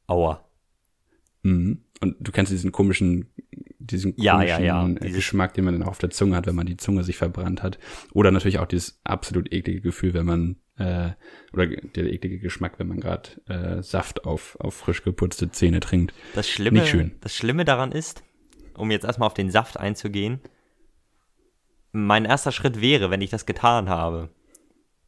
Aua. 0.07 0.45
Mhm. 1.43 1.83
Und 1.99 2.15
du 2.19 2.31
kennst 2.31 2.51
diesen 2.51 2.71
komischen, 2.71 3.27
diesen 3.79 4.13
ja, 4.17 4.33
komischen 4.33 4.63
ja, 4.63 4.87
ja. 4.87 4.93
Geschmack, 4.99 5.53
den 5.55 5.65
man 5.65 5.73
dann 5.73 5.83
auch 5.83 5.91
auf 5.91 5.97
der 5.97 6.11
Zunge 6.11 6.35
hat, 6.35 6.45
wenn 6.45 6.55
man 6.55 6.67
die 6.67 6.77
Zunge 6.77 7.03
sich 7.03 7.17
verbrannt 7.17 7.63
hat. 7.63 7.79
Oder 8.13 8.31
natürlich 8.31 8.59
auch 8.59 8.67
dieses 8.67 8.99
absolut 9.03 9.51
eklige 9.51 9.81
Gefühl, 9.81 10.13
wenn 10.13 10.25
man, 10.25 10.57
äh, 10.77 11.11
oder 11.53 11.67
der 11.67 12.05
eklige 12.05 12.39
Geschmack, 12.39 12.79
wenn 12.79 12.87
man 12.87 12.99
gerade 12.99 13.29
äh, 13.47 13.81
Saft 13.81 14.25
auf, 14.25 14.57
auf 14.59 14.75
frisch 14.75 15.03
geputzte 15.03 15.51
Zähne 15.51 15.79
trinkt. 15.79 16.13
Das 16.35 16.49
Schlimme, 16.49 16.79
Nicht 16.79 16.89
schön. 16.89 17.15
das 17.21 17.35
Schlimme 17.35 17.65
daran 17.65 17.91
ist, 17.91 18.23
um 18.75 18.91
jetzt 18.91 19.05
erstmal 19.05 19.27
auf 19.27 19.33
den 19.33 19.51
Saft 19.51 19.77
einzugehen, 19.77 20.39
mein 21.91 22.25
erster 22.25 22.51
Schritt 22.51 22.81
wäre, 22.81 23.09
wenn 23.09 23.21
ich 23.21 23.29
das 23.29 23.45
getan 23.45 23.89
habe, 23.89 24.29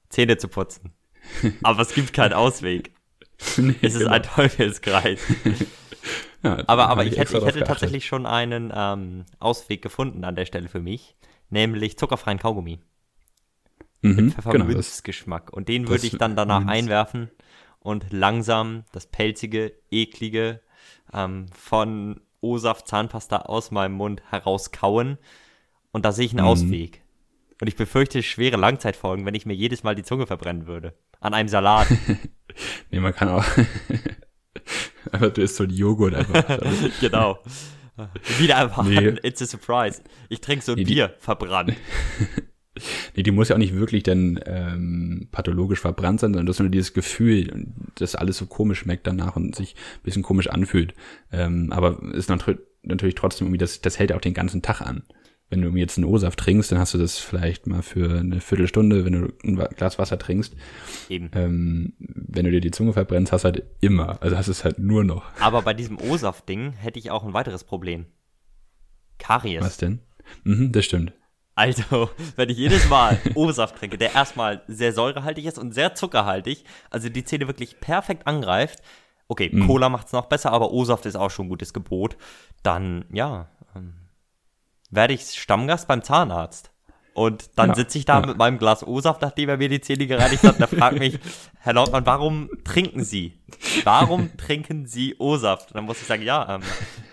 Zähne 0.09 0.37
zu 0.37 0.47
putzen. 0.47 0.93
Aber 1.63 1.81
es 1.81 1.93
gibt 1.93 2.13
keinen 2.13 2.33
Ausweg. 2.33 2.93
nee, 3.57 3.75
es 3.81 3.93
ist 3.93 3.99
genau. 3.99 4.11
ein 4.11 4.23
Teufelskreis. 4.23 5.21
Ja, 6.41 6.63
aber 6.67 6.87
aber 6.87 7.03
ich, 7.03 7.17
hätte, 7.17 7.37
ich 7.37 7.43
hätte 7.43 7.65
tatsächlich 7.65 8.05
schon 8.05 8.25
einen 8.25 8.71
ähm, 8.73 9.25
Ausweg 9.39 9.81
gefunden 9.81 10.23
an 10.23 10.35
der 10.35 10.45
Stelle 10.45 10.69
für 10.69 10.79
mich, 10.79 11.17
nämlich 11.49 11.97
zuckerfreien 11.97 12.39
Kaugummi. 12.39 12.79
Mhm, 14.01 14.15
mit 14.15 14.33
Pfefferminzgeschmack. 14.33 15.47
Genau, 15.47 15.57
und 15.57 15.69
den 15.69 15.87
würde 15.87 16.05
ich 16.05 16.17
dann 16.17 16.35
danach 16.35 16.59
Minz. 16.59 16.71
einwerfen 16.71 17.29
und 17.79 18.11
langsam 18.11 18.83
das 18.91 19.07
pelzige, 19.07 19.73
eklige 19.91 20.61
ähm, 21.13 21.47
von 21.53 22.21
O-Saft 22.41 22.87
Zahnpasta 22.87 23.37
aus 23.37 23.71
meinem 23.71 23.93
Mund 23.93 24.21
herauskauen. 24.29 25.17
Und 25.91 26.05
da 26.05 26.11
sehe 26.11 26.25
ich 26.25 26.31
einen 26.31 26.41
mhm. 26.41 26.51
Ausweg. 26.51 27.01
Und 27.61 27.67
ich 27.67 27.75
befürchte 27.75 28.23
schwere 28.23 28.57
Langzeitfolgen, 28.57 29.25
wenn 29.25 29.35
ich 29.35 29.45
mir 29.45 29.53
jedes 29.55 29.83
Mal 29.83 29.95
die 29.95 30.03
Zunge 30.03 30.27
verbrennen 30.27 30.67
würde. 30.67 30.93
An 31.19 31.33
einem 31.33 31.49
Salat. 31.49 31.87
nee, 32.91 32.99
man 32.99 33.13
kann 33.13 33.29
auch 33.29 33.43
Aber 35.11 35.29
du 35.29 35.41
isst 35.41 35.55
so 35.55 35.63
ein 35.63 35.69
Joghurt 35.69 36.13
einfach. 36.13 36.59
genau. 37.01 37.39
Wieder 38.37 38.57
einfach. 38.57 38.83
Nee. 38.85 39.15
It's 39.23 39.41
a 39.41 39.45
surprise. 39.45 40.01
Ich 40.29 40.41
trinke 40.41 40.63
so 40.63 40.73
ein 40.73 40.77
nee, 40.77 40.85
Bier, 40.85 41.15
verbrannt. 41.19 41.73
Nee, 43.15 43.23
die 43.23 43.31
muss 43.31 43.49
ja 43.49 43.55
auch 43.55 43.59
nicht 43.59 43.75
wirklich 43.75 44.03
dann 44.03 44.39
ähm, 44.45 45.27
pathologisch 45.31 45.79
verbrannt 45.79 46.19
sein, 46.19 46.33
sondern 46.33 46.45
du 46.45 46.51
hast 46.51 46.59
nur 46.59 46.69
dieses 46.69 46.93
Gefühl, 46.93 47.67
dass 47.95 48.15
alles 48.15 48.37
so 48.37 48.45
komisch 48.45 48.79
schmeckt 48.79 49.07
danach 49.07 49.35
und 49.35 49.55
sich 49.55 49.75
ein 49.75 50.03
bisschen 50.03 50.23
komisch 50.23 50.47
anfühlt. 50.47 50.93
Ähm, 51.31 51.71
aber 51.71 52.01
ist 52.13 52.29
natürlich 52.29 53.15
trotzdem 53.15 53.47
irgendwie, 53.47 53.59
das, 53.59 53.81
das 53.81 53.99
hält 53.99 54.13
auch 54.13 54.21
den 54.21 54.33
ganzen 54.33 54.61
Tag 54.61 54.81
an 54.81 55.03
wenn 55.49 55.61
du 55.61 55.75
jetzt 55.75 55.97
einen 55.97 56.05
O-Saft 56.05 56.39
trinkst, 56.39 56.71
dann 56.71 56.79
hast 56.79 56.93
du 56.93 56.97
das 56.97 57.17
vielleicht 57.17 57.65
mal 57.65 57.81
für 57.81 58.19
eine 58.19 58.39
Viertelstunde, 58.39 59.03
wenn 59.03 59.13
du 59.13 59.33
ein 59.43 59.55
Glas 59.75 59.97
Wasser 59.97 60.19
trinkst. 60.19 60.55
Eben. 61.09 61.31
Ähm, 61.33 61.93
wenn 61.97 62.45
du 62.45 62.51
dir 62.51 62.61
die 62.61 62.71
Zunge 62.71 62.93
verbrennst, 62.93 63.31
hast 63.31 63.43
du 63.43 63.45
halt 63.47 63.63
immer. 63.81 64.21
Also 64.21 64.37
hast 64.37 64.47
du 64.47 64.51
es 64.51 64.63
halt 64.63 64.77
nur 64.77 65.03
noch. 65.03 65.25
Aber 65.39 65.63
bei 65.63 65.73
diesem 65.73 65.99
O-Saft-Ding 65.99 66.73
hätte 66.73 66.99
ich 66.99 67.09
auch 67.09 67.23
ein 67.23 67.33
weiteres 67.33 67.63
Problem. 67.63 68.05
Karies. 69.17 69.61
Was 69.61 69.77
denn? 69.77 69.99
Mhm, 70.43 70.71
das 70.71 70.85
stimmt. 70.85 71.13
Also, 71.59 72.09
wenn 72.37 72.47
ich 72.47 72.57
jedes 72.57 72.87
Mal 72.87 73.19
O-Saft 73.35 73.75
trinke, 73.75 73.97
der 73.97 74.15
erstmal 74.15 74.61
sehr 74.69 74.93
säurehaltig 74.93 75.43
ist 75.45 75.59
und 75.59 75.73
sehr 75.73 75.93
zuckerhaltig, 75.93 76.63
also 76.89 77.09
die 77.09 77.25
Zähne 77.25 77.47
wirklich 77.47 77.81
perfekt 77.81 78.27
angreift, 78.27 78.79
okay, 79.27 79.49
mm. 79.51 79.67
Cola 79.67 79.89
macht 79.89 80.07
es 80.07 80.13
noch 80.13 80.27
besser, 80.27 80.53
aber 80.53 80.71
O-Saft 80.71 81.05
ist 81.05 81.17
auch 81.17 81.29
schon 81.29 81.47
ein 81.47 81.49
gutes 81.49 81.73
Gebot, 81.73 82.15
dann, 82.63 83.03
ja, 83.11 83.49
ähm, 83.75 83.93
werde 84.89 85.13
ich 85.13 85.33
Stammgast 85.33 85.85
beim 85.89 86.01
Zahnarzt. 86.01 86.71
Und 87.19 87.57
dann 87.57 87.71
ja, 87.71 87.75
sitze 87.75 87.97
ich 87.97 88.05
da 88.05 88.21
ja. 88.21 88.27
mit 88.27 88.37
meinem 88.37 88.57
Glas 88.59 88.81
O-Saft, 88.87 89.21
nachdem 89.21 89.49
er 89.49 89.57
mir 89.57 89.67
die 89.67 89.81
Zähne 89.81 90.07
gereinigt 90.07 90.41
hat. 90.43 90.55
Und 90.55 90.61
er 90.61 90.69
fragt 90.69 90.99
mich, 90.99 91.19
Herr 91.59 91.73
Lautmann, 91.73 92.05
warum 92.05 92.49
trinken 92.63 93.03
Sie? 93.03 93.33
Warum 93.83 94.37
trinken 94.37 94.85
Sie 94.85 95.17
O-Saft? 95.19 95.71
Und 95.71 95.75
dann 95.75 95.83
muss 95.83 95.99
ich 95.99 96.07
sagen, 96.07 96.23
ja, 96.23 96.55
ähm, 96.55 96.61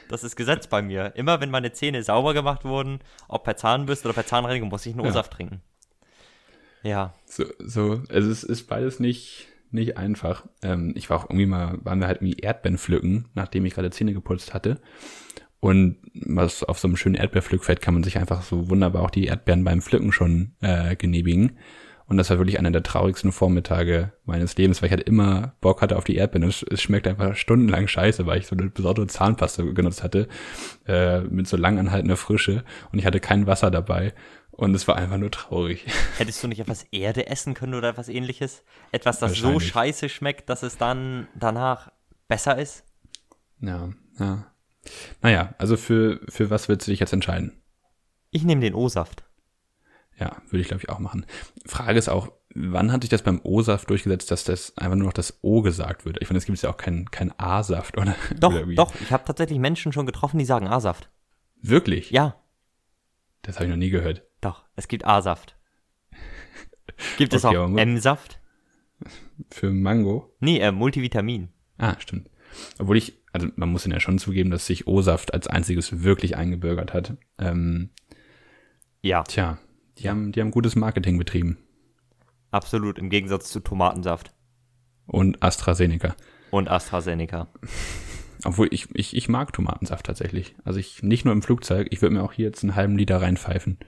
das 0.08 0.22
ist 0.22 0.36
Gesetz 0.36 0.68
bei 0.68 0.80
mir. 0.80 1.16
Immer 1.16 1.40
wenn 1.40 1.50
meine 1.50 1.72
Zähne 1.72 2.04
sauber 2.04 2.34
gemacht 2.34 2.64
wurden, 2.64 3.00
ob 3.26 3.42
per 3.42 3.56
Zahnbürste 3.56 4.06
oder 4.06 4.14
per 4.14 4.26
Zahnreinigung, 4.26 4.68
muss 4.68 4.86
ich 4.86 4.92
einen 4.92 5.04
O-Saft 5.04 5.32
ja. 5.32 5.36
trinken. 5.38 5.60
Ja. 6.84 7.12
So, 7.24 7.46
so, 7.58 8.00
also 8.08 8.30
es 8.30 8.44
ist 8.44 8.68
beides 8.68 9.00
nicht, 9.00 9.48
nicht 9.72 9.96
einfach. 9.96 10.46
Ähm, 10.62 10.92
ich 10.94 11.10
war 11.10 11.16
auch 11.16 11.24
irgendwie 11.24 11.46
mal, 11.46 11.78
waren 11.82 11.98
wir 11.98 12.06
halt 12.06 12.18
irgendwie 12.22 12.38
Erdbeeren 12.38 12.78
pflücken, 12.78 13.28
nachdem 13.34 13.66
ich 13.66 13.74
gerade 13.74 13.90
Zähne 13.90 14.12
geputzt 14.12 14.54
hatte. 14.54 14.80
Und 15.66 15.96
was 16.14 16.62
auf 16.62 16.78
so 16.78 16.86
einem 16.86 16.96
schönen 16.96 17.16
Erdbeerpflückfeld 17.16 17.82
kann 17.82 17.94
man 17.94 18.04
sich 18.04 18.18
einfach 18.18 18.42
so 18.42 18.70
wunderbar 18.70 19.02
auch 19.02 19.10
die 19.10 19.24
Erdbeeren 19.24 19.64
beim 19.64 19.82
Pflücken 19.82 20.12
schon 20.12 20.52
äh, 20.60 20.94
genehmigen. 20.94 21.58
Und 22.06 22.18
das 22.18 22.30
war 22.30 22.38
wirklich 22.38 22.60
einer 22.60 22.70
der 22.70 22.84
traurigsten 22.84 23.32
Vormittage 23.32 24.12
meines 24.26 24.56
Lebens, 24.56 24.80
weil 24.80 24.86
ich 24.86 24.92
halt 24.92 25.08
immer 25.08 25.56
Bock 25.60 25.82
hatte 25.82 25.96
auf 25.96 26.04
die 26.04 26.14
Erdbeeren. 26.14 26.48
Es, 26.48 26.62
es 26.62 26.80
schmeckt 26.80 27.08
einfach 27.08 27.34
stundenlang 27.34 27.88
scheiße, 27.88 28.26
weil 28.26 28.38
ich 28.38 28.46
so 28.46 28.54
eine 28.54 28.70
besondere 28.70 29.08
Zahnpasta 29.08 29.64
genutzt 29.64 30.04
hatte, 30.04 30.28
äh, 30.86 31.22
mit 31.22 31.48
so 31.48 31.56
langanhaltender 31.56 32.16
Frische. 32.16 32.62
Und 32.92 33.00
ich 33.00 33.04
hatte 33.04 33.18
kein 33.18 33.48
Wasser 33.48 33.72
dabei. 33.72 34.14
Und 34.52 34.72
es 34.72 34.86
war 34.86 34.94
einfach 34.94 35.18
nur 35.18 35.32
traurig. 35.32 35.84
Hättest 36.18 36.44
du 36.44 36.46
nicht 36.46 36.60
etwas 36.60 36.84
Erde 36.92 37.26
essen 37.26 37.54
können 37.54 37.74
oder 37.74 37.88
etwas 37.88 38.08
ähnliches? 38.08 38.62
Etwas, 38.92 39.18
das 39.18 39.34
so 39.34 39.58
scheiße 39.58 40.10
schmeckt, 40.10 40.48
dass 40.48 40.62
es 40.62 40.78
dann 40.78 41.26
danach 41.34 41.90
besser 42.28 42.56
ist? 42.56 42.84
Ja, 43.60 43.90
ja. 44.20 44.46
Naja, 45.22 45.54
also 45.58 45.76
für, 45.76 46.20
für 46.28 46.50
was 46.50 46.68
willst 46.68 46.86
du 46.86 46.90
dich 46.90 47.00
jetzt 47.00 47.12
entscheiden? 47.12 47.52
Ich 48.30 48.44
nehme 48.44 48.60
den 48.60 48.74
O-Saft. 48.74 49.24
Ja, 50.18 50.36
würde 50.48 50.60
ich 50.60 50.68
glaube 50.68 50.82
ich 50.82 50.88
auch 50.88 50.98
machen. 50.98 51.26
Frage 51.66 51.98
ist 51.98 52.08
auch, 52.08 52.32
wann 52.54 52.90
hat 52.92 53.02
sich 53.02 53.10
das 53.10 53.22
beim 53.22 53.40
O-Saft 53.42 53.90
durchgesetzt, 53.90 54.30
dass 54.30 54.44
das 54.44 54.76
einfach 54.76 54.96
nur 54.96 55.06
noch 55.06 55.12
das 55.12 55.38
O 55.42 55.62
gesagt 55.62 56.04
wird? 56.04 56.18
Ich 56.20 56.28
finde, 56.28 56.38
es 56.38 56.46
gibt 56.46 56.60
ja 56.62 56.70
auch 56.70 56.76
keinen 56.76 57.10
kein 57.10 57.38
A-Saft, 57.38 57.98
oder? 57.98 58.14
Doch, 58.38 58.52
oder 58.52 58.66
doch. 58.66 58.94
Ich 59.00 59.12
habe 59.12 59.24
tatsächlich 59.24 59.58
Menschen 59.58 59.92
schon 59.92 60.06
getroffen, 60.06 60.38
die 60.38 60.44
sagen 60.44 60.66
A-Saft. 60.66 61.10
Wirklich? 61.60 62.10
Ja. 62.10 62.36
Das 63.42 63.56
habe 63.56 63.66
ich 63.66 63.70
noch 63.70 63.76
nie 63.76 63.90
gehört. 63.90 64.22
Doch, 64.40 64.64
es 64.74 64.88
gibt 64.88 65.04
A-Saft. 65.04 65.56
Gibt 67.18 67.34
okay, 67.34 67.36
es 67.36 67.44
auch 67.44 67.76
M-Saft? 67.76 68.40
Für 69.50 69.70
Mango? 69.70 70.34
Nee, 70.40 70.58
äh, 70.58 70.72
Multivitamin. 70.72 71.48
Ah, 71.78 71.96
stimmt. 71.98 72.30
Obwohl 72.78 72.96
ich, 72.96 73.14
also 73.32 73.48
man 73.56 73.70
muss 73.70 73.86
ja 73.86 74.00
schon 74.00 74.18
zugeben, 74.18 74.50
dass 74.50 74.66
sich 74.66 74.86
O-Saft 74.86 75.34
als 75.34 75.46
einziges 75.46 76.02
wirklich 76.02 76.36
eingebürgert 76.36 76.92
hat. 76.92 77.16
Ähm, 77.38 77.90
ja. 79.02 79.22
Tja, 79.24 79.58
die 79.98 80.08
haben, 80.08 80.32
die 80.32 80.40
haben 80.40 80.50
gutes 80.50 80.76
Marketing 80.76 81.18
betrieben. 81.18 81.58
Absolut, 82.50 82.98
im 82.98 83.10
Gegensatz 83.10 83.50
zu 83.50 83.60
Tomatensaft. 83.60 84.32
Und 85.06 85.42
AstraZeneca. 85.42 86.16
Und 86.50 86.68
AstraZeneca. 86.68 87.48
Obwohl 88.44 88.68
ich, 88.70 88.88
ich, 88.94 89.16
ich 89.16 89.28
mag 89.28 89.52
Tomatensaft 89.52 90.06
tatsächlich. 90.06 90.54
Also 90.64 90.78
ich 90.78 91.02
nicht 91.02 91.24
nur 91.24 91.32
im 91.32 91.42
Flugzeug, 91.42 91.88
ich 91.90 92.02
würde 92.02 92.14
mir 92.14 92.22
auch 92.22 92.32
hier 92.32 92.46
jetzt 92.46 92.62
einen 92.62 92.76
halben 92.76 92.96
Liter 92.96 93.20
reinpfeifen. 93.20 93.78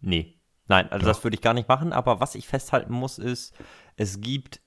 Nee. 0.00 0.40
Nein, 0.68 0.90
also 0.90 1.04
Doch. 1.06 1.12
das 1.12 1.24
würde 1.24 1.36
ich 1.36 1.42
gar 1.42 1.54
nicht 1.54 1.68
machen, 1.68 1.92
aber 1.92 2.20
was 2.20 2.34
ich 2.34 2.48
festhalten 2.48 2.92
muss, 2.92 3.18
ist, 3.18 3.54
es 3.96 4.20
gibt 4.20 4.60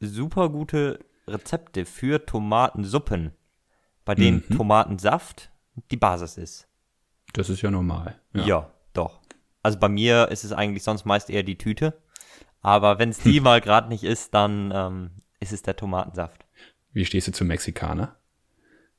super 0.00 0.48
gute 0.50 1.00
Rezepte 1.28 1.84
für 1.84 2.24
Tomatensuppen, 2.24 3.32
bei 4.04 4.14
denen 4.14 4.44
mhm. 4.48 4.56
Tomatensaft 4.56 5.50
die 5.90 5.96
Basis 5.96 6.36
ist. 6.36 6.68
Das 7.32 7.50
ist 7.50 7.62
ja 7.62 7.70
normal. 7.70 8.18
Ja. 8.32 8.46
ja, 8.46 8.70
doch. 8.92 9.20
Also 9.62 9.78
bei 9.78 9.88
mir 9.88 10.28
ist 10.28 10.44
es 10.44 10.52
eigentlich 10.52 10.84
sonst 10.84 11.04
meist 11.04 11.28
eher 11.28 11.42
die 11.42 11.58
Tüte. 11.58 12.00
Aber 12.62 12.98
wenn 12.98 13.10
es 13.10 13.18
die 13.18 13.40
mal 13.40 13.60
gerade 13.60 13.88
nicht 13.88 14.04
ist, 14.04 14.34
dann 14.34 14.72
ähm, 14.74 15.10
ist 15.40 15.52
es 15.52 15.62
der 15.62 15.76
Tomatensaft. 15.76 16.46
Wie 16.92 17.04
stehst 17.04 17.28
du 17.28 17.32
zu 17.32 17.44
Mexikaner? 17.44 18.16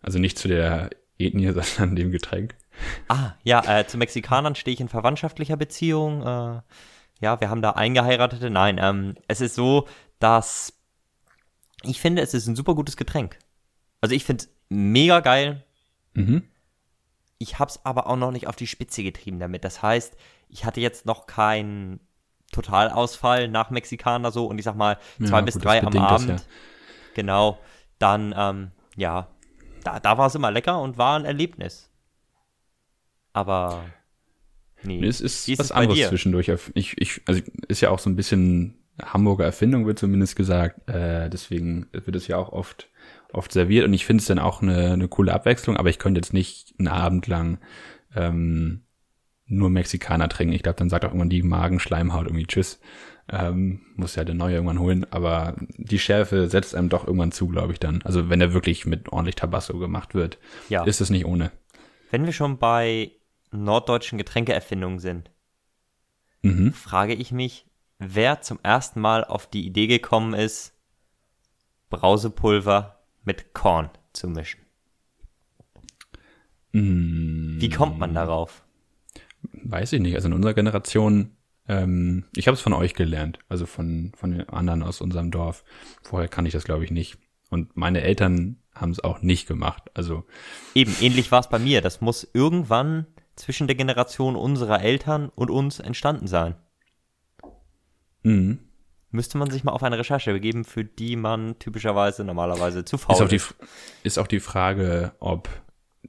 Also 0.01 0.19
nicht 0.19 0.37
zu 0.37 0.47
der 0.47 0.89
Ethnie, 1.17 1.51
sondern 1.61 1.95
dem 1.95 2.11
Getränk. 2.11 2.55
Ah, 3.07 3.33
ja, 3.43 3.79
äh, 3.79 3.87
zu 3.87 3.97
Mexikanern 3.97 4.55
stehe 4.55 4.73
ich 4.73 4.81
in 4.81 4.89
verwandtschaftlicher 4.89 5.57
Beziehung. 5.57 6.21
Äh, 6.21 6.61
ja, 7.19 7.41
wir 7.41 7.49
haben 7.49 7.61
da 7.61 7.71
Eingeheiratete. 7.71 8.49
Nein, 8.49 8.79
ähm, 8.79 9.15
es 9.27 9.41
ist 9.41 9.55
so, 9.55 9.87
dass 10.19 10.76
ich 11.83 12.01
finde, 12.01 12.21
es 12.21 12.33
ist 12.33 12.47
ein 12.47 12.55
super 12.55 12.75
gutes 12.75 12.97
Getränk. 12.97 13.37
Also 14.01 14.15
ich 14.15 14.23
finde 14.23 14.43
es 14.43 14.49
mega 14.69 15.19
geil. 15.19 15.63
Mhm. 16.13 16.43
Ich 17.39 17.59
habe 17.59 17.69
es 17.69 17.85
aber 17.85 18.07
auch 18.07 18.15
noch 18.15 18.31
nicht 18.31 18.47
auf 18.47 18.55
die 18.55 18.67
Spitze 18.67 19.03
getrieben 19.03 19.39
damit. 19.39 19.63
Das 19.63 19.81
heißt, 19.81 20.15
ich 20.49 20.65
hatte 20.65 20.81
jetzt 20.81 21.05
noch 21.05 21.27
keinen 21.27 21.99
Totalausfall 22.51 23.47
nach 23.47 23.69
Mexikaner 23.69 24.31
so 24.31 24.47
und 24.47 24.57
ich 24.57 24.65
sag 24.65 24.75
mal 24.75 24.97
zwei 25.19 25.39
ja, 25.39 25.41
bis 25.41 25.55
gut, 25.55 25.65
drei 25.65 25.83
am 25.83 25.95
Abend. 25.97 26.29
Das, 26.29 26.41
ja. 26.41 26.47
Genau. 27.15 27.59
Dann, 27.99 28.33
ähm, 28.37 28.71
ja, 28.95 29.27
da, 29.83 29.99
da 29.99 30.17
war 30.17 30.27
es 30.27 30.35
immer 30.35 30.51
lecker 30.51 30.81
und 30.81 30.97
war 30.97 31.19
ein 31.19 31.25
Erlebnis. 31.25 31.91
Aber 33.33 33.83
nee. 34.83 35.05
Es 35.05 35.21
ist, 35.21 35.47
ist 35.47 35.59
was 35.59 35.71
anderes 35.71 36.09
zwischendurch. 36.09 36.51
Ich, 36.73 36.97
ich, 36.97 37.21
also 37.25 37.41
ist 37.67 37.81
ja 37.81 37.91
auch 37.91 37.99
so 37.99 38.09
ein 38.09 38.15
bisschen 38.15 38.79
Hamburger 39.03 39.45
Erfindung, 39.45 39.85
wird 39.85 39.99
zumindest 39.99 40.35
gesagt. 40.35 40.89
Äh, 40.89 41.29
deswegen 41.29 41.87
wird 41.91 42.15
es 42.15 42.27
ja 42.27 42.37
auch 42.37 42.51
oft, 42.51 42.89
oft 43.31 43.51
serviert. 43.51 43.85
Und 43.85 43.93
ich 43.93 44.05
finde 44.05 44.21
es 44.21 44.27
dann 44.27 44.39
auch 44.39 44.61
eine, 44.61 44.93
eine 44.93 45.07
coole 45.07 45.33
Abwechslung, 45.33 45.77
aber 45.77 45.89
ich 45.89 45.99
könnte 45.99 46.19
jetzt 46.19 46.33
nicht 46.33 46.73
einen 46.79 46.87
Abend 46.87 47.27
lang 47.27 47.59
ähm, 48.15 48.83
nur 49.45 49.69
Mexikaner 49.69 50.29
trinken. 50.29 50.53
Ich 50.53 50.63
glaube, 50.63 50.77
dann 50.77 50.89
sagt 50.89 51.05
auch 51.05 51.09
irgendwann 51.09 51.29
die 51.29 51.43
Magenschleimhaut 51.43 52.25
irgendwie 52.27 52.47
Tschüss. 52.47 52.79
Ähm, 53.29 53.81
muss 53.95 54.15
ja 54.15 54.23
der 54.23 54.35
neue 54.35 54.55
irgendwann 54.55 54.79
holen, 54.79 55.05
aber 55.11 55.55
die 55.77 55.99
Schärfe 55.99 56.47
setzt 56.47 56.75
einem 56.75 56.87
doch 56.87 57.05
irgendwann 57.05 57.33
zu, 57.33 57.47
glaube 57.47 57.73
ich 57.73 57.79
dann. 57.79 58.01
Also 58.03 58.29
wenn 58.29 58.39
er 58.39 58.53
wirklich 58.53 58.85
mit 58.85 59.09
ordentlich 59.09 59.35
Tabasco 59.35 59.77
gemacht 59.77 60.15
wird, 60.15 60.37
ja. 60.69 60.83
ist 60.85 61.01
es 61.01 61.09
nicht 61.09 61.25
ohne. 61.25 61.51
Wenn 62.09 62.25
wir 62.25 62.31
schon 62.31 62.57
bei 62.57 63.11
norddeutschen 63.51 64.17
Getränkeerfindungen 64.17 64.99
sind, 64.99 65.29
mhm. 66.41 66.71
frage 66.71 67.13
ich 67.13 67.33
mich, 67.33 67.66
wer 67.99 68.41
zum 68.41 68.59
ersten 68.63 69.01
Mal 69.01 69.23
auf 69.23 69.47
die 69.47 69.65
Idee 69.65 69.87
gekommen 69.87 70.33
ist, 70.33 70.73
Brausepulver 71.89 72.99
mit 73.23 73.53
Korn 73.53 73.89
zu 74.13 74.27
mischen. 74.27 74.61
Mm. 76.73 77.59
Wie 77.59 77.69
kommt 77.69 77.97
man 77.97 78.13
darauf? 78.13 78.63
Weiß 79.41 79.93
ich 79.93 80.01
nicht. 80.01 80.15
Also 80.15 80.27
in 80.27 80.33
unserer 80.33 80.53
Generation, 80.53 81.37
ähm, 81.67 82.25
ich 82.35 82.47
habe 82.47 82.55
es 82.55 82.61
von 82.61 82.73
euch 82.73 82.93
gelernt, 82.93 83.39
also 83.49 83.65
von, 83.65 84.11
von 84.15 84.31
den 84.31 84.49
anderen 84.49 84.83
aus 84.83 85.01
unserem 85.01 85.31
Dorf. 85.31 85.63
Vorher 86.01 86.27
kann 86.27 86.45
ich 86.45 86.53
das, 86.53 86.65
glaube 86.65 86.83
ich, 86.83 86.91
nicht. 86.91 87.17
Und 87.49 87.77
meine 87.77 88.01
Eltern 88.01 88.57
haben 88.73 88.91
es 88.91 89.03
auch 89.03 89.21
nicht 89.21 89.47
gemacht. 89.47 89.83
Also 89.93 90.25
eben 90.75 90.95
ähnlich 91.01 91.31
war 91.31 91.39
es 91.39 91.49
bei 91.49 91.59
mir. 91.59 91.81
Das 91.81 92.01
muss 92.01 92.29
irgendwann 92.33 93.07
zwischen 93.35 93.67
der 93.67 93.75
Generation 93.75 94.35
unserer 94.35 94.81
Eltern 94.81 95.29
und 95.29 95.49
uns 95.49 95.79
entstanden 95.79 96.27
sein. 96.27 96.55
Mhm. 98.27 98.59
Müsste 99.09 99.37
man 99.37 99.49
sich 99.49 99.63
mal 99.63 99.71
auf 99.71 99.83
eine 99.83 99.97
Recherche 99.97 100.33
begeben, 100.33 100.65
für 100.65 100.83
die 100.83 101.15
man 101.15 101.57
typischerweise 101.59 102.25
normalerweise 102.25 102.83
zu 102.83 102.97
faul 102.97 103.15
ist. 103.15 103.21
Auch 103.21 103.29
die, 103.29 103.41
ist 104.03 104.19
auch 104.19 104.27
die 104.27 104.41
Frage, 104.41 105.13
ob 105.19 105.49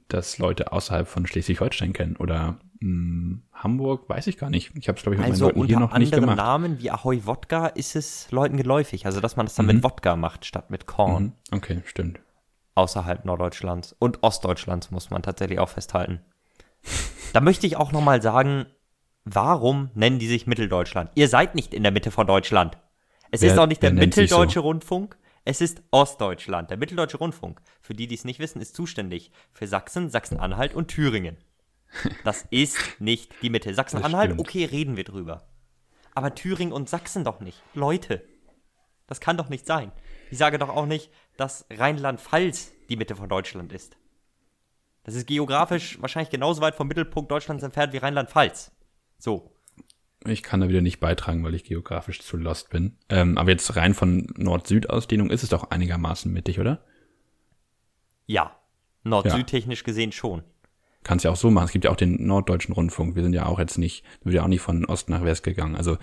das 0.09 0.37
Leute 0.37 0.73
außerhalb 0.73 1.07
von 1.07 1.25
Schleswig-Holstein 1.25 1.93
kennen 1.93 2.17
oder 2.17 2.59
mh, 2.79 2.81
hm, 2.81 3.43
Hamburg, 3.53 4.09
weiß 4.09 4.27
ich 4.27 4.37
gar 4.37 4.49
nicht. 4.49 4.71
Ich 4.75 4.87
habe 4.87 4.97
es, 4.97 5.03
glaube 5.03 5.15
ich, 5.15 5.21
mit 5.21 5.29
also 5.29 5.45
meinen 5.45 5.55
Leuten 5.55 5.67
hier 5.67 5.79
noch 5.79 5.97
nicht 5.97 6.11
gemacht. 6.11 6.31
Unter 6.31 6.43
Namen 6.43 6.79
wie 6.79 6.91
Ahoi 6.91 7.21
Wodka 7.25 7.67
ist 7.67 7.95
es 7.95 8.29
Leuten 8.31 8.57
geläufig. 8.57 9.05
Also, 9.05 9.21
dass 9.21 9.37
man 9.37 9.45
das 9.45 9.55
dann 9.55 9.65
mhm. 9.65 9.75
mit 9.75 9.83
Wodka 9.83 10.15
macht, 10.15 10.45
statt 10.45 10.69
mit 10.69 10.85
Korn. 10.85 11.23
Mhm. 11.23 11.57
Okay, 11.57 11.81
stimmt. 11.85 12.19
Außerhalb 12.75 13.25
Norddeutschlands 13.25 13.95
und 13.97 14.23
Ostdeutschlands 14.23 14.91
muss 14.91 15.09
man 15.09 15.21
tatsächlich 15.21 15.59
auch 15.59 15.69
festhalten. 15.69 16.21
da 17.33 17.41
möchte 17.41 17.67
ich 17.67 17.77
auch 17.77 17.91
nochmal 17.91 18.21
sagen, 18.21 18.65
Warum 19.25 19.91
nennen 19.93 20.19
die 20.19 20.27
sich 20.27 20.47
Mitteldeutschland? 20.47 21.11
Ihr 21.15 21.27
seid 21.27 21.55
nicht 21.55 21.73
in 21.73 21.83
der 21.83 21.91
Mitte 21.91 22.11
von 22.11 22.27
Deutschland. 22.27 22.77
Es 23.31 23.41
wer, 23.41 23.51
ist 23.51 23.59
auch 23.59 23.67
nicht 23.67 23.83
der 23.83 23.93
Mitteldeutsche 23.93 24.59
so? 24.59 24.61
Rundfunk, 24.61 25.17
es 25.45 25.61
ist 25.61 25.81
Ostdeutschland. 25.91 26.69
Der 26.69 26.77
Mitteldeutsche 26.77 27.17
Rundfunk, 27.17 27.61
für 27.81 27.93
die, 27.93 28.07
die 28.07 28.15
es 28.15 28.25
nicht 28.25 28.39
wissen, 28.39 28.61
ist 28.61 28.75
zuständig 28.75 29.31
für 29.51 29.67
Sachsen, 29.67 30.09
Sachsen-Anhalt 30.09 30.73
und 30.73 30.87
Thüringen. 30.87 31.37
Das 32.23 32.45
ist 32.49 32.77
nicht 32.99 33.33
die 33.41 33.49
Mitte. 33.49 33.73
Sachsen-Anhalt, 33.73 34.39
okay, 34.39 34.65
reden 34.65 34.97
wir 34.97 35.03
drüber. 35.03 35.47
Aber 36.15 36.35
Thüringen 36.35 36.73
und 36.73 36.89
Sachsen 36.89 37.23
doch 37.23 37.39
nicht. 37.39 37.61
Leute, 37.73 38.23
das 39.07 39.19
kann 39.19 39.37
doch 39.37 39.49
nicht 39.49 39.65
sein. 39.65 39.91
Ich 40.31 40.37
sage 40.37 40.59
doch 40.59 40.69
auch 40.69 40.85
nicht, 40.85 41.11
dass 41.37 41.65
Rheinland-Pfalz 41.71 42.71
die 42.89 42.97
Mitte 42.97 43.15
von 43.15 43.29
Deutschland 43.29 43.73
ist. 43.73 43.97
Das 45.03 45.15
ist 45.15 45.27
geografisch 45.27 45.99
wahrscheinlich 46.01 46.29
genauso 46.29 46.61
weit 46.61 46.75
vom 46.75 46.87
Mittelpunkt 46.87 47.31
Deutschlands 47.31 47.63
entfernt 47.63 47.93
wie 47.93 47.97
Rheinland-Pfalz. 47.97 48.71
So. 49.19 49.53
Ich 50.25 50.43
kann 50.43 50.59
da 50.59 50.67
wieder 50.67 50.81
nicht 50.81 50.99
beitragen, 50.99 51.43
weil 51.43 51.53
ich 51.53 51.63
geografisch 51.63 52.21
zu 52.21 52.35
lost 52.35 52.69
bin. 52.71 52.97
Ähm, 53.09 53.37
aber 53.37 53.51
jetzt 53.51 53.75
rein 53.75 53.93
von 53.93 54.27
Nord-Süd-Ausdehnung 54.35 55.29
ist 55.29 55.43
es 55.43 55.49
doch 55.49 55.69
einigermaßen 55.71 56.31
mittig, 56.31 56.59
oder? 56.59 56.83
Ja. 58.25 58.55
Nord-Süd-technisch 59.03 59.83
gesehen 59.83 60.11
schon. 60.11 60.43
Kannst 61.03 61.23
ja 61.23 61.31
auch 61.31 61.37
so 61.37 61.49
machen. 61.49 61.65
Es 61.65 61.71
gibt 61.71 61.85
ja 61.85 61.91
auch 61.91 61.95
den 61.95 62.25
Norddeutschen 62.25 62.73
Rundfunk. 62.73 63.15
Wir 63.15 63.23
sind 63.23 63.33
ja 63.33 63.45
auch 63.45 63.59
jetzt 63.59 63.77
nicht, 63.77 64.03
wir 64.23 64.31
sind 64.31 64.37
ja 64.37 64.43
auch 64.43 64.49
nicht 64.49 64.61
von 64.61 64.85
Ost 64.85 65.09
nach 65.09 65.23
West 65.23 65.43
gegangen. 65.43 65.75
Also 65.75 65.97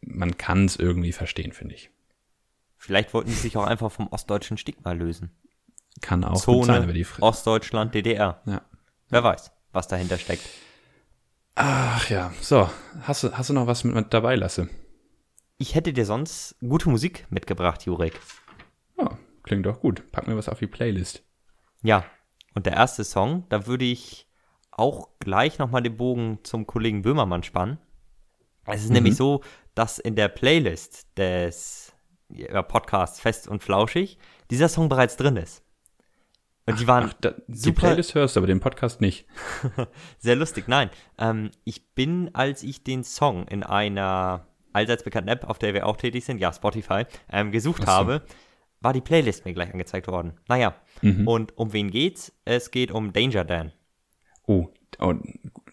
man 0.00 0.38
kann 0.38 0.64
es 0.64 0.76
irgendwie 0.76 1.12
verstehen, 1.12 1.52
finde 1.52 1.74
ich. 1.74 1.90
Vielleicht 2.78 3.12
wollten 3.12 3.30
sie 3.30 3.36
sich 3.36 3.56
auch 3.56 3.66
einfach 3.66 3.92
vom 3.92 4.08
ostdeutschen 4.08 4.56
Stigma 4.56 4.92
lösen. 4.92 5.30
Kann 6.00 6.24
auch 6.24 6.40
Zone, 6.40 6.64
sein, 6.64 6.82
aber 6.82 6.92
die 6.94 7.06
Ostdeutschland, 7.20 7.94
DDR. 7.94 8.42
Ja. 8.46 8.62
Wer 9.10 9.22
weiß, 9.22 9.52
was 9.72 9.88
dahinter 9.88 10.18
steckt. 10.18 10.48
Ach 11.54 12.08
ja, 12.08 12.32
so. 12.40 12.70
Hast 13.02 13.24
du, 13.24 13.32
hast 13.32 13.50
du 13.50 13.54
noch 13.54 13.66
was 13.66 13.84
mit, 13.84 13.94
mit 13.94 14.14
dabei, 14.14 14.36
Lasse? 14.36 14.68
Ich 15.58 15.74
hätte 15.74 15.92
dir 15.92 16.06
sonst 16.06 16.56
gute 16.60 16.88
Musik 16.88 17.26
mitgebracht, 17.30 17.84
Jurek. 17.84 18.18
Ja, 18.98 19.18
klingt 19.42 19.66
doch 19.66 19.80
gut. 19.80 20.10
Pack 20.12 20.26
mir 20.26 20.36
was 20.36 20.48
auf 20.48 20.58
die 20.58 20.66
Playlist. 20.66 21.22
Ja, 21.82 22.04
und 22.54 22.66
der 22.66 22.74
erste 22.74 23.04
Song, 23.04 23.44
da 23.48 23.66
würde 23.66 23.84
ich 23.84 24.28
auch 24.70 25.08
gleich 25.20 25.58
nochmal 25.58 25.82
den 25.82 25.96
Bogen 25.96 26.38
zum 26.42 26.66
Kollegen 26.66 27.02
Böhmermann 27.02 27.42
spannen. 27.42 27.78
Es 28.66 28.82
ist 28.82 28.88
mhm. 28.88 28.94
nämlich 28.94 29.16
so, 29.16 29.42
dass 29.74 29.98
in 29.98 30.16
der 30.16 30.28
Playlist 30.28 31.06
des 31.18 31.92
Podcasts 32.68 33.20
Fest 33.20 33.46
und 33.48 33.62
Flauschig 33.62 34.18
dieser 34.50 34.68
Song 34.68 34.88
bereits 34.88 35.16
drin 35.16 35.36
ist. 35.36 35.61
Und 36.66 36.78
die 36.78 36.86
waren 36.86 37.10
ach, 37.10 37.14
da, 37.20 37.34
Die 37.48 37.72
Playlist 37.72 38.14
hörst 38.14 38.36
du, 38.36 38.40
aber 38.40 38.46
den 38.46 38.60
Podcast 38.60 39.00
nicht. 39.00 39.26
Sehr 40.18 40.36
lustig. 40.36 40.68
Nein, 40.68 40.90
ähm, 41.18 41.50
ich 41.64 41.94
bin, 41.94 42.34
als 42.34 42.62
ich 42.62 42.84
den 42.84 43.02
Song 43.02 43.48
in 43.48 43.62
einer 43.64 44.46
allseits 44.72 45.02
bekannten 45.02 45.28
App, 45.28 45.44
auf 45.44 45.58
der 45.58 45.74
wir 45.74 45.86
auch 45.86 45.96
tätig 45.96 46.24
sind, 46.24 46.38
ja, 46.38 46.52
Spotify, 46.52 47.04
ähm, 47.30 47.50
gesucht 47.50 47.82
so. 47.82 47.88
habe, 47.88 48.22
war 48.80 48.92
die 48.92 49.00
Playlist 49.00 49.44
mir 49.44 49.54
gleich 49.54 49.72
angezeigt 49.72 50.08
worden. 50.08 50.34
Naja, 50.48 50.74
mhm. 51.02 51.26
und 51.26 51.56
um 51.56 51.72
wen 51.72 51.90
geht's? 51.90 52.32
Es 52.44 52.70
geht 52.70 52.92
um 52.92 53.12
Danger 53.12 53.44
Dan. 53.44 53.72
Oh, 54.46 54.68
oh 54.98 55.14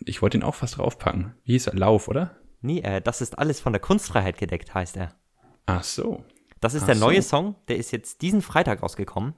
ich 0.05 0.21
wollte 0.21 0.37
ihn 0.37 0.43
auch 0.43 0.55
fast 0.55 0.77
draufpacken. 0.77 1.35
Wie 1.43 1.53
hieß 1.53 1.67
er? 1.67 1.75
Lauf, 1.75 2.07
oder? 2.07 2.35
Nee, 2.61 2.79
äh, 2.81 3.01
das 3.01 3.21
ist 3.21 3.37
alles 3.37 3.59
von 3.59 3.73
der 3.73 3.79
Kunstfreiheit 3.79 4.37
gedeckt, 4.37 4.73
heißt 4.73 4.97
er. 4.97 5.15
Ach 5.65 5.83
so. 5.83 6.23
Das 6.59 6.73
ist 6.73 6.83
Ach 6.83 6.87
der 6.87 6.95
neue 6.95 7.21
so. 7.21 7.29
Song, 7.29 7.55
der 7.67 7.77
ist 7.77 7.91
jetzt 7.91 8.21
diesen 8.21 8.41
Freitag 8.41 8.83
rausgekommen. 8.83 9.33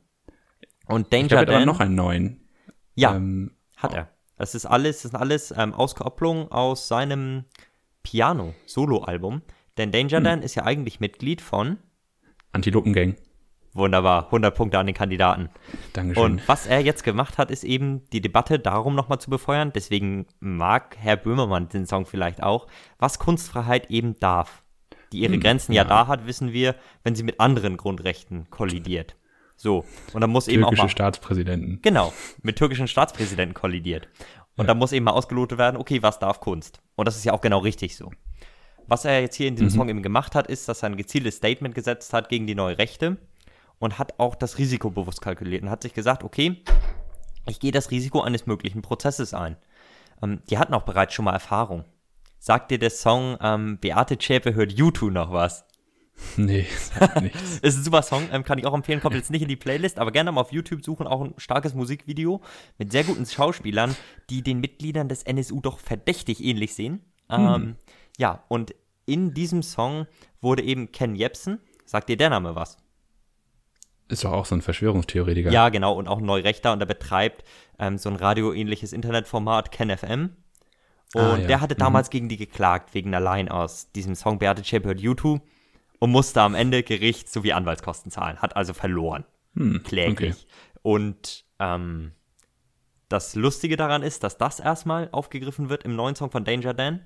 Und 0.86 1.12
Danger 1.14 1.24
ich 1.24 1.30
glaub, 1.30 1.46
Dan. 1.46 1.56
Aber 1.56 1.66
noch 1.66 1.80
einen 1.80 1.96
neuen. 1.96 2.50
Ja, 2.96 3.16
ähm, 3.16 3.52
hat 3.78 3.94
er. 3.94 4.10
Das 4.38 4.56
ist 4.56 4.66
alles, 4.66 5.04
das 5.04 5.12
sind 5.12 5.20
alles 5.20 5.54
ähm, 5.56 5.74
Auskopplungen 5.74 6.52
aus 6.52 6.88
seinem 6.88 7.46
Piano-Solo-Album. 8.04 9.42
Denn 9.78 9.92
Danger 9.92 10.18
hm. 10.18 10.24
Dan 10.24 10.42
ist 10.42 10.56
ja 10.56 10.64
eigentlich 10.64 11.00
Mitglied 11.00 11.42
von 11.42 11.78
Antilopengang. 12.52 13.16
Wunderbar, 13.74 14.26
100 14.26 14.54
Punkte 14.54 14.80
an 14.80 14.86
den 14.86 14.96
Kandidaten. 14.96 15.50
Dankeschön. 15.94 16.24
Und 16.24 16.48
was 16.48 16.68
er 16.68 16.82
jetzt 16.82 17.06
gemacht 17.06 17.38
hat, 17.38 17.52
ist 17.52 17.64
eben 17.64 18.04
die 18.12 18.20
Debatte 18.20 18.60
darum 18.60 18.96
nochmal 18.96 19.20
zu 19.20 19.30
befeuern. 19.30 19.72
Deswegen 19.74 20.26
mag 20.42 20.98
Herr 21.00 21.16
Böhmermann 21.16 21.70
den 21.70 21.86
Song 21.86 22.06
vielleicht 22.06 22.44
auch, 22.44 22.68
was 23.00 23.18
Kunstfreiheit 23.18 23.90
eben 23.90 24.20
darf. 24.20 24.64
Die 25.14 25.20
ihre 25.20 25.34
hm, 25.34 25.40
Grenzen 25.40 25.72
ja. 25.72 25.84
ja 25.84 25.88
da 25.88 26.08
hat, 26.08 26.26
wissen 26.26 26.52
wir, 26.52 26.76
wenn 27.04 27.16
sie 27.16 27.24
mit 27.24 27.40
anderen 27.40 27.78
Grundrechten 27.78 28.50
kollidiert. 28.50 29.16
So. 29.62 29.86
Und 30.14 30.22
dann 30.22 30.32
muss 30.32 30.46
Türkische 30.46 30.66
eben 30.66 30.66
auch 30.66 30.84
mal. 30.84 30.90
Staatspräsidenten. 30.90 31.80
Genau. 31.84 32.12
Mit 32.42 32.58
türkischen 32.58 32.88
Staatspräsidenten 32.88 33.54
kollidiert. 33.54 34.08
Und 34.58 34.66
ja. 34.66 34.68
da 34.70 34.74
muss 34.74 34.92
eben 34.92 35.06
mal 35.06 35.12
ausgelotet 35.12 35.60
werden, 35.60 35.78
okay, 35.78 36.02
was 36.02 36.18
darf 36.18 36.40
Kunst? 36.40 36.82
Und 36.96 37.08
das 37.08 37.16
ist 37.16 37.26
ja 37.26 37.34
auch 37.34 37.42
genau 37.42 37.60
richtig 37.60 37.96
so. 37.96 38.12
Was 38.88 39.06
er 39.06 39.22
jetzt 39.22 39.36
hier 39.36 39.48
in 39.48 39.56
diesem 39.56 39.68
mhm. 39.68 39.72
Song 39.74 39.90
eben 39.90 40.02
gemacht 40.02 40.34
hat, 40.34 40.48
ist, 40.48 40.68
dass 40.68 40.82
er 40.82 40.90
ein 40.90 40.98
gezieltes 40.98 41.36
Statement 41.36 41.76
gesetzt 41.76 42.12
hat 42.12 42.28
gegen 42.28 42.48
die 42.48 42.56
neue 42.56 42.80
Rechte 42.80 43.18
und 43.78 44.00
hat 44.00 44.20
auch 44.20 44.34
das 44.34 44.58
Risiko 44.58 44.90
bewusst 44.90 45.22
kalkuliert 45.22 45.62
und 45.62 45.70
hat 45.70 45.84
sich 45.84 45.94
gesagt, 45.94 46.24
okay, 46.24 46.64
ich 47.48 47.60
gehe 47.60 47.72
das 47.72 47.92
Risiko 47.92 48.22
eines 48.22 48.48
möglichen 48.48 48.82
Prozesses 48.82 49.36
ein. 49.36 49.58
Ähm, 50.24 50.42
die 50.50 50.58
hatten 50.58 50.74
auch 50.74 50.84
bereits 50.84 51.14
schon 51.14 51.26
mal 51.26 51.34
Erfahrung. 51.34 51.86
Sagt 52.40 52.72
dir 52.72 52.80
der 52.80 52.90
Song 52.90 53.38
ähm, 53.42 53.78
Beate 53.78 54.18
Zschäpe 54.18 54.56
hört 54.56 54.72
YouTube 54.72 55.12
noch 55.12 55.32
was? 55.32 55.66
Nee, 56.38 56.68
nichts. 57.22 57.60
ist 57.62 57.78
ein 57.78 57.84
super 57.84 58.02
Song, 58.02 58.28
ähm, 58.32 58.44
kann 58.44 58.58
ich 58.58 58.66
auch 58.66 58.74
empfehlen, 58.74 59.02
kommt 59.02 59.16
jetzt 59.16 59.32
nicht 59.32 59.42
in 59.42 59.48
die 59.48 59.56
Playlist, 59.56 60.00
aber 60.00 60.12
gerne 60.12 60.32
mal 60.32 60.42
auf 60.42 60.52
YouTube 60.52 60.84
suchen, 60.84 61.08
auch 61.08 61.22
ein 61.22 61.34
starkes 61.38 61.74
Musikvideo 61.74 62.42
mit 62.78 62.92
sehr 62.92 63.04
guten 63.04 63.26
Schauspielern, 63.26 63.96
die 64.30 64.42
den 64.42 64.60
Mitgliedern 64.60 65.10
des 65.10 65.24
NSU 65.24 65.62
doch 65.62 65.80
verdächtig 65.80 66.44
ähnlich 66.44 66.74
sehen. 66.74 67.02
Hm. 67.30 67.54
Ähm, 67.54 67.76
ja, 68.18 68.44
und 68.48 68.74
in 69.06 69.34
diesem 69.34 69.64
Song 69.64 70.08
wurde 70.42 70.64
eben 70.64 70.92
Ken 70.92 71.16
Jebsen, 71.16 71.60
sagt 71.86 72.10
dir 72.10 72.18
der 72.18 72.30
Name 72.30 72.56
was? 72.56 72.78
Ist 74.08 74.26
doch 74.26 74.34
auch 74.34 74.46
so 74.46 74.56
ein 74.56 74.62
Verschwörungstheoretiker. 74.62 75.52
Ja, 75.52 75.70
genau, 75.70 75.94
und 75.94 76.08
auch 76.08 76.18
ein 76.18 76.26
Neurechter 76.26 76.74
und 76.74 76.82
er 76.82 76.86
betreibt 76.86 77.44
ähm, 77.80 77.98
so 77.98 78.10
ein 78.10 78.18
radioähnliches 78.18 78.94
Internetformat, 78.94 79.72
KenFM. 79.72 80.36
Und 81.14 81.22
ah, 81.22 81.38
ja. 81.38 81.48
der 81.48 81.62
hatte 81.62 81.76
damals 81.76 82.08
mhm. 82.08 82.12
gegen 82.12 82.30
die 82.30 82.38
geklagt, 82.38 82.94
wegen 82.94 83.14
allein 83.14 83.50
aus 83.50 83.92
diesem 83.92 84.16
Song 84.16 84.40
Beate 84.40 84.64
hört 84.84 85.02
YouTube 85.02 85.42
und 86.02 86.10
musste 86.10 86.42
am 86.42 86.56
Ende 86.56 86.82
Gericht 86.82 87.30
sowie 87.32 87.54
Anwaltskosten 87.54 88.12
zahlen, 88.12 88.42
hat 88.42 88.56
also 88.56 88.74
verloren. 88.74 89.24
Hm, 89.56 89.84
kläglich. 89.84 90.34
Okay. 90.34 90.80
Und 90.82 91.46
ähm, 91.60 92.14
das 93.08 93.36
Lustige 93.36 93.78
daran 93.78 94.02
ist, 94.02 94.24
dass 94.24 94.40
das 94.40 94.60
erstmal 94.60 95.10
aufgegriffen 95.12 95.70
wird 95.70 95.84
im 95.84 95.96
neuen 95.96 96.16
Song 96.16 96.32
von 96.32 96.44
Danger 96.44 96.74
Dan. 96.74 97.06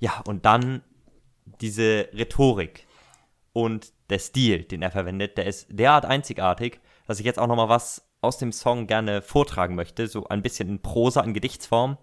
Ja, 0.00 0.20
und 0.26 0.44
dann 0.44 0.82
diese 1.60 2.08
Rhetorik 2.12 2.88
und 3.52 3.92
der 4.10 4.18
Stil, 4.18 4.64
den 4.64 4.82
er 4.82 4.90
verwendet, 4.90 5.38
der 5.38 5.46
ist 5.46 5.68
derart 5.70 6.04
einzigartig, 6.04 6.80
dass 7.06 7.20
ich 7.20 7.24
jetzt 7.24 7.38
auch 7.38 7.46
noch 7.46 7.56
mal 7.56 7.68
was 7.68 8.10
aus 8.20 8.36
dem 8.36 8.50
Song 8.50 8.88
gerne 8.88 9.22
vortragen 9.22 9.76
möchte, 9.76 10.08
so 10.08 10.26
ein 10.26 10.42
bisschen 10.42 10.68
in 10.68 10.82
Prosa, 10.82 11.20
in 11.20 11.34
Gedichtsform 11.34 11.98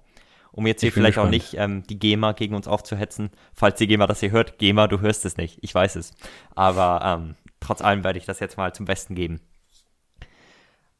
um 0.51 0.67
jetzt 0.67 0.81
hier 0.81 0.91
vielleicht 0.91 1.15
gespannt. 1.15 1.27
auch 1.27 1.31
nicht 1.31 1.53
ähm, 1.55 1.83
die 1.87 1.99
GEMA 1.99 2.33
gegen 2.33 2.55
uns 2.55 2.67
aufzuhetzen. 2.67 3.29
Falls 3.53 3.77
die 3.77 3.87
GEMA 3.87 4.07
das 4.07 4.19
hier 4.19 4.31
hört, 4.31 4.57
GEMA, 4.57 4.87
du 4.87 4.99
hörst 4.99 5.25
es 5.25 5.37
nicht, 5.37 5.59
ich 5.61 5.73
weiß 5.73 5.95
es. 5.95 6.13
Aber 6.55 7.01
ähm, 7.03 7.35
trotz 7.59 7.81
allem 7.81 8.03
werde 8.03 8.19
ich 8.19 8.25
das 8.25 8.39
jetzt 8.39 8.57
mal 8.57 8.73
zum 8.73 8.85
Besten 8.85 9.15
geben. 9.15 9.41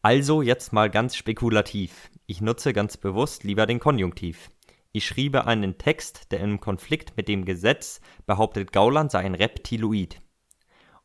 Also 0.02 0.41
jetzt 0.41 0.72
mal 0.72 0.89
ganz 0.89 1.16
spekulativ. 1.16 2.10
Ich 2.26 2.41
nutze 2.41 2.74
ganz 2.74 2.95
bewusst 2.95 3.43
lieber 3.43 3.66
den 3.66 3.80
Konjunktiv. 3.80 4.50
Ich 4.91 5.06
schriebe 5.06 5.45
einen 5.45 5.78
Text, 5.78 6.32
der 6.32 6.39
im 6.39 6.60
Konflikt 6.60 7.16
mit 7.18 7.28
dem 7.28 7.45
Gesetz 7.45 8.02
behauptet, 8.26 8.72
Gauland 8.72 9.12
sei 9.12 9.20
ein 9.20 9.36
Reptiloid. 9.36 10.22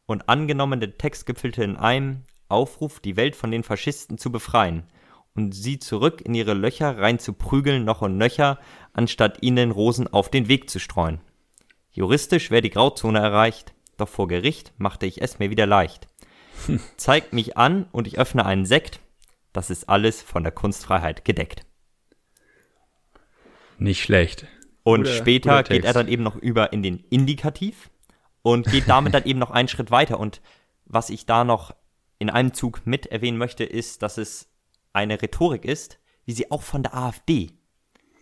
Und 0.07 0.29
angenommen, 0.29 0.81
der 0.81 0.97
Text 0.97 1.27
gipfelte 1.27 1.65
in 1.65 1.77
einem 1.77 2.25
Aufruf, 2.49 3.01
die 3.01 3.17
Welt 3.17 3.37
von 3.37 3.51
den 3.51 3.63
Faschisten 3.63 4.17
zu 4.17 4.31
befreien, 4.31 4.85
und 5.35 5.53
sie 5.55 5.79
zurück 5.79 6.21
in 6.21 6.35
ihre 6.35 6.55
Löcher 6.55 6.99
rein 6.99 7.19
zu 7.19 7.33
prügeln 7.33 7.85
noch 7.85 8.03
und 8.03 8.17
nöcher, 8.17 8.59
anstatt 8.93 9.43
ihnen 9.43 9.71
Rosen 9.71 10.07
auf 10.09 10.31
den 10.31 10.49
Weg 10.49 10.71
zu 10.71 10.79
streuen. 10.79 11.21
Juristisch 11.91 12.51
wäre 12.51 12.63
die 12.63 12.71
Grauzone 12.71 13.19
erreicht, 13.19 13.75
doch 13.97 14.09
vor 14.09 14.29
Gericht 14.29 14.73
machte 14.79 15.07
ich 15.07 15.23
es 15.23 15.39
mir 15.39 15.51
wieder 15.51 15.67
leicht. 15.67 16.09
Zeigt 16.97 17.33
mich 17.33 17.57
an 17.57 17.87
und 17.93 18.07
ich 18.07 18.19
öffne 18.19 18.47
einen 18.47 18.67
Sekt, 18.67 19.01
das 19.53 19.71
ist 19.71 19.89
alles 19.89 20.23
von 20.23 20.43
der 20.43 20.53
Kunstfreiheit 20.53 21.25
gedeckt. 21.25 21.65
Nicht 23.79 24.03
schlecht. 24.03 24.47
Und 24.83 25.05
guter, 25.05 25.15
später 25.15 25.57
guter 25.59 25.75
geht 25.75 25.85
er 25.85 25.93
dann 25.93 26.09
eben 26.09 26.23
noch 26.23 26.37
über 26.37 26.73
in 26.73 26.83
den 26.83 26.99
Indikativ 27.11 27.91
und 28.43 28.67
geht 28.67 28.89
damit 28.89 29.15
dann 29.15 29.25
eben 29.25 29.39
noch 29.39 29.51
einen 29.51 29.69
Schritt 29.69 29.91
weiter. 29.91 30.21
Und 30.21 30.43
was 30.85 31.11
ich 31.11 31.27
da 31.27 31.45
noch 31.45 31.75
in 32.19 32.31
einem 32.31 32.53
Zug 32.53 32.83
mit 32.85 33.07
erwähnen 33.07 33.39
möchte, 33.39 33.65
ist, 33.65 34.03
dass 34.03 34.19
es 34.19 34.54
eine 34.95 35.21
Rhetorik 35.21 35.65
ist, 35.65 35.99
wie 36.25 36.33
sie 36.33 36.51
auch 36.51 36.63
von 36.63 36.83
der 36.83 36.95
AfD 36.95 37.51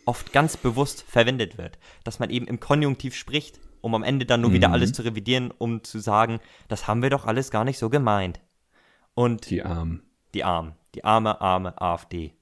oft 0.05 0.33
ganz 0.33 0.57
bewusst 0.57 1.03
verwendet 1.03 1.59
wird. 1.59 1.79
Dass 2.03 2.19
man 2.19 2.31
eben 2.31 2.47
im 2.47 2.59
Konjunktiv 2.59 3.15
spricht, 3.15 3.61
um 3.81 3.95
am 3.95 4.03
Ende 4.03 4.27
dann 4.27 4.41
nur 4.41 4.51
mhm. 4.51 4.55
wieder 4.55 4.73
alles 4.73 4.93
zu 4.93 5.03
revidieren, 5.03 5.51
um 5.51 5.85
zu 5.85 6.01
sagen, 6.01 6.41
das 6.69 6.89
haben 6.89 7.03
wir 7.03 7.11
doch 7.11 7.27
alles 7.27 7.51
gar 7.51 7.65
nicht 7.65 7.79
so 7.79 7.91
gemeint. 7.91 8.41
Und 9.15 9.51
die 9.51 9.63
Armen. 9.63 10.03
Die 10.35 10.45
Armen. 10.45 10.75
Die 10.95 11.05
arme, 11.05 11.41
arme 11.41 11.81
AfD. 11.81 12.35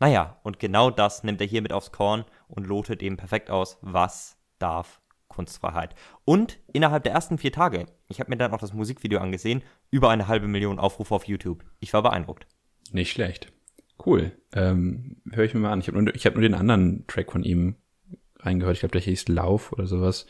Naja, 0.00 0.38
und 0.42 0.58
genau 0.58 0.90
das 0.90 1.24
nimmt 1.24 1.40
er 1.40 1.46
hier 1.46 1.62
mit 1.62 1.72
aufs 1.72 1.92
Korn 1.92 2.24
und 2.46 2.66
lotet 2.66 3.02
eben 3.02 3.16
perfekt 3.16 3.50
aus, 3.50 3.78
was 3.80 4.36
darf 4.58 5.00
Kunstfreiheit. 5.28 5.94
Und 6.24 6.58
innerhalb 6.72 7.04
der 7.04 7.12
ersten 7.12 7.38
vier 7.38 7.52
Tage, 7.52 7.86
ich 8.08 8.20
habe 8.20 8.30
mir 8.30 8.36
dann 8.36 8.52
auch 8.52 8.58
das 8.58 8.72
Musikvideo 8.72 9.20
angesehen, 9.20 9.62
über 9.90 10.10
eine 10.10 10.28
halbe 10.28 10.48
Million 10.48 10.78
Aufrufe 10.78 11.14
auf 11.14 11.24
YouTube. 11.24 11.64
Ich 11.80 11.92
war 11.92 12.02
beeindruckt. 12.02 12.46
Nicht 12.92 13.10
schlecht. 13.10 13.52
Cool. 14.04 14.32
Ähm, 14.52 15.16
Höre 15.30 15.44
ich 15.44 15.54
mir 15.54 15.60
mal 15.60 15.72
an. 15.72 15.80
Ich 15.80 15.88
habe 15.88 16.02
nur, 16.02 16.12
hab 16.12 16.34
nur 16.34 16.42
den 16.42 16.54
anderen 16.54 17.06
Track 17.06 17.32
von 17.32 17.42
ihm 17.42 17.76
reingehört. 18.40 18.74
Ich 18.74 18.80
glaube, 18.80 18.92
der 18.92 19.00
hieß 19.00 19.28
Lauf 19.28 19.72
oder 19.72 19.86
sowas. 19.86 20.26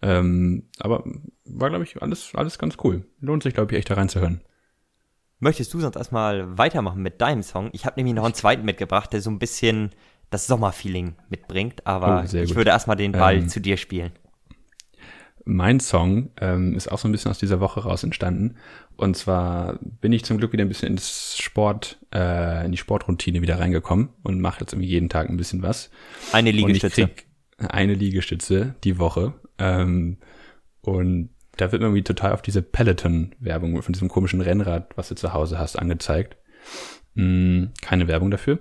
Ähm, 0.00 0.68
aber 0.78 1.04
war, 1.44 1.70
glaube 1.70 1.84
ich, 1.84 2.00
alles, 2.00 2.32
alles 2.34 2.58
ganz 2.58 2.76
cool. 2.84 3.06
Lohnt 3.20 3.42
sich, 3.42 3.54
glaube 3.54 3.72
ich, 3.72 3.78
echt 3.78 3.90
da 3.90 3.94
reinzuhören. 3.94 4.42
Möchtest 5.40 5.72
du 5.74 5.80
sonst 5.80 5.96
erstmal 5.96 6.58
weitermachen 6.58 7.02
mit 7.02 7.20
deinem 7.20 7.42
Song? 7.42 7.70
Ich 7.72 7.86
habe 7.86 7.96
nämlich 7.96 8.14
noch 8.14 8.24
einen 8.24 8.34
zweiten 8.34 8.64
mitgebracht, 8.64 9.12
der 9.12 9.20
so 9.20 9.30
ein 9.30 9.38
bisschen 9.38 9.90
das 10.30 10.46
Sommerfeeling 10.46 11.16
mitbringt, 11.30 11.86
aber 11.86 12.24
oh, 12.26 12.36
ich 12.36 12.54
würde 12.54 12.70
erstmal 12.70 12.96
den 12.96 13.12
Ball 13.12 13.38
ähm, 13.38 13.48
zu 13.48 13.60
dir 13.60 13.76
spielen 13.76 14.12
mein 15.48 15.80
Song 15.80 16.30
ähm, 16.40 16.74
ist 16.74 16.92
auch 16.92 16.98
so 16.98 17.08
ein 17.08 17.12
bisschen 17.12 17.30
aus 17.30 17.38
dieser 17.38 17.58
Woche 17.58 17.80
raus 17.80 18.04
entstanden. 18.04 18.56
Und 18.96 19.16
zwar 19.16 19.78
bin 19.80 20.12
ich 20.12 20.22
zum 20.24 20.36
Glück 20.36 20.52
wieder 20.52 20.62
ein 20.62 20.68
bisschen 20.68 20.90
ins 20.90 21.38
Sport, 21.38 21.98
äh, 22.14 22.66
in 22.66 22.72
die 22.72 22.78
Sportroutine 22.78 23.40
wieder 23.40 23.58
reingekommen 23.58 24.10
und 24.22 24.42
mache 24.42 24.60
jetzt 24.60 24.74
irgendwie 24.74 24.90
jeden 24.90 25.08
Tag 25.08 25.30
ein 25.30 25.38
bisschen 25.38 25.62
was. 25.62 25.90
Eine 26.32 26.50
Liegestütze. 26.50 27.08
eine 27.56 27.94
Liegestütze 27.94 28.74
die 28.84 28.98
Woche. 28.98 29.32
Ähm, 29.58 30.18
und 30.82 31.30
da 31.56 31.72
wird 31.72 31.80
mir 31.80 31.88
irgendwie 31.88 32.04
total 32.04 32.32
auf 32.32 32.42
diese 32.42 32.60
Peloton-Werbung 32.60 33.80
von 33.82 33.92
diesem 33.94 34.08
komischen 34.08 34.42
Rennrad, 34.42 34.96
was 34.96 35.08
du 35.08 35.14
zu 35.14 35.32
Hause 35.32 35.58
hast, 35.58 35.78
angezeigt. 35.78 36.36
Hm, 37.14 37.70
keine 37.80 38.06
Werbung 38.06 38.30
dafür. 38.30 38.58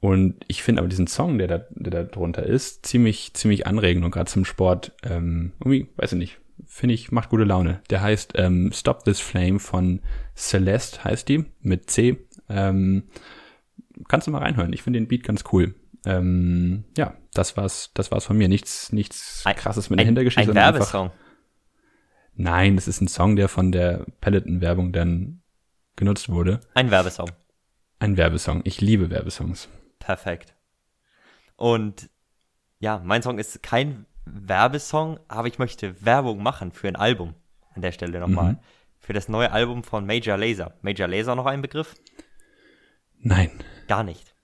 Und 0.00 0.44
ich 0.48 0.62
finde 0.62 0.80
aber 0.80 0.88
diesen 0.88 1.06
Song, 1.06 1.36
der 1.38 1.46
da, 1.46 1.58
der 1.70 1.90
da 1.90 2.02
drunter 2.04 2.44
ist, 2.44 2.86
ziemlich, 2.86 3.34
ziemlich 3.34 3.66
anregend 3.66 4.04
und 4.04 4.10
gerade 4.10 4.30
zum 4.30 4.46
Sport, 4.46 4.92
ähm, 5.02 5.52
irgendwie, 5.60 5.88
weiß 5.96 6.12
ich 6.12 6.18
nicht, 6.18 6.38
finde 6.66 6.94
ich, 6.94 7.12
macht 7.12 7.28
gute 7.28 7.44
Laune. 7.44 7.82
Der 7.90 8.00
heißt 8.00 8.32
ähm, 8.36 8.72
Stop 8.72 9.04
This 9.04 9.20
Flame 9.20 9.58
von 9.58 10.00
Celeste, 10.34 11.04
heißt 11.04 11.28
die, 11.28 11.44
mit 11.60 11.90
C. 11.90 12.16
Ähm, 12.48 13.04
kannst 14.08 14.26
du 14.26 14.30
mal 14.30 14.38
reinhören. 14.38 14.72
Ich 14.72 14.82
finde 14.82 14.98
den 14.98 15.08
Beat 15.08 15.22
ganz 15.22 15.44
cool. 15.52 15.74
Ähm, 16.06 16.84
ja, 16.96 17.14
das 17.34 17.58
war's, 17.58 17.90
das 17.92 18.10
war's 18.10 18.24
von 18.24 18.38
mir. 18.38 18.48
Nichts, 18.48 18.92
nichts 18.92 19.44
krasses 19.56 19.90
mit 19.90 19.98
der 19.98 20.04
ein, 20.04 20.08
Hintergeschichte. 20.08 20.50
Ein 20.50 20.56
Werbesong. 20.56 21.10
Nein, 22.36 22.76
das 22.76 22.88
ist 22.88 23.02
ein 23.02 23.08
Song, 23.08 23.36
der 23.36 23.48
von 23.48 23.70
der 23.70 24.06
Peloton-Werbung 24.22 24.92
dann 24.92 25.42
genutzt 25.96 26.30
wurde. 26.30 26.60
Ein 26.72 26.90
Werbesong. 26.90 27.30
Ein 27.98 28.16
Werbesong. 28.16 28.62
Ich 28.64 28.80
liebe 28.80 29.10
Werbesongs. 29.10 29.68
Perfekt. 30.10 30.56
Und 31.54 32.10
ja, 32.80 33.00
mein 33.04 33.22
Song 33.22 33.38
ist 33.38 33.62
kein 33.62 34.06
Werbesong, 34.24 35.20
aber 35.28 35.46
ich 35.46 35.60
möchte 35.60 36.04
Werbung 36.04 36.42
machen 36.42 36.72
für 36.72 36.88
ein 36.88 36.96
Album. 36.96 37.34
An 37.76 37.82
der 37.82 37.92
Stelle 37.92 38.18
nochmal. 38.18 38.54
Mhm. 38.54 38.58
Für 38.98 39.12
das 39.12 39.28
neue 39.28 39.52
Album 39.52 39.84
von 39.84 40.06
Major 40.06 40.36
Laser. 40.36 40.74
Major 40.82 41.06
Laser 41.06 41.36
noch 41.36 41.46
ein 41.46 41.62
Begriff? 41.62 41.94
Nein. 43.20 43.52
Gar 43.86 44.02
nicht. 44.02 44.34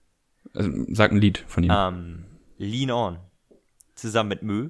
Also, 0.53 0.71
sag 0.87 1.11
ein 1.11 1.17
Lied 1.17 1.39
von 1.39 1.63
ihm. 1.63 1.71
Um, 1.71 1.77
ähm, 1.77 2.25
Lean 2.57 2.91
On. 2.91 3.17
Zusammen 3.93 4.29
mit 4.29 4.43
Mö. 4.43 4.69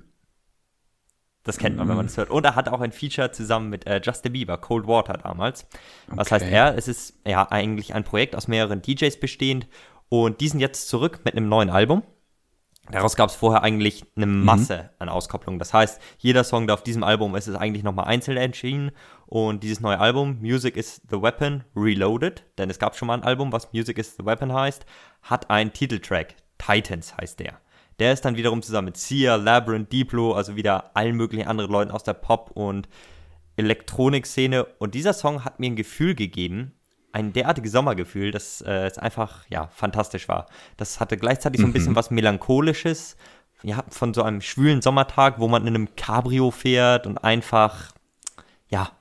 Das 1.43 1.59
kennt 1.59 1.77
man, 1.77 1.87
wenn 1.87 1.95
man 1.95 2.07
es 2.07 2.17
hört. 2.17 2.31
Und 2.31 2.43
er 2.43 2.55
hat 2.55 2.69
auch 2.69 2.81
ein 2.81 2.91
Feature 2.91 3.31
zusammen 3.31 3.69
mit 3.69 3.85
äh, 3.85 4.01
Justin 4.03 4.33
Bieber, 4.33 4.57
Cold 4.57 4.87
Water 4.87 5.13
damals. 5.13 5.67
Was 6.07 6.31
okay. 6.31 6.43
heißt 6.43 6.51
er? 6.51 6.75
Es 6.75 6.87
ist 6.87 7.19
ja 7.23 7.49
eigentlich 7.51 7.93
ein 7.93 8.03
Projekt 8.03 8.35
aus 8.35 8.47
mehreren 8.47 8.81
DJs 8.81 9.19
bestehend. 9.19 9.67
Und 10.09 10.41
die 10.41 10.47
sind 10.47 10.59
jetzt 10.59 10.87
zurück 10.87 11.21
mit 11.23 11.35
einem 11.35 11.49
neuen 11.49 11.69
Album. 11.69 12.03
Daraus 12.89 13.17
gab 13.17 13.29
es 13.29 13.35
vorher 13.35 13.63
eigentlich 13.63 14.05
eine 14.15 14.25
mhm. 14.25 14.45
Masse 14.45 14.77
mhm. 14.77 14.89
an 14.99 15.09
Auskopplungen. 15.09 15.59
Das 15.59 15.73
heißt, 15.73 16.01
jeder 16.19 16.43
Song, 16.43 16.67
der 16.67 16.75
auf 16.75 16.83
diesem 16.83 17.03
Album 17.03 17.35
ist, 17.35 17.47
ist 17.47 17.55
eigentlich 17.55 17.83
nochmal 17.83 18.05
einzeln 18.05 18.37
erschienen. 18.37 18.91
Und 19.25 19.63
dieses 19.63 19.81
neue 19.81 19.99
Album, 19.99 20.39
Music 20.39 20.77
is 20.77 21.01
the 21.09 21.21
Weapon 21.21 21.65
Reloaded, 21.75 22.45
denn 22.57 22.69
es 22.69 22.79
gab 22.79 22.95
schon 22.95 23.07
mal 23.07 23.15
ein 23.15 23.23
Album, 23.23 23.51
was 23.51 23.73
Music 23.73 23.97
is 23.97 24.15
the 24.15 24.25
Weapon 24.25 24.53
heißt, 24.53 24.85
hat 25.21 25.49
einen 25.49 25.73
Titeltrack. 25.73 26.35
Titans 26.57 27.15
heißt 27.17 27.39
der. 27.39 27.59
Der 27.99 28.13
ist 28.13 28.23
dann 28.23 28.37
wiederum 28.37 28.61
zusammen 28.61 28.85
mit 28.85 28.97
Sia, 28.97 29.35
Labyrinth, 29.35 29.91
Diplo, 29.91 30.33
also 30.33 30.55
wieder 30.55 30.95
allen 30.95 31.15
möglichen 31.15 31.47
anderen 31.47 31.71
Leuten 31.71 31.91
aus 31.91 32.03
der 32.03 32.13
Pop- 32.13 32.51
und 32.51 32.87
Elektronikszene. 33.57 34.65
Und 34.77 34.95
dieser 34.95 35.13
Song 35.13 35.43
hat 35.43 35.59
mir 35.59 35.71
ein 35.71 35.75
Gefühl 35.75 36.15
gegeben, 36.15 36.73
ein 37.17 37.33
derartiges 37.33 37.71
Sommergefühl, 37.71 38.29
dass 38.29 38.61
äh, 38.61 38.85
es 38.85 38.99
einfach, 38.99 39.43
ja, 39.49 39.69
fantastisch 39.73 40.27
war. 40.27 40.45
Das 40.77 40.99
hatte 40.99 41.17
gleichzeitig 41.17 41.59
so 41.59 41.65
ein 41.65 41.73
bisschen 41.73 41.93
mhm. 41.93 41.95
was 41.95 42.11
Melancholisches, 42.11 43.17
ja, 43.63 43.83
von 43.89 44.13
so 44.13 44.21
einem 44.21 44.41
schwülen 44.41 44.83
Sommertag, 44.83 45.39
wo 45.39 45.47
man 45.47 45.63
in 45.63 45.75
einem 45.75 45.95
Cabrio 45.95 46.51
fährt 46.51 47.07
und 47.07 47.17
einfach, 47.17 47.91
ja, 48.69 48.91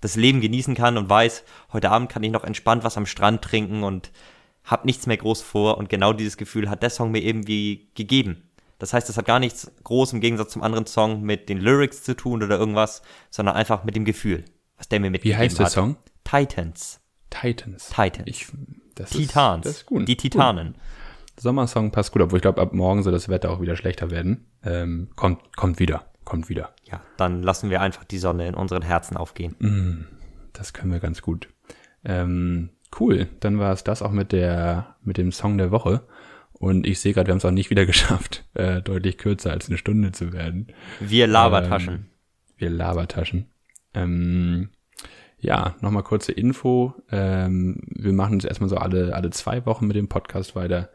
das 0.00 0.16
Leben 0.16 0.40
genießen 0.40 0.74
kann 0.74 0.96
und 0.96 1.10
weiß, 1.10 1.44
heute 1.72 1.90
Abend 1.90 2.08
kann 2.08 2.22
ich 2.22 2.30
noch 2.30 2.44
entspannt 2.44 2.82
was 2.82 2.96
am 2.96 3.04
Strand 3.04 3.42
trinken 3.42 3.82
und 3.82 4.10
hab 4.64 4.86
nichts 4.86 5.06
mehr 5.06 5.18
groß 5.18 5.42
vor. 5.42 5.76
Und 5.76 5.90
genau 5.90 6.14
dieses 6.14 6.38
Gefühl 6.38 6.70
hat 6.70 6.82
der 6.82 6.90
Song 6.90 7.10
mir 7.10 7.22
irgendwie 7.22 7.90
gegeben. 7.94 8.48
Das 8.78 8.94
heißt, 8.94 9.08
es 9.10 9.18
hat 9.18 9.26
gar 9.26 9.38
nichts 9.38 9.70
groß 9.84 10.14
im 10.14 10.20
Gegensatz 10.20 10.52
zum 10.52 10.62
anderen 10.62 10.86
Song 10.86 11.20
mit 11.20 11.50
den 11.50 11.58
Lyrics 11.58 12.02
zu 12.02 12.16
tun 12.16 12.42
oder 12.42 12.58
irgendwas, 12.58 13.02
sondern 13.30 13.54
einfach 13.54 13.84
mit 13.84 13.96
dem 13.96 14.06
Gefühl, 14.06 14.44
was 14.78 14.88
der 14.88 15.00
mir 15.00 15.10
mitgegeben 15.10 15.38
hat. 15.38 15.44
Wie 15.44 15.50
heißt 15.50 15.58
der 15.58 15.68
Song? 15.68 15.96
Titans. 16.24 17.00
Titans. 17.40 17.88
Titans. 17.88 18.26
Ich, 18.26 18.46
das 18.94 19.10
Titans. 19.10 19.66
Ist, 19.66 19.72
das 19.72 19.76
ist 19.82 19.86
gut. 19.86 20.08
Die 20.08 20.16
Titanen. 20.16 20.72
Gut. 20.72 20.82
Sommersong 21.38 21.90
passt 21.90 22.12
gut, 22.12 22.22
obwohl 22.22 22.38
ich 22.38 22.42
glaube, 22.42 22.60
ab 22.60 22.72
morgen 22.72 23.02
soll 23.02 23.12
das 23.12 23.28
Wetter 23.28 23.50
auch 23.50 23.60
wieder 23.60 23.76
schlechter 23.76 24.10
werden. 24.10 24.46
Ähm, 24.64 25.08
kommt, 25.16 25.54
kommt 25.56 25.78
wieder, 25.78 26.06
kommt 26.24 26.48
wieder. 26.48 26.74
Ja, 26.84 27.02
dann 27.18 27.42
lassen 27.42 27.68
wir 27.68 27.82
einfach 27.82 28.04
die 28.04 28.18
Sonne 28.18 28.48
in 28.48 28.54
unseren 28.54 28.82
Herzen 28.82 29.16
aufgehen. 29.16 29.54
Mm, 29.58 30.06
das 30.54 30.72
können 30.72 30.92
wir 30.92 31.00
ganz 31.00 31.20
gut. 31.20 31.48
Ähm, 32.04 32.70
cool, 32.98 33.28
dann 33.40 33.58
war 33.58 33.72
es 33.72 33.84
das 33.84 34.00
auch 34.00 34.12
mit 34.12 34.32
der, 34.32 34.96
mit 35.02 35.18
dem 35.18 35.30
Song 35.30 35.58
der 35.58 35.70
Woche. 35.70 36.02
Und 36.54 36.86
ich 36.86 37.00
sehe 37.00 37.12
gerade, 37.12 37.26
wir 37.26 37.32
haben 37.32 37.38
es 37.38 37.44
auch 37.44 37.50
nicht 37.50 37.68
wieder 37.68 37.84
geschafft, 37.86 38.44
äh, 38.54 38.80
deutlich 38.80 39.18
kürzer 39.18 39.50
als 39.50 39.68
eine 39.68 39.76
Stunde 39.76 40.12
zu 40.12 40.32
werden. 40.32 40.68
Wir 41.00 41.26
Labertaschen. 41.26 41.94
Ähm, 41.94 42.06
wir 42.56 42.70
Labertaschen. 42.70 43.46
Ähm, 43.92 44.70
ja, 45.38 45.76
nochmal 45.80 46.02
kurze 46.02 46.32
Info. 46.32 46.94
Ähm, 47.10 47.78
wir 47.88 48.12
machen 48.12 48.38
es 48.38 48.44
erstmal 48.44 48.70
so 48.70 48.76
alle, 48.76 49.14
alle 49.14 49.30
zwei 49.30 49.66
Wochen 49.66 49.86
mit 49.86 49.96
dem 49.96 50.08
Podcast 50.08 50.56
weiter. 50.56 50.88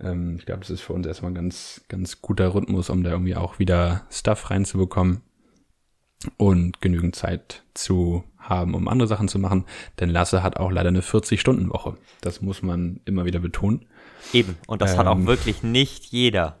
Ähm, 0.00 0.36
ich 0.38 0.46
glaube, 0.46 0.60
das 0.60 0.70
ist 0.70 0.80
für 0.80 0.92
uns 0.92 1.06
erstmal 1.06 1.32
ein 1.32 1.36
ganz, 1.36 1.82
ganz 1.88 2.22
guter 2.22 2.54
Rhythmus, 2.54 2.90
um 2.90 3.02
da 3.02 3.10
irgendwie 3.10 3.36
auch 3.36 3.58
wieder 3.58 4.06
Stuff 4.10 4.50
reinzubekommen 4.50 5.22
und 6.36 6.80
genügend 6.80 7.16
Zeit 7.16 7.64
zu 7.74 8.24
haben, 8.38 8.74
um 8.74 8.88
andere 8.88 9.08
Sachen 9.08 9.28
zu 9.28 9.38
machen. 9.38 9.64
Denn 10.00 10.10
Lasse 10.10 10.42
hat 10.42 10.56
auch 10.56 10.70
leider 10.70 10.88
eine 10.88 11.00
40-Stunden-Woche. 11.00 11.96
Das 12.20 12.42
muss 12.42 12.62
man 12.62 13.00
immer 13.04 13.24
wieder 13.24 13.40
betonen. 13.40 13.86
Eben. 14.32 14.56
Und 14.66 14.82
das 14.82 14.92
ähm, 14.92 14.98
hat 14.98 15.06
auch 15.06 15.16
ähm, 15.16 15.26
wirklich 15.26 15.62
nicht 15.62 16.06
jeder. 16.06 16.58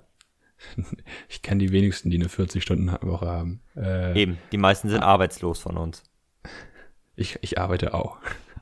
ich 1.28 1.42
kenne 1.42 1.64
die 1.64 1.72
wenigsten, 1.72 2.10
die 2.10 2.16
eine 2.16 2.28
40-Stunden-Woche 2.28 3.26
haben. 3.26 3.60
Äh, 3.76 4.20
Eben. 4.20 4.38
Die 4.52 4.58
meisten 4.58 4.88
sind 4.88 5.02
ah, 5.02 5.06
arbeitslos 5.06 5.58
von 5.58 5.76
uns. 5.76 6.02
Ich, 7.16 7.38
ich 7.42 7.58
arbeite 7.58 7.94
auch. 7.94 8.18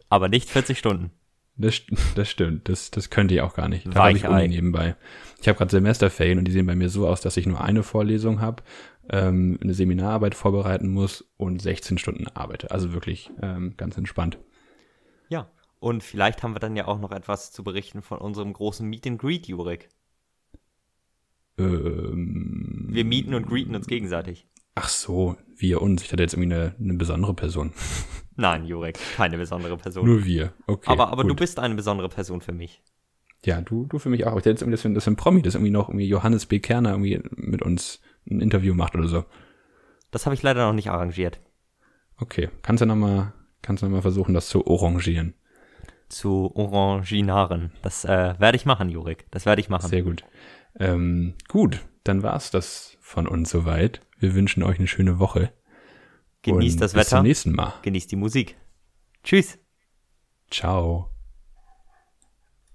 Aber 0.09 0.29
nicht 0.29 0.51
40 0.51 0.79
Stunden. 0.79 1.11
Das, 1.57 1.83
das 2.15 2.31
stimmt. 2.31 2.69
Das, 2.69 2.91
das 2.91 3.11
könnte 3.11 3.35
ich 3.35 3.41
auch 3.43 3.55
gar 3.55 3.69
nicht. 3.69 3.87
Da 3.87 4.05
habe 4.05 4.17
ich 4.17 4.27
Uni 4.27 4.49
nebenbei. 4.49 4.97
Ich 5.41 5.49
habe 5.49 5.59
gerade 5.59 5.71
Semesterferien 5.71 6.39
und 6.39 6.47
die 6.47 6.53
sehen 6.53 6.67
bei 6.67 6.75
mir 6.75 6.89
so 6.89 7.07
aus, 7.07 7.21
dass 7.21 7.37
ich 7.37 7.47
nur 7.47 7.61
eine 7.61 7.83
Vorlesung 7.83 8.41
habe, 8.41 8.63
ähm, 9.11 9.59
eine 9.63 9.75
Seminararbeit 9.75 10.35
vorbereiten 10.35 10.89
muss 10.89 11.25
und 11.37 11.61
16 11.61 11.99
Stunden 11.99 12.29
arbeite. 12.29 12.71
Also 12.71 12.93
wirklich 12.93 13.31
ähm, 13.43 13.75
ganz 13.77 13.97
entspannt. 13.97 14.39
Ja, 15.29 15.51
und 15.81 16.03
vielleicht 16.03 16.43
haben 16.43 16.55
wir 16.55 16.61
dann 16.61 16.77
ja 16.77 16.87
auch 16.87 16.99
noch 16.99 17.13
etwas 17.13 17.53
zu 17.53 17.63
berichten 17.63 18.03
von 18.03 18.19
unserem 18.19 18.53
großen 18.53 18.89
Meet 18.89 19.07
and 19.07 19.19
Greet, 19.19 19.47
Jurek. 19.47 19.89
Ähm, 21.59 22.89
wir 22.91 23.05
mieten 23.05 23.35
und 23.35 23.47
greeten 23.47 23.75
uns 23.75 23.87
gegenseitig. 23.87 24.47
Ach 24.75 24.89
so, 24.89 25.37
wir 25.57 25.83
uns. 25.83 26.03
Ich 26.03 26.13
hatte 26.13 26.23
jetzt 26.23 26.35
irgendwie 26.35 26.55
eine, 26.55 26.75
eine 26.79 26.95
besondere 26.95 27.35
Person. 27.35 27.73
Nein, 28.41 28.65
Jurek, 28.65 28.99
keine 29.17 29.37
besondere 29.37 29.77
Person. 29.77 30.07
Nur 30.07 30.25
wir, 30.25 30.55
okay. 30.67 30.91
Aber, 30.91 31.09
aber 31.09 31.25
du 31.25 31.35
bist 31.35 31.59
eine 31.59 31.75
besondere 31.75 32.09
Person 32.09 32.41
für 32.41 32.53
mich. 32.53 32.83
Ja, 33.45 33.61
du, 33.61 33.85
du 33.85 33.99
für 33.99 34.09
mich 34.09 34.25
auch. 34.27 34.33
Ich 34.33 34.39
hätte 34.39 34.51
jetzt 34.51 34.63
irgendwie, 34.63 34.77
das, 34.77 34.83
das 34.83 35.05
ist 35.05 35.09
ein 35.09 35.17
Promi, 35.17 35.43
das 35.43 35.57
irgendwie 35.57 35.71
noch 35.71 35.91
irgendwie 35.91 36.09
Johannes 36.09 36.47
B. 36.47 36.59
Kerner 36.59 36.93
irgendwie 36.93 37.21
mit 37.37 37.61
uns 37.61 38.01
ein 38.31 38.41
Interview 38.41 38.73
macht 38.73 38.95
oder 38.95 39.09
so. 39.09 39.27
Das 40.11 40.25
habe 40.25 40.35
ich 40.35 40.43
leider 40.43 40.67
noch 40.67 40.73
nicht 40.73 40.89
arrangiert. 40.89 41.39
Okay, 42.17 42.49
kannst 42.63 42.81
du 42.81 42.87
nochmal, 42.87 43.35
kannst 43.61 43.83
du 43.83 43.87
noch 43.87 43.93
mal 43.93 44.03
versuchen, 44.03 44.33
das 44.33 44.49
zu 44.49 44.67
orangieren? 44.67 45.35
Zu 46.09 46.51
oranginaren. 46.55 47.73
Das 47.83 48.07
äh, 48.07 48.35
werde 48.39 48.57
ich 48.57 48.65
machen, 48.65 48.89
Jurik. 48.89 49.27
Das 49.31 49.45
werde 49.45 49.61
ich 49.61 49.69
machen. 49.69 49.91
Sehr 49.91 50.03
gut. 50.03 50.25
Ähm, 50.79 51.35
gut, 51.47 51.85
dann 52.05 52.23
war's 52.23 52.51
das 52.51 52.97
von 53.03 53.29
uns 53.29 53.51
soweit. 53.51 54.01
Wir 54.19 54.35
wünschen 54.35 54.63
euch 54.63 54.79
eine 54.79 54.89
schöne 54.89 55.19
Woche. 55.19 55.53
Genießt 56.43 56.81
das 56.81 56.95
Wetter. 56.95 57.01
Bis 57.01 57.09
zum 57.11 57.23
nächsten 57.23 57.53
Mal. 57.53 57.75
Genießt 57.83 58.11
die 58.11 58.17
Musik. 58.17 58.57
Tschüss. 59.23 59.59
Ciao. 60.51 61.11